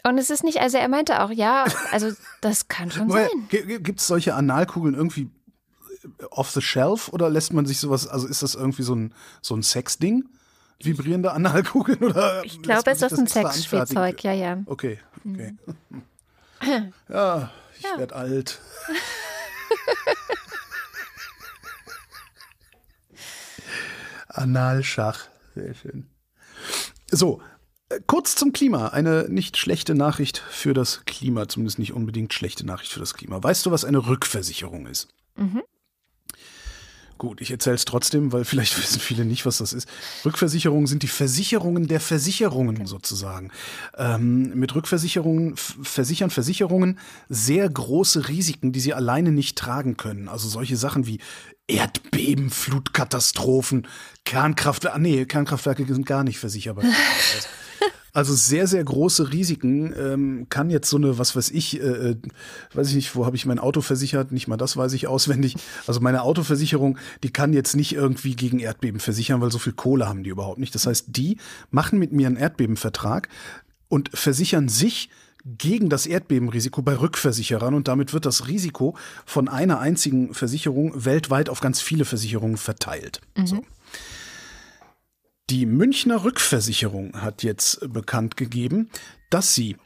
[0.07, 3.29] Und es ist nicht, also er meinte auch, ja, also das kann schon sein.
[3.49, 5.31] gi- Gibt es solche Analkugeln irgendwie
[6.31, 9.13] off the shelf oder lässt man sich sowas, also ist das irgendwie so ein,
[9.43, 10.29] so ein Sexding?
[10.81, 12.45] Vibrierende Analkugeln oder?
[12.45, 14.59] Ich glaube, es ist ein Sexspielzeug, ja, ja.
[14.67, 15.57] Okay, okay.
[17.09, 17.99] Ja, ich Ja.
[17.99, 18.61] werde alt.
[24.29, 26.07] Analschach, sehr schön.
[27.11, 27.56] So, äh,
[28.07, 28.89] kurz zum Klima.
[28.89, 33.43] Eine nicht schlechte Nachricht für das Klima, zumindest nicht unbedingt schlechte Nachricht für das Klima.
[33.43, 35.09] Weißt du, was eine Rückversicherung ist?
[35.37, 35.63] Mhm.
[37.19, 39.89] Gut, ich erzähle es trotzdem, weil vielleicht wissen viele nicht, was das ist.
[40.25, 43.51] Rückversicherungen sind die Versicherungen der Versicherungen sozusagen.
[43.97, 46.99] Ähm, mit Rückversicherungen versichern Versicherungen
[47.29, 50.29] sehr große Risiken, die sie alleine nicht tragen können.
[50.29, 51.21] Also solche Sachen wie
[51.69, 53.87] Erdbeben, Flutkatastrophen,
[54.25, 54.95] Kernkraftwerke.
[54.95, 56.85] Ah, nee, Kernkraftwerke sind gar nicht versicherbar.
[58.17, 62.17] Also sehr, sehr große Risiken ähm, kann jetzt so eine, was weiß ich, äh, äh,
[62.73, 64.33] weiß ich nicht, wo habe ich mein Auto versichert?
[64.33, 65.57] Nicht mal das weiß ich auswendig.
[65.87, 70.09] Also meine Autoversicherung, die kann jetzt nicht irgendwie gegen Erdbeben versichern, weil so viel Kohle
[70.09, 70.75] haben die überhaupt nicht.
[70.75, 71.37] Das heißt, die
[71.71, 73.29] machen mit mir einen Erdbebenvertrag
[73.89, 75.11] und versichern sich
[75.47, 81.49] gegen das Erdbebenrisiko bei Rückversicherern und damit wird das Risiko von einer einzigen Versicherung weltweit
[81.49, 83.21] auf ganz viele Versicherungen verteilt.
[83.47, 83.65] So.
[85.49, 88.91] Die Münchner Rückversicherung hat jetzt bekannt gegeben,
[89.31, 89.77] dass sie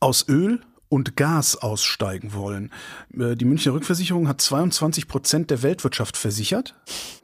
[0.00, 2.72] aus Öl und Gas aussteigen wollen.
[3.16, 6.74] Äh, die Münchner Rückversicherung hat 22 Prozent der Weltwirtschaft versichert.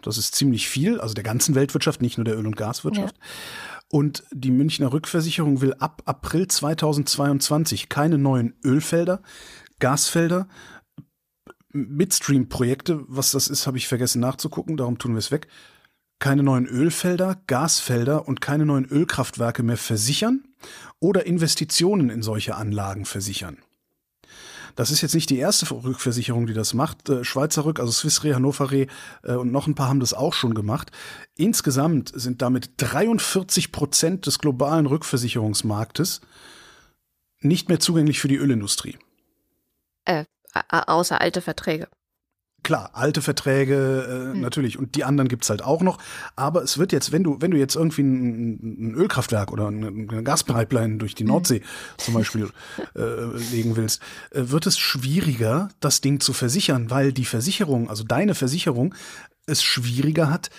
[0.03, 3.17] Das ist ziemlich viel, also der ganzen Weltwirtschaft, nicht nur der Öl- und Gaswirtschaft.
[3.17, 3.76] Ja.
[3.89, 9.23] Und die Münchner Rückversicherung will ab April 2022 keine neuen Ölfelder,
[9.79, 10.49] Gasfelder,
[11.73, 15.47] Midstream-Projekte, was das ist, habe ich vergessen nachzugucken, darum tun wir es weg.
[16.19, 20.45] Keine neuen Ölfelder, Gasfelder und keine neuen Ölkraftwerke mehr versichern
[20.99, 23.59] oder Investitionen in solche Anlagen versichern.
[24.77, 27.09] Das ist jetzt nicht die erste Rückversicherung, die das macht.
[27.09, 28.87] Äh, Schweizer Rück, also Swiss Re, Hannover Re
[29.25, 30.93] äh, und noch ein paar haben das auch schon gemacht.
[31.35, 36.21] Insgesamt sind damit 43 Prozent des globalen Rückversicherungsmarktes
[37.41, 38.99] nicht mehr zugänglich für die Ölindustrie.
[40.05, 40.25] Äh,
[40.71, 41.89] außer alte Verträge.
[42.67, 44.41] Klar, alte Verträge äh, hm.
[44.41, 45.99] natürlich und die anderen gibt's halt auch noch.
[46.35, 49.87] Aber es wird jetzt, wenn du, wenn du jetzt irgendwie ein, ein Ölkraftwerk oder eine,
[49.87, 51.29] eine Gaspipeline durch die hm.
[51.29, 51.63] Nordsee
[51.97, 52.51] zum Beispiel
[52.97, 54.03] äh, legen willst,
[54.33, 58.97] äh, wird es schwieriger, das Ding zu versichern, weil die Versicherung, also deine Versicherung,
[59.47, 60.51] es schwieriger hat,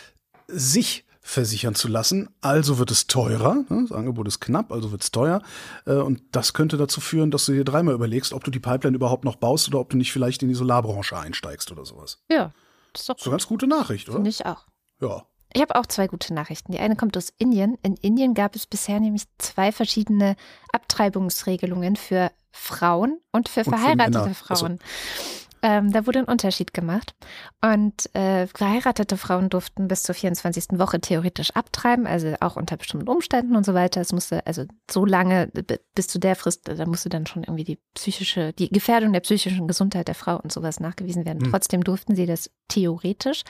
[0.47, 2.29] sich versichern zu lassen.
[2.39, 3.65] Also wird es teurer.
[3.67, 3.85] Ne?
[3.87, 5.41] Das Angebot ist knapp, also wird es teuer.
[5.85, 8.95] Äh, und das könnte dazu führen, dass du dir dreimal überlegst, ob du die Pipeline
[8.95, 12.23] überhaupt noch baust oder ob du nicht vielleicht in die Solarbranche einsteigst oder sowas.
[12.31, 12.53] Ja,
[12.93, 14.17] das ist doch so eine ganz gute Nachricht, oder?
[14.17, 14.65] Finde ich auch.
[15.01, 15.25] Ja.
[15.53, 16.71] Ich habe auch zwei gute Nachrichten.
[16.71, 17.77] Die eine kommt aus Indien.
[17.81, 20.35] In Indien gab es bisher nämlich zwei verschiedene
[20.71, 24.71] Abtreibungsregelungen für Frauen und für und verheiratete für Frauen.
[24.71, 25.46] Also.
[25.61, 27.15] Ähm, da wurde ein Unterschied gemacht.
[27.61, 30.79] Und äh, verheiratete Frauen durften bis zur 24.
[30.79, 34.01] Woche theoretisch abtreiben, also auch unter bestimmten Umständen und so weiter.
[34.01, 35.47] Es musste also so lange
[35.95, 39.67] bis zu der Frist, da musste dann schon irgendwie die psychische, die Gefährdung der psychischen
[39.67, 41.39] Gesundheit der Frau und sowas nachgewiesen werden.
[41.43, 41.51] Mhm.
[41.51, 43.43] Trotzdem durften sie das theoretisch.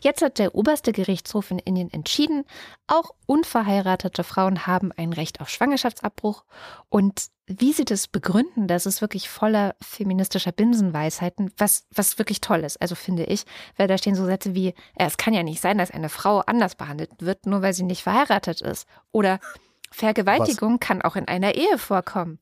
[0.00, 2.44] Jetzt hat der oberste Gerichtshof in Indien entschieden,
[2.86, 6.44] auch unverheiratete Frauen haben ein Recht auf Schwangerschaftsabbruch
[6.88, 12.60] und wie sie das begründen, das ist wirklich voller feministischer Binsenweisheiten, was, was wirklich toll
[12.60, 13.44] ist, also finde ich,
[13.76, 16.76] weil da stehen so Sätze wie, es kann ja nicht sein, dass eine Frau anders
[16.76, 18.86] behandelt wird, nur weil sie nicht verheiratet ist.
[19.10, 19.40] Oder
[19.90, 20.80] Vergewaltigung was?
[20.80, 22.38] kann auch in einer Ehe vorkommen.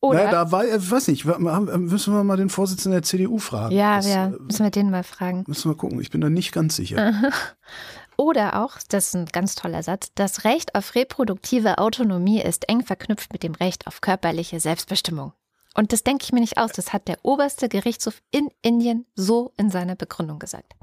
[0.00, 0.24] Oder?
[0.24, 3.72] Ja, da war, ich weiß nicht, müssen wir mal den Vorsitzenden der CDU fragen.
[3.72, 5.44] Ja, das, ja, müssen wir den mal fragen.
[5.46, 7.14] Müssen wir gucken, ich bin da nicht ganz sicher.
[8.22, 12.84] Oder auch, das ist ein ganz toller Satz, das Recht auf reproduktive Autonomie ist eng
[12.84, 15.32] verknüpft mit dem Recht auf körperliche Selbstbestimmung.
[15.74, 19.52] Und das denke ich mir nicht aus, das hat der oberste Gerichtshof in Indien so
[19.56, 20.74] in seiner Begründung gesagt.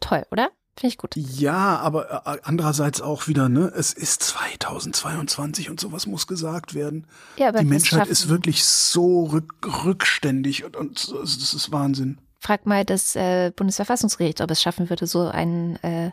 [0.00, 0.48] Toll, oder?
[0.78, 1.14] Finde ich gut.
[1.14, 7.06] Ja, aber äh, andererseits auch wieder, ne, es ist 2022 und sowas muss gesagt werden.
[7.36, 12.18] Ja, aber Die Menschheit ist wirklich so rück, rückständig und, und das ist Wahnsinn.
[12.40, 16.10] Frag mal das äh, Bundesverfassungsgericht, ob es schaffen würde, so ein, äh,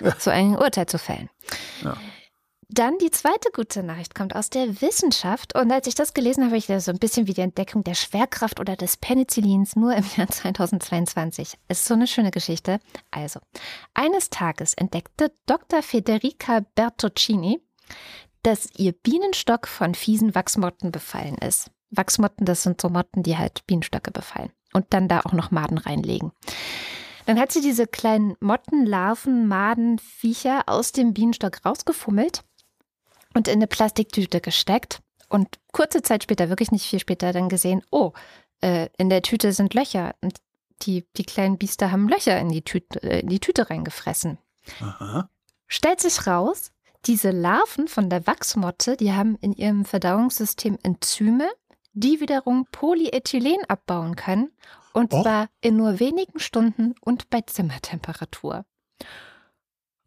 [0.00, 0.14] ja.
[0.18, 1.30] so ein Urteil zu fällen.
[1.82, 1.96] Ja.
[2.70, 5.54] Dann die zweite gute Nachricht kommt aus der Wissenschaft.
[5.54, 7.82] Und als ich das gelesen habe, habe ich das so ein bisschen wie die Entdeckung
[7.82, 11.54] der Schwerkraft oder des Penicillins nur im Jahr 2022.
[11.68, 12.78] Es ist so eine schöne Geschichte.
[13.10, 13.40] Also,
[13.94, 15.82] eines Tages entdeckte Dr.
[15.82, 17.58] Federica Bertoccini,
[18.42, 21.70] dass ihr Bienenstock von fiesen Wachsmotten befallen ist.
[21.90, 25.78] Wachsmotten, das sind so Motten, die halt Bienenstöcke befallen und dann da auch noch Maden
[25.78, 26.32] reinlegen.
[27.26, 32.42] Dann hat sie diese kleinen Motten, Larven, Maden, Viecher aus dem Bienenstock rausgefummelt
[33.34, 35.00] und in eine Plastiktüte gesteckt.
[35.28, 38.12] Und kurze Zeit später, wirklich nicht viel später, dann gesehen, oh,
[38.62, 40.14] äh, in der Tüte sind Löcher.
[40.22, 40.38] Und
[40.82, 44.38] die, die kleinen Biester haben Löcher in die Tüte, äh, in die Tüte reingefressen.
[44.80, 45.28] Aha.
[45.66, 46.72] Stellt sich raus,
[47.04, 51.50] diese Larven von der Wachsmotte, die haben in ihrem Verdauungssystem Enzyme,
[52.00, 54.50] die wiederum Polyethylen abbauen können
[54.92, 55.22] und Och.
[55.22, 58.64] zwar in nur wenigen Stunden und bei Zimmertemperatur.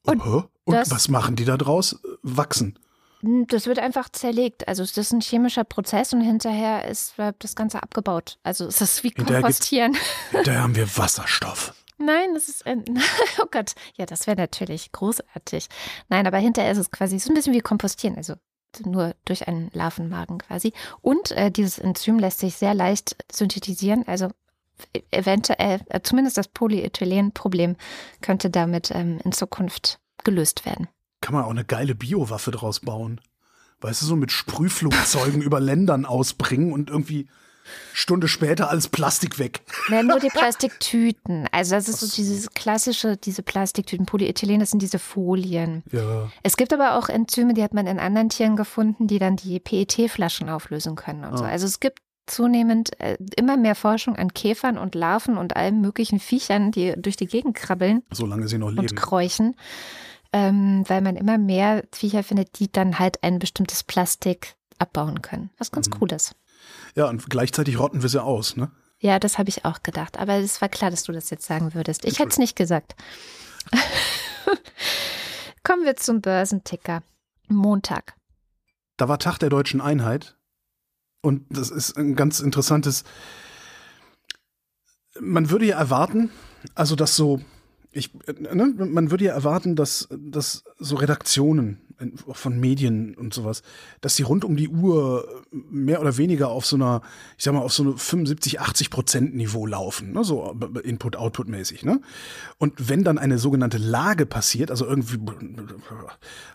[0.04, 2.00] Und, und was machen die da draus?
[2.24, 2.80] Wachsen.
[3.22, 4.68] Das wird einfach zerlegt.
[4.68, 8.40] Also es ist ein chemischer Prozess und hinterher ist das Ganze abgebaut.
[8.42, 9.96] Also es ist wie Kompostieren.
[10.44, 11.76] Da haben wir Wasserstoff.
[12.00, 12.84] Nein, das ist ein,
[13.40, 15.68] oh Gott, ja, das wäre natürlich großartig.
[16.10, 18.18] Nein, aber hinterher ist es quasi so ein bisschen wie Kompostieren.
[18.18, 18.34] Also
[18.86, 20.74] nur durch einen Larvenmagen quasi.
[21.02, 24.08] Und äh, dieses Enzym lässt sich sehr leicht synthetisieren.
[24.08, 24.30] Also
[24.94, 27.76] e-, eventuell, äh, zumindest das Polyethylen-Problem
[28.22, 30.88] könnte damit ähm, in Zukunft gelöst werden.
[31.22, 33.22] Kann man auch eine geile Biowaffe draus bauen.
[33.82, 37.28] Weißt du, so mit Sprühflugzeugen über Ländern ausbringen und irgendwie
[37.94, 39.62] Stunde später alles Plastik weg.
[39.90, 41.48] Ja, nur die Plastiktüten.
[41.52, 44.06] Also das ist so dieses klassische, diese Plastiktüten.
[44.06, 45.84] Polyethylen, das sind diese Folien.
[45.92, 46.32] Ja.
[46.44, 49.60] Es gibt aber auch Enzyme, die hat man in anderen Tieren gefunden, die dann die
[49.60, 51.38] PET-Flaschen auflösen können und ah.
[51.38, 51.44] so.
[51.44, 56.20] Also es gibt zunehmend äh, immer mehr Forschung an Käfern und Larven und allen möglichen
[56.20, 58.04] Viechern, die durch die Gegend krabbeln.
[58.12, 58.82] Solange sie noch leben.
[58.82, 59.56] Und kräuchen.
[60.34, 65.50] Ähm, weil man immer mehr Viecher findet, die dann halt ein bestimmtes Plastik abbauen können.
[65.58, 65.96] Was ganz mhm.
[66.00, 66.36] cool ist.
[66.96, 68.72] Ja, und gleichzeitig rotten wir sie aus, ne?
[69.00, 70.18] Ja, das habe ich auch gedacht.
[70.20, 72.06] Aber es war klar, dass du das jetzt sagen würdest.
[72.06, 72.96] Ich hätte es nicht gesagt.
[75.64, 77.02] Kommen wir zum Börsenticker.
[77.48, 78.16] Montag.
[78.98, 80.38] Da war Tag der deutschen Einheit.
[81.22, 83.04] Und das ist ein ganz interessantes.
[85.20, 86.32] Man würde ja erwarten,
[86.76, 87.42] also dass so
[87.92, 91.82] ich, ne, man würde ja erwarten, dass, dass so Redaktionen
[92.32, 93.62] von Medien und sowas,
[94.02, 97.02] dass die rund um die Uhr mehr oder weniger auf so einer,
[97.38, 101.84] ich sag mal, auf so eine 75, 80 Prozent Niveau laufen, ne, so Input-Output-mäßig.
[101.84, 102.02] Ne?
[102.58, 105.18] Und wenn dann eine sogenannte Lage passiert, also irgendwie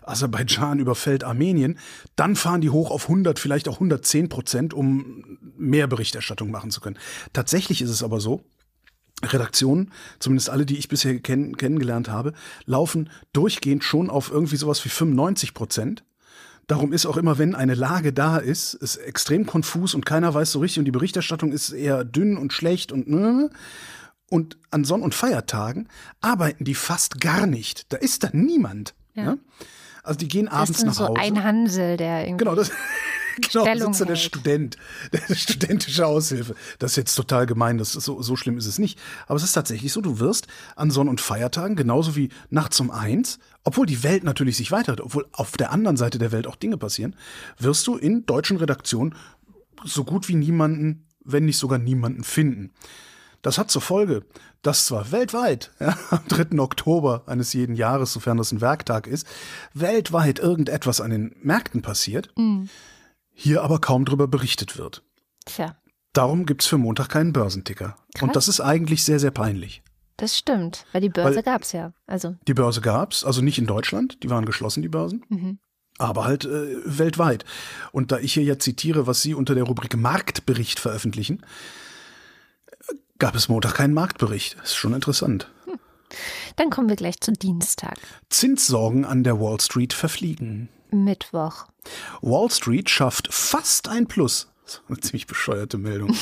[0.03, 1.79] Aserbaidschan überfällt Armenien,
[2.15, 6.81] dann fahren die hoch auf 100, vielleicht auch 110 Prozent, um mehr Berichterstattung machen zu
[6.81, 6.97] können.
[7.33, 8.43] Tatsächlich ist es aber so,
[9.23, 12.33] Redaktionen, zumindest alle, die ich bisher kenn kennengelernt habe,
[12.65, 16.03] laufen durchgehend schon auf irgendwie sowas wie 95 Prozent.
[16.67, 20.51] Darum ist auch immer, wenn eine Lage da ist, ist extrem konfus und keiner weiß
[20.51, 23.49] so richtig und die Berichterstattung ist eher dünn und schlecht und ne.
[24.29, 25.87] Und an Sonn- und Feiertagen
[26.19, 27.91] arbeiten die fast gar nicht.
[27.93, 28.93] Da ist da niemand.
[29.13, 29.23] Ja.
[29.23, 29.37] ja?
[30.03, 31.13] Also die gehen abends nach Hause.
[31.13, 32.43] so ein Hansel, der irgendwie.
[32.43, 32.71] Genau, das,
[33.51, 34.77] genau, Stellung sitzt der Student,
[35.13, 36.55] der studentische Aushilfe.
[36.79, 38.99] Das ist jetzt total gemein, das ist so, so schlimm ist es nicht.
[39.27, 42.91] Aber es ist tatsächlich so, du wirst an Sonn- und Feiertagen, genauso wie nachts um
[42.91, 46.55] eins, obwohl die Welt natürlich sich weiterhält, obwohl auf der anderen Seite der Welt auch
[46.55, 47.15] Dinge passieren,
[47.59, 49.15] wirst du in deutschen Redaktionen
[49.83, 52.71] so gut wie niemanden, wenn nicht sogar niemanden finden.
[53.43, 54.25] Das hat zur Folge,
[54.63, 56.59] dass zwar weltweit, ja, am 3.
[56.59, 59.27] Oktober eines jeden Jahres, sofern das ein Werktag ist,
[59.73, 62.69] weltweit irgendetwas an den Märkten passiert, mhm
[63.39, 65.03] hier aber kaum drüber berichtet wird.
[65.45, 65.77] Tja.
[66.11, 67.95] Darum gibt es für Montag keinen Börsenticker.
[68.15, 68.23] Krass.
[68.23, 69.83] Und das ist eigentlich sehr, sehr peinlich.
[70.17, 71.93] Das stimmt, weil die Börse gab es ja.
[72.07, 72.35] Also.
[72.47, 75.23] Die Börse gab es, also nicht in Deutschland, die waren geschlossen, die Börsen.
[75.29, 75.59] Mhm.
[75.99, 77.45] Aber halt äh, weltweit.
[77.91, 81.45] Und da ich hier ja zitiere, was Sie unter der Rubrik Marktbericht veröffentlichen,
[83.19, 84.57] gab es Montag keinen Marktbericht.
[84.59, 85.51] Das ist schon interessant.
[85.65, 85.79] Hm.
[86.55, 87.97] Dann kommen wir gleich zu Dienstag.
[88.29, 90.69] Zinssorgen an der Wall Street verfliegen.
[90.91, 91.67] Mittwoch.
[92.21, 94.51] Wall Street schafft fast ein Plus.
[94.87, 96.15] Eine ziemlich bescheuerte Meldung.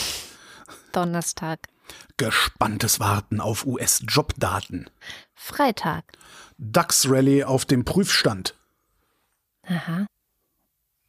[0.91, 1.59] Donnerstag.
[2.17, 4.89] Gespanntes Warten auf US-Jobdaten.
[5.33, 6.03] Freitag.
[6.57, 8.55] DAX-Rallye auf dem Prüfstand.
[9.67, 10.07] Aha.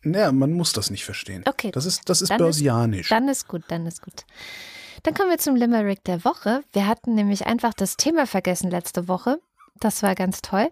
[0.03, 1.43] Naja, man muss das nicht verstehen.
[1.47, 1.71] Okay.
[1.71, 3.07] Das ist, das ist dann börsianisch.
[3.07, 4.25] Ist, dann ist gut, dann ist gut.
[5.03, 6.63] Dann kommen wir zum Limerick der Woche.
[6.73, 9.41] Wir hatten nämlich einfach das Thema vergessen letzte Woche.
[9.81, 10.71] Das war ganz toll.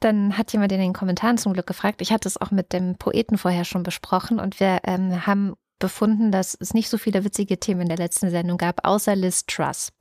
[0.00, 2.02] Dann hat jemand in den Kommentaren zum Glück gefragt.
[2.02, 6.30] Ich hatte es auch mit dem Poeten vorher schon besprochen und wir ähm, haben befunden,
[6.30, 9.92] dass es nicht so viele witzige Themen in der letzten Sendung gab, außer Liz Truss.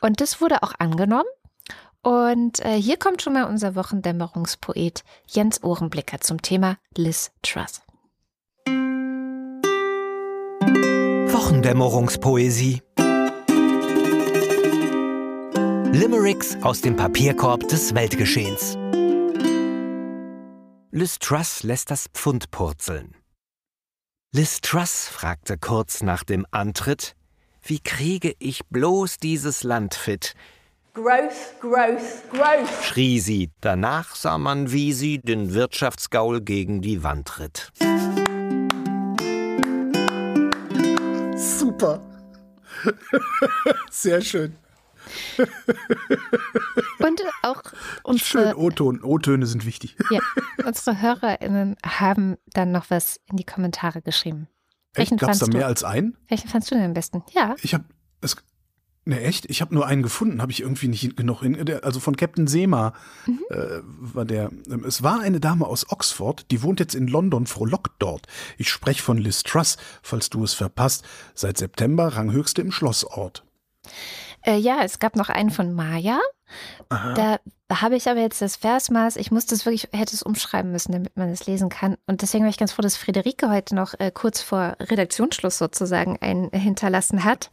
[0.00, 1.28] Und das wurde auch angenommen.
[2.02, 7.80] Und äh, hier kommt schon mal unser Wochendämmerungspoet Jens Ohrenblicker zum Thema Liz Truss.
[11.32, 12.82] Wochendämmerungspoesie
[15.94, 18.76] Limericks aus dem Papierkorb des Weltgeschehens.
[20.90, 23.14] Liz Truss lässt das Pfund purzeln.
[24.32, 27.14] Liz Truss fragte kurz nach dem Antritt,
[27.62, 30.34] wie kriege ich bloß dieses Land fit?
[30.94, 33.52] Growth, growth, growth, schrie sie.
[33.60, 37.70] Danach sah man, wie sie den Wirtschaftsgaul gegen die Wand ritt.
[41.36, 42.02] Super.
[43.92, 44.56] Sehr schön.
[46.98, 47.62] Und auch
[48.02, 48.46] unsere.
[48.46, 49.02] Schön, O-Ton.
[49.02, 49.96] O-Töne sind wichtig.
[50.10, 50.20] Ja,
[50.64, 54.48] unsere HörerInnen haben dann noch was in die Kommentare geschrieben.
[54.92, 55.66] Welchen Gab es da mehr du?
[55.66, 56.16] als einen?
[56.28, 57.22] Welchen fandst du denn am besten?
[57.32, 57.56] Ja.
[57.62, 57.84] Ich habe
[58.20, 58.36] es.
[59.06, 59.50] Ne, echt?
[59.50, 61.58] Ich habe nur einen gefunden, habe ich irgendwie nicht genug hin.
[61.82, 62.94] Also von Captain Sema
[63.26, 63.40] mhm.
[63.50, 64.50] äh, war der.
[64.70, 68.26] Ähm, es war eine Dame aus Oxford, die wohnt jetzt in London, frohlockt dort.
[68.56, 71.04] Ich spreche von Liz Truss, falls du es verpasst.
[71.34, 73.44] Seit September Ranghöchste im Schlossort.
[74.44, 76.20] Äh, ja, es gab noch einen von Maya.
[76.90, 77.14] Aha.
[77.14, 77.38] Da
[77.72, 81.16] habe ich aber jetzt das Versmaß, ich musste es wirklich, hätte es umschreiben müssen, damit
[81.16, 81.96] man es lesen kann.
[82.06, 86.18] Und deswegen war ich ganz froh, dass Friederike heute noch äh, kurz vor Redaktionsschluss sozusagen
[86.20, 87.50] einen hinterlassen hat.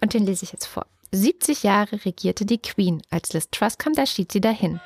[0.00, 0.86] Und den lese ich jetzt vor.
[1.12, 3.02] 70 Jahre regierte die Queen.
[3.10, 4.80] Als Liz Truss kam, da schied sie dahin.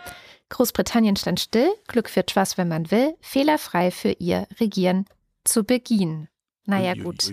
[0.51, 5.07] Großbritannien stand still, Glück für Truss, wenn man will, fehlerfrei für ihr Regieren
[5.45, 6.29] zu Beginn.
[6.67, 7.33] Naja, gut.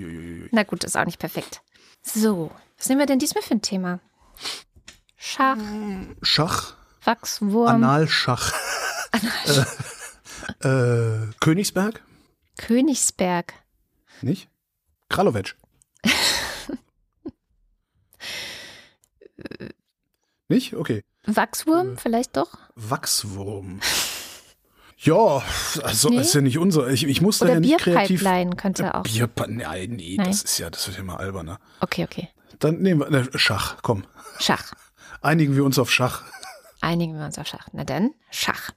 [0.51, 1.61] Na gut, ist auch nicht perfekt.
[2.03, 3.99] So, was nehmen wir denn diesmal für ein Thema?
[5.15, 5.57] Schach.
[6.21, 6.75] Schach.
[7.03, 7.67] Wachswurm.
[7.67, 8.53] Analschach.
[9.11, 9.67] Analschach.
[10.63, 12.01] äh, äh, Königsberg.
[12.57, 13.53] Königsberg.
[14.21, 14.49] Nicht?
[15.09, 15.55] Kralowetsch.
[20.47, 20.75] Nicht?
[20.75, 21.03] Okay.
[21.25, 22.57] Wachswurm äh, vielleicht doch?
[22.75, 23.79] Wachswurm.
[25.05, 25.43] Ja,
[25.81, 26.21] also Nee?
[26.21, 26.87] ist ja nicht unser.
[26.87, 28.21] Ich, ich muss da Oder ja nicht kreativ.
[28.21, 29.03] Bierpipeline könnte auch.
[29.03, 30.27] Bierpipeline, nein, nee, Nein?
[30.27, 31.59] das ist ja, das wird ja mal alberner.
[31.81, 32.29] Okay, okay.
[32.59, 34.05] Dann nehmen wir ne, Schach, komm.
[34.39, 34.73] Schach.
[35.21, 36.23] Einigen wir uns auf Schach.
[36.81, 37.67] Einigen wir uns auf Schach.
[37.71, 38.71] Na dann, Schach.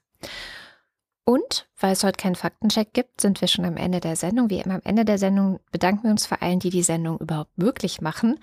[1.29, 4.49] Und, weil es heute keinen Faktencheck gibt, sind wir schon am Ende der Sendung.
[4.49, 7.59] Wie immer am Ende der Sendung bedanken wir uns vor allen, die die Sendung überhaupt
[7.59, 8.39] möglich machen.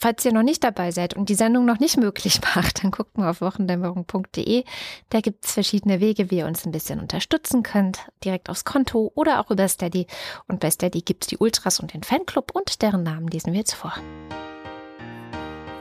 [0.00, 3.16] Falls ihr noch nicht dabei seid und die Sendung noch nicht möglich macht, dann guckt
[3.16, 4.64] mal auf wochendämmerung.de.
[5.10, 8.08] Da gibt es verschiedene Wege, wie ihr uns ein bisschen unterstützen könnt.
[8.24, 10.08] Direkt aufs Konto oder auch über Steady.
[10.48, 13.60] Und bei Steady gibt es die Ultras und den Fanclub und deren Namen lesen wir
[13.60, 13.94] jetzt vor.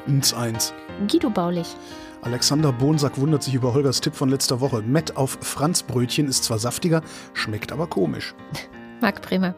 [0.08, 0.74] Ins eins.
[1.08, 1.76] Guido Baulich,
[2.22, 4.82] Alexander Bonsack wundert sich über Holgers Tipp von letzter Woche.
[4.82, 7.02] Met auf Franzbrötchen ist zwar saftiger,
[7.34, 8.34] schmeckt aber komisch.
[9.02, 9.54] Marc Bremer,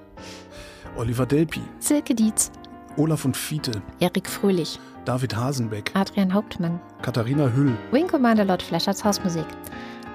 [0.97, 2.51] Oliver Delpi, Silke Dietz,
[2.97, 9.03] Olaf und Fiete, Erik Fröhlich, David Hasenbeck, Adrian Hauptmann, Katharina Hüll, Wing Commander Lord Fleschers
[9.03, 9.47] Hausmusik.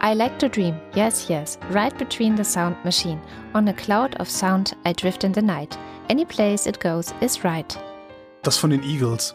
[0.03, 3.19] I like to dream, yes, yes, right between the sound machine.
[3.55, 5.79] On a cloud of sound I drift in the night.
[6.11, 7.79] Any place it goes is right.
[8.43, 9.35] das von den Eagles.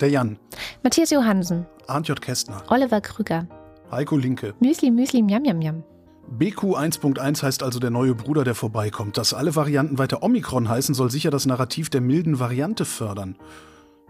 [0.00, 0.38] Der Jan,
[0.82, 2.20] Matthias Johansen, Arndt J.
[2.20, 3.46] Kästner, Oliver Krüger,
[3.90, 4.54] Heiko Linke.
[4.60, 5.82] Müsli Müsli Miam Miam Miam.
[6.30, 9.18] BQ 1.1 heißt also der neue Bruder, der vorbeikommt.
[9.18, 13.36] Dass alle Varianten weiter Omikron heißen, soll sicher das Narrativ der milden Variante fördern.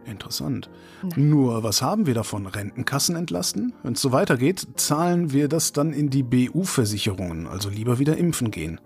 [0.04, 0.70] Interessant.
[1.16, 2.46] Nur, was haben wir davon?
[2.46, 3.72] Rentenkassen entlasten?
[3.82, 7.46] Wenn es so weitergeht, zahlen wir das dann in die BU-Versicherungen.
[7.46, 8.80] Also lieber wieder impfen gehen.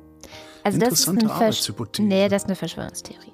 [0.63, 2.09] Also das ist Interessante eine Versch Arbeitshypothese.
[2.09, 3.34] Nee, das ist eine Verschwörungstheorie.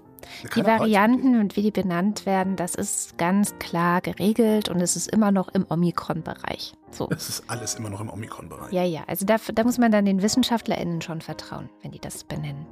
[0.55, 5.11] Die Varianten und wie die benannt werden, das ist ganz klar geregelt und es ist
[5.11, 6.75] immer noch im Omikron-Bereich.
[6.91, 7.09] So.
[7.11, 8.73] Es ist alles immer noch im Omikron-Bereich.
[8.73, 12.25] Ja, ja, also da, da muss man dann den WissenschaftlerInnen schon vertrauen, wenn die das
[12.25, 12.67] benennen.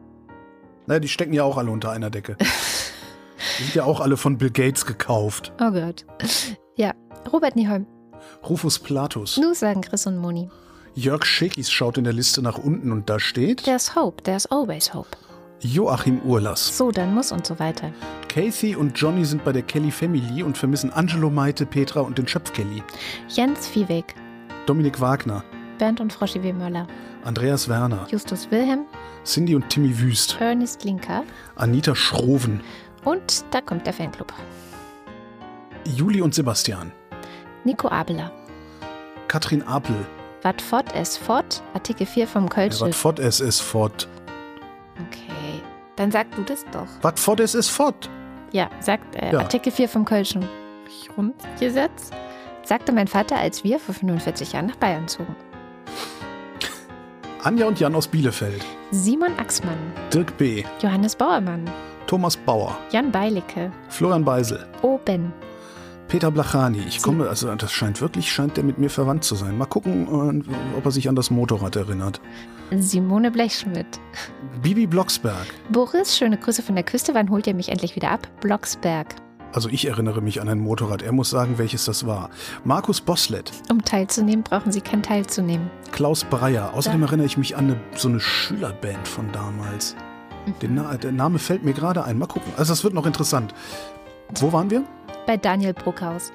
[0.86, 2.36] Naja, die stecken ja auch alle unter einer Decke.
[3.58, 5.52] die sind ja auch alle von Bill Gates gekauft.
[5.60, 6.06] Oh Gott.
[6.76, 6.92] Ja,
[7.32, 7.86] Robert Nieholm.
[8.48, 9.36] Rufus Platus.
[9.36, 10.48] Nu sagen Chris und Moni.
[10.94, 14.92] Jörg Schekis schaut in der Liste nach unten und da steht There's hope, there's always
[14.92, 15.16] hope.
[15.60, 16.76] Joachim Urlass.
[16.76, 17.90] So, dann muss und so weiter.
[18.28, 22.28] Casey und Johnny sind bei der Kelly Family und vermissen Angelo Meite, Petra und den
[22.28, 22.82] Schöpf Kelly.
[23.28, 24.14] Jens Viehweg,
[24.66, 25.42] Dominik Wagner,
[25.78, 26.52] Bernd und Froschi W.
[26.52, 26.86] Möller,
[27.24, 28.86] Andreas Werner, Justus Wilhelm,
[29.24, 31.24] Cindy und Timmy Wüst, Ernest Linker
[31.56, 32.60] Anita Schroven,
[33.04, 34.32] und da kommt der Fanclub.
[35.84, 36.92] Juli und Sebastian,
[37.64, 38.30] Nico Abeler.
[39.26, 39.96] Katrin Apel,
[40.42, 42.82] Wat fort es fort, Artikel 4 vom ja, Kölschild.
[42.90, 44.08] wat fort es ist fort.
[45.06, 45.27] Okay,
[45.98, 46.86] dann sag du das doch.
[47.02, 48.08] Wat fort es ist fort.
[48.52, 49.40] Ja, sagt äh, Ja.
[49.40, 50.48] Artikel 4 vom Kölschen
[51.14, 52.10] Grundgesetz,
[52.62, 55.34] sagte mein Vater, als wir vor 45 Jahren nach Bayern zogen.
[57.42, 59.78] Anja und Jan aus Bielefeld, Simon Axmann,
[60.12, 61.70] Dirk B., Johannes Bauermann,
[62.06, 65.32] Thomas Bauer, Jan Beilicke, Florian Beisel, Oben,
[66.08, 66.80] Peter Blachani.
[66.88, 69.58] Ich komme, also das scheint wirklich, scheint der mit mir verwandt zu sein.
[69.58, 72.20] Mal gucken, äh, ob er sich an das Motorrad erinnert.
[72.76, 73.86] Simone Blechschmidt,
[74.62, 75.46] Bibi Blocksberg.
[75.70, 78.26] Boris, schöne Grüße von der Küste, wann holt ihr mich endlich wieder ab?
[78.40, 79.14] Blocksberg.
[79.52, 81.00] Also ich erinnere mich an ein Motorrad.
[81.00, 82.28] Er muss sagen, welches das war.
[82.64, 85.70] Markus Boslett, Um teilzunehmen, brauchen Sie kein teilzunehmen.
[85.92, 86.74] Klaus Breyer.
[86.74, 89.96] Außerdem erinnere ich mich an eine, so eine Schülerband von damals.
[90.60, 92.18] Den Na der Name fällt mir gerade ein.
[92.18, 92.52] Mal gucken.
[92.58, 93.54] Also das wird noch interessant.
[94.38, 94.84] Wo waren wir?
[95.28, 96.32] Bei Daniel Bruckhaus,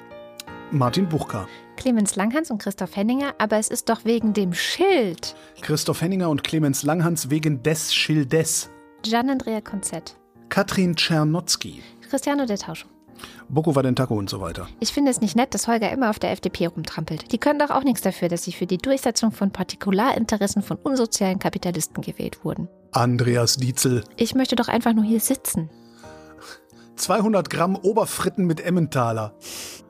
[0.70, 1.48] Martin Buchka.
[1.76, 5.34] Clemens Langhans und Christoph Henninger, aber es ist doch wegen dem Schild.
[5.62, 8.70] Christoph Henninger und Clemens Langhans wegen des Schildes.
[9.02, 10.16] Gian-Andrea Konzett,
[10.48, 11.82] Katrin Czernotzki.
[12.08, 12.86] Cristiano del Tauscho.
[13.48, 14.68] Boko Vadentako und so weiter.
[14.78, 17.32] Ich finde es nicht nett, dass Holger immer auf der FDP rumtrampelt.
[17.32, 21.40] Die können doch auch nichts dafür, dass sie für die Durchsetzung von Partikularinteressen von unsozialen
[21.40, 22.68] Kapitalisten gewählt wurden.
[22.92, 24.04] Andreas Dietzel.
[24.16, 25.68] Ich möchte doch einfach nur hier sitzen.
[26.96, 29.34] 200 Gramm Oberfritten mit Emmentaler.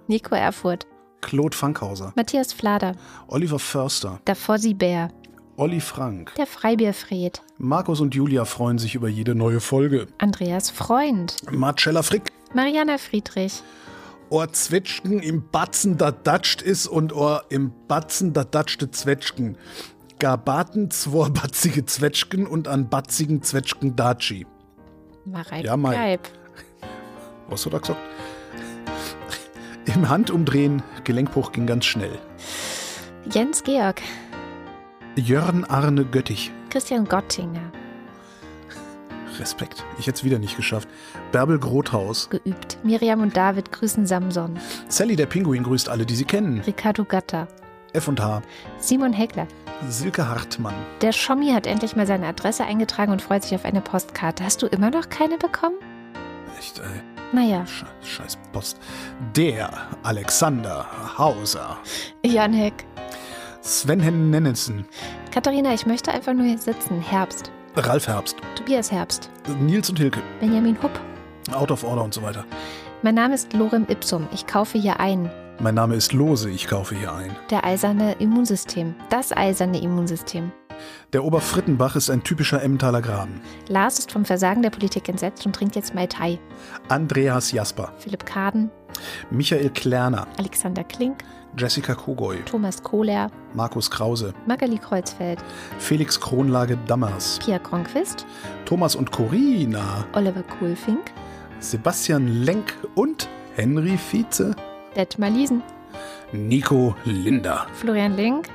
[0.06, 0.86] Nico Erfurt,
[1.20, 2.12] Claude Fankhauser.
[2.16, 2.94] Matthias Flader,
[3.28, 4.20] Oliver Förster.
[4.26, 5.08] der Fossi Bär,
[5.56, 6.34] Olli Frank.
[6.36, 10.06] der Freibierfried, Markus und Julia freuen sich über jede neue Folge.
[10.18, 12.30] Andreas Freund, Marcella Frick.
[12.54, 13.62] Mariana Friedrich,
[14.30, 19.56] Ohr Zwetschgen im Batzen da datscht is und Ohr im Batzen da datschte Zwetschgen.
[20.18, 24.46] Gar baten zwei batzige Zwetschgen und an batzigen Zwetschgen datschi.
[25.24, 26.18] Marek Ja, Mai.
[27.48, 28.00] Was hat er gesagt?
[29.86, 32.18] Im Handumdrehen, Gelenkbruch ging ganz schnell.
[33.30, 34.00] Jens Georg,
[35.16, 36.50] Jörn Arne Göttich.
[36.70, 37.70] Christian Gottinger,
[39.38, 39.84] Respekt.
[39.98, 40.88] Ich hätte es wieder nicht geschafft.
[41.32, 42.30] Bärbel Grothaus.
[42.30, 42.78] geübt.
[42.82, 44.58] Miriam und David grüßen Samson,
[44.88, 46.60] Sally der Pinguin grüßt alle, die sie kennen.
[46.60, 47.48] Ricardo Gatter,
[47.92, 48.42] F&H.
[48.78, 49.46] Simon Heckler.
[49.88, 50.74] Silke Hartmann.
[51.00, 54.44] Der Schommi hat endlich mal seine Adresse eingetragen und freut sich auf eine Postkarte.
[54.44, 55.76] Hast du immer noch keine bekommen?
[56.58, 57.13] Echt, ey.
[57.32, 58.78] Naja, Scheiß, scheiß Post.
[59.36, 59.70] Der
[60.02, 60.86] Alexander
[61.18, 61.78] Hauser.
[62.24, 62.86] Jan Heck,
[63.60, 64.84] Sven Nennensen.
[65.32, 67.00] Katharina, ich möchte einfach nur hier sitzen.
[67.00, 67.50] Herbst.
[67.76, 69.30] Ralf Herbst, Tobias Herbst.
[69.60, 70.92] Nils und Hilke, Benjamin Hupp.
[71.52, 72.44] Out of Order und so weiter.
[73.02, 74.28] Mein Name ist Lorem Ipsum.
[74.32, 75.30] Ich kaufe hier ein.
[75.60, 77.36] Mein Name ist Lose, ich kaufe hier ein.
[77.50, 78.94] Der eiserne Immunsystem.
[79.10, 80.50] Das eiserne Immunsystem.
[81.12, 83.40] Der Oberfrittenbach ist ein typischer Emmentaler Graben.
[83.68, 86.38] Lars ist vom Versagen der Politik entsetzt und trinkt jetzt Mai Tai.
[86.88, 88.70] Andreas Jasper, Philipp Kaden,
[89.30, 91.24] Michael Klerner, Alexander Klink,
[91.56, 95.38] Jessica Kogoy, Thomas Kohler, Markus Krause, Magali Kreuzfeld,
[95.78, 98.26] Felix Kronlage Dammers, Pia Kronquist,
[98.64, 101.12] Thomas und Corina, Oliver Kohlfink,
[101.60, 104.56] Sebastian Lenk und Henry Vize,
[104.96, 105.62] Detmar Liesen,
[106.32, 107.66] Nico Linder.
[107.74, 108.48] Florian Link,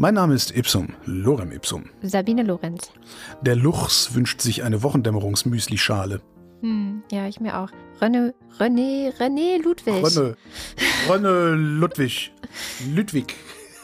[0.00, 1.90] Mein Name ist Ipsum, Lorem Ipsum.
[2.00, 2.90] Sabine Lorenz.
[3.42, 6.22] Der Luchs wünscht sich eine Wochendämmerungsmüsli-Schale.
[6.62, 7.68] Hm, ja, ich mir auch.
[8.00, 10.02] René, René, René Ludwig.
[10.02, 10.36] Rönne,
[11.06, 12.32] Rönne Ludwig,
[12.94, 13.34] Ludwig,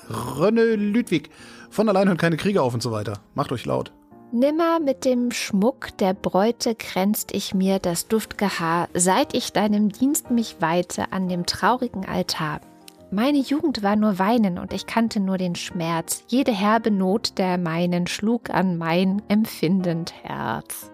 [0.09, 1.28] Rönne Ludwig.
[1.68, 3.20] Von allein hören keine Kriege auf und so weiter.
[3.34, 3.93] Macht euch laut.
[4.32, 9.90] Nimmer mit dem Schmuck der Bräute kränzt ich mir das duftge Haar, seit ich deinem
[9.90, 12.62] Dienst mich weihte an dem traurigen Altar.
[13.10, 16.24] Meine Jugend war nur Weinen und ich kannte nur den Schmerz.
[16.26, 20.90] Jede herbe Not der meinen schlug an mein empfindend Herz.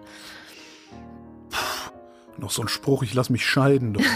[2.37, 3.97] Noch so ein Spruch, ich lass mich scheiden.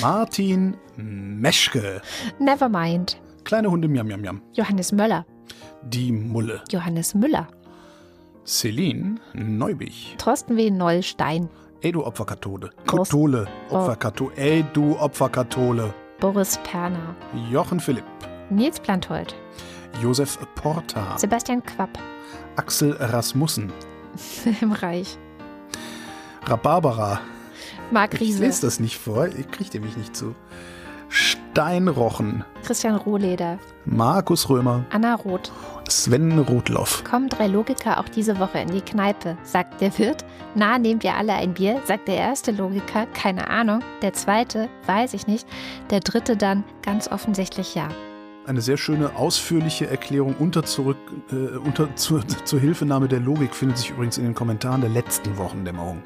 [0.00, 2.02] Martin Meschke.
[2.38, 3.20] Never mind.
[3.44, 4.42] Kleine Hunde, miam, miam, miam.
[4.52, 5.26] Johannes Möller.
[5.82, 6.62] Die Mulle.
[6.70, 7.48] Johannes Müller.
[8.46, 10.14] Celine Neubich.
[10.18, 10.70] Thorsten W.
[10.70, 11.48] Nollstein.
[11.80, 12.70] Ey, du Opferkathole.
[12.84, 13.10] Prost.
[13.12, 13.46] Kathole.
[13.70, 14.32] Opferkathole.
[14.36, 15.94] Ey, du Opferkathole.
[16.20, 17.14] Boris Perner.
[17.50, 18.04] Jochen Philipp.
[18.50, 19.34] Nils Planthold.
[20.02, 21.16] Josef Porta.
[21.16, 21.90] Sebastian Quapp.
[22.56, 23.72] Axel Rasmussen.
[24.60, 25.16] Im Reich.
[26.46, 27.20] Rhabarbara.
[27.92, 28.44] Marc Ich Riese.
[28.44, 29.26] lese das nicht vor.
[29.28, 30.34] Ich kriege mich nicht zu.
[31.08, 32.44] Steinrochen.
[32.64, 33.58] Christian Rohleder.
[33.84, 34.84] Markus Römer.
[34.90, 35.50] Anna Roth.
[35.88, 37.02] Sven Rudloff.
[37.04, 40.24] Kommen drei Logiker auch diese Woche in die Kneipe, sagt der Wirt.
[40.54, 43.80] Na, nehmt ihr alle ein Bier, sagt der erste Logiker, keine Ahnung.
[44.02, 45.46] Der zweite, weiß ich nicht.
[45.90, 47.88] Der dritte dann, ganz offensichtlich ja.
[48.46, 50.96] Eine sehr schöne, ausführliche Erklärung unter zurück,
[51.30, 55.36] äh, unter, zur, zur Hilfenahme der Logik findet sich übrigens in den Kommentaren der letzten
[55.38, 56.02] Wochendämmerung.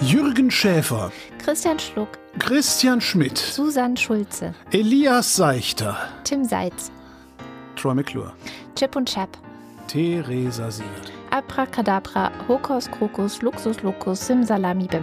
[0.00, 6.90] Jürgen Schäfer, Christian Schluck, Christian Schmidt, Susanne Schulze, Elias Seichter, Tim Seitz,
[7.76, 8.32] Troy McClure,
[8.76, 9.28] Chip und Chap,
[9.88, 15.02] Theresa Siegert, Abracadabra, Hokus Krokus, Luxus Locus, Simsalami Bim.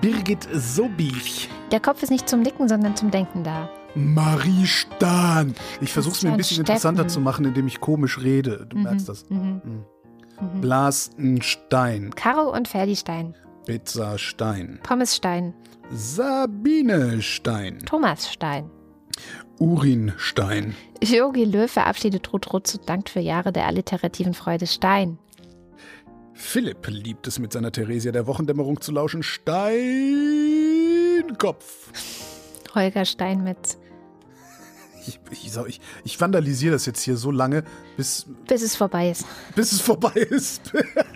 [0.00, 3.68] Birgit Sobich, Der Kopf ist nicht zum Nicken, sondern zum Denken da.
[3.94, 5.54] Marie Stahn.
[5.80, 7.14] Ich versuche es mir ein bisschen Christian interessanter Steffen.
[7.14, 8.66] zu machen, indem ich komisch rede.
[8.68, 9.24] Du merkst das.
[9.30, 9.62] Mhm.
[9.64, 9.84] Mhm.
[10.38, 10.60] Mhm.
[10.60, 13.34] Blastenstein, Caro und Ferdi-Stein,
[13.66, 15.52] Pizza Stein, Pommes Stein,
[15.90, 18.70] Sabine Stein, Thomas Stein.
[19.58, 25.18] Urin Stein, Yogi Löw verabschiedet Ruth Rutz und dankt für Jahre der alliterativen Freude Stein.
[26.34, 29.22] Philipp liebt es mit seiner Theresia der Wochendämmerung zu lauschen.
[29.22, 29.92] Steinkopf.
[32.74, 33.78] Holger Steinmetz.
[35.06, 37.64] Ich, ich, ich, ich vandalisiere das jetzt hier so lange,
[37.96, 39.24] bis, Bis es vorbei ist.
[39.54, 40.72] bis es vorbei ist.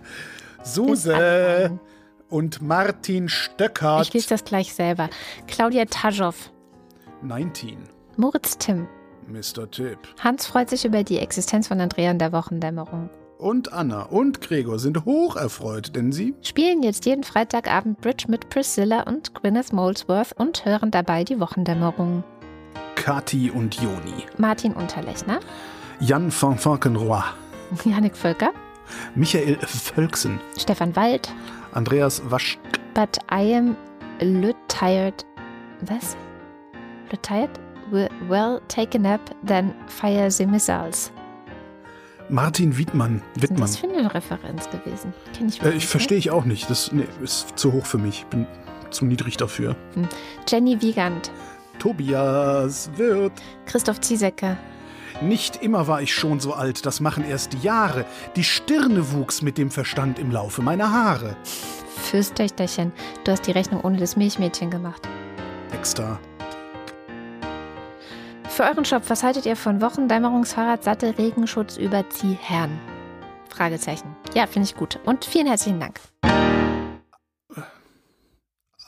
[0.65, 1.79] Suse.
[2.31, 4.13] Und Martin Ich Stöckert.
[4.15, 5.09] lese das gleich selber.
[5.47, 6.35] Claudia Taschow.
[7.23, 7.77] 19.
[8.17, 8.87] Moritz Timm.
[9.29, 9.71] Mr.
[9.71, 9.99] Tipp.
[10.23, 13.11] Hans freut sich über die Existenz von Andrea in der Wochendämmerung.
[13.39, 18.51] Und Anna und Gregor sind hoch erfreut, denn sie Spielen jetzt jeden Freitagabend Bridge mit
[18.51, 22.23] Priscilla und Gwyneth Molesworth und hören dabei die Wochendämmerung.
[22.97, 24.27] Kati und Joni.
[24.37, 25.41] Martin Unterlechner,
[26.01, 27.23] Jan van Falkenroy.
[27.85, 28.51] Janik Völker,
[29.15, 30.39] Michael Völksen.
[30.59, 31.33] Stefan Wald,
[31.73, 32.59] Andreas Wasch.
[32.95, 33.77] But I am
[34.21, 35.15] le tired.
[35.83, 36.17] Was?
[37.11, 37.51] Le tired?
[37.91, 41.11] We- Well, take a nap, then fire the missiles.
[42.29, 43.21] Martin Wiedmann.
[43.35, 43.61] Was ist Wittmann.
[43.63, 45.13] das für eine Referenz gewesen?
[45.37, 46.71] Kenn ich Äh, ich verstehe ich auch nicht.
[46.71, 48.25] Das nee, ist zu hoch für mich.
[48.27, 48.47] Bin
[48.91, 49.75] zu niedrig dafür.
[49.97, 50.15] nicht.
[50.49, 51.33] Jenny Wiegand,
[51.81, 53.33] Tobias wird.
[53.67, 54.57] Christoph Ziesecke,
[55.21, 58.07] Nicht immer war ich schon so alt, das machen erst Jahre.
[58.37, 61.37] Die Stirne wuchs mit dem Verstand im Laufe meiner Haare.
[62.11, 62.93] Fürsttöchterchen.
[63.25, 65.07] Du hast die Rechnung ohne das Milchmädchen gemacht.
[65.73, 66.19] Extra.
[68.49, 72.79] Für euren Shop, was haltet ihr von Wochendämmerungsfahrrad, Sattel, Regenschutz, Überziehherren?
[73.49, 74.17] Fragezeichen.
[74.35, 74.99] Ja, finde ich gut.
[75.05, 76.01] Und vielen herzlichen Dank.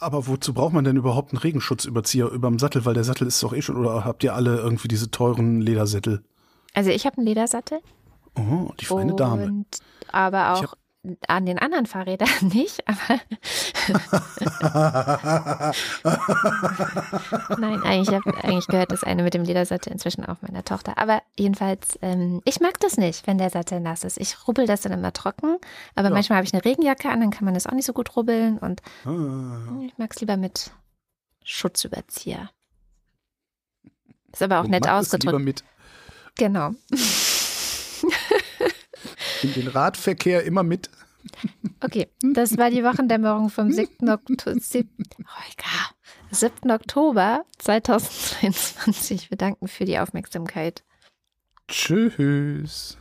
[0.02, 2.84] Aber wozu braucht man denn überhaupt einen Regenschutzüberzieher überm Sattel?
[2.84, 3.76] Weil der Sattel ist doch eh schon.
[3.76, 6.24] Oder habt ihr alle irgendwie diese teuren Ledersättel?
[6.74, 7.80] Also ich habe einen Ledersattel.
[8.36, 9.44] Oh, die feine Dame.
[9.44, 9.66] Und
[10.10, 10.74] aber auch
[11.26, 13.18] an den anderen Fahrrädern nicht, aber
[17.58, 20.98] nein, eigentlich, hab, eigentlich gehört das eine mit dem Ledersattel inzwischen auch meiner Tochter.
[20.98, 24.18] Aber jedenfalls, ähm, ich mag das nicht, wenn der Sattel nass ist.
[24.18, 25.56] Ich rubbel das dann immer trocken,
[25.94, 26.14] aber Ja.
[26.14, 28.58] manchmal habe ich eine Regenjacke an, dann kann man das auch nicht so gut rubbeln
[28.58, 29.80] und Ah.
[29.84, 30.70] ich mag es lieber mit
[31.44, 32.50] Schutzüberzieher.
[34.32, 35.44] Ist aber auch Und nett es lieber ausgedrückt.
[35.44, 35.64] mit
[36.38, 36.70] Genau.
[39.44, 40.90] In den Radverkehr immer mit.
[41.80, 44.08] Okay, das war die Wochendämmerung vom 7.
[44.08, 44.88] Oktober, 7.
[45.20, 45.90] Oh, egal.
[46.30, 46.70] 7.
[46.70, 49.30] Oktober 2022.
[49.30, 50.82] Wir danken für die Aufmerksamkeit.
[51.68, 52.96] Tschüss.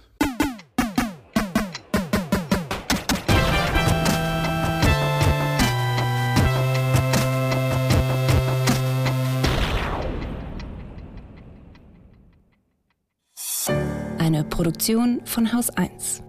[14.18, 16.23] Eine Produktion von Haus 1.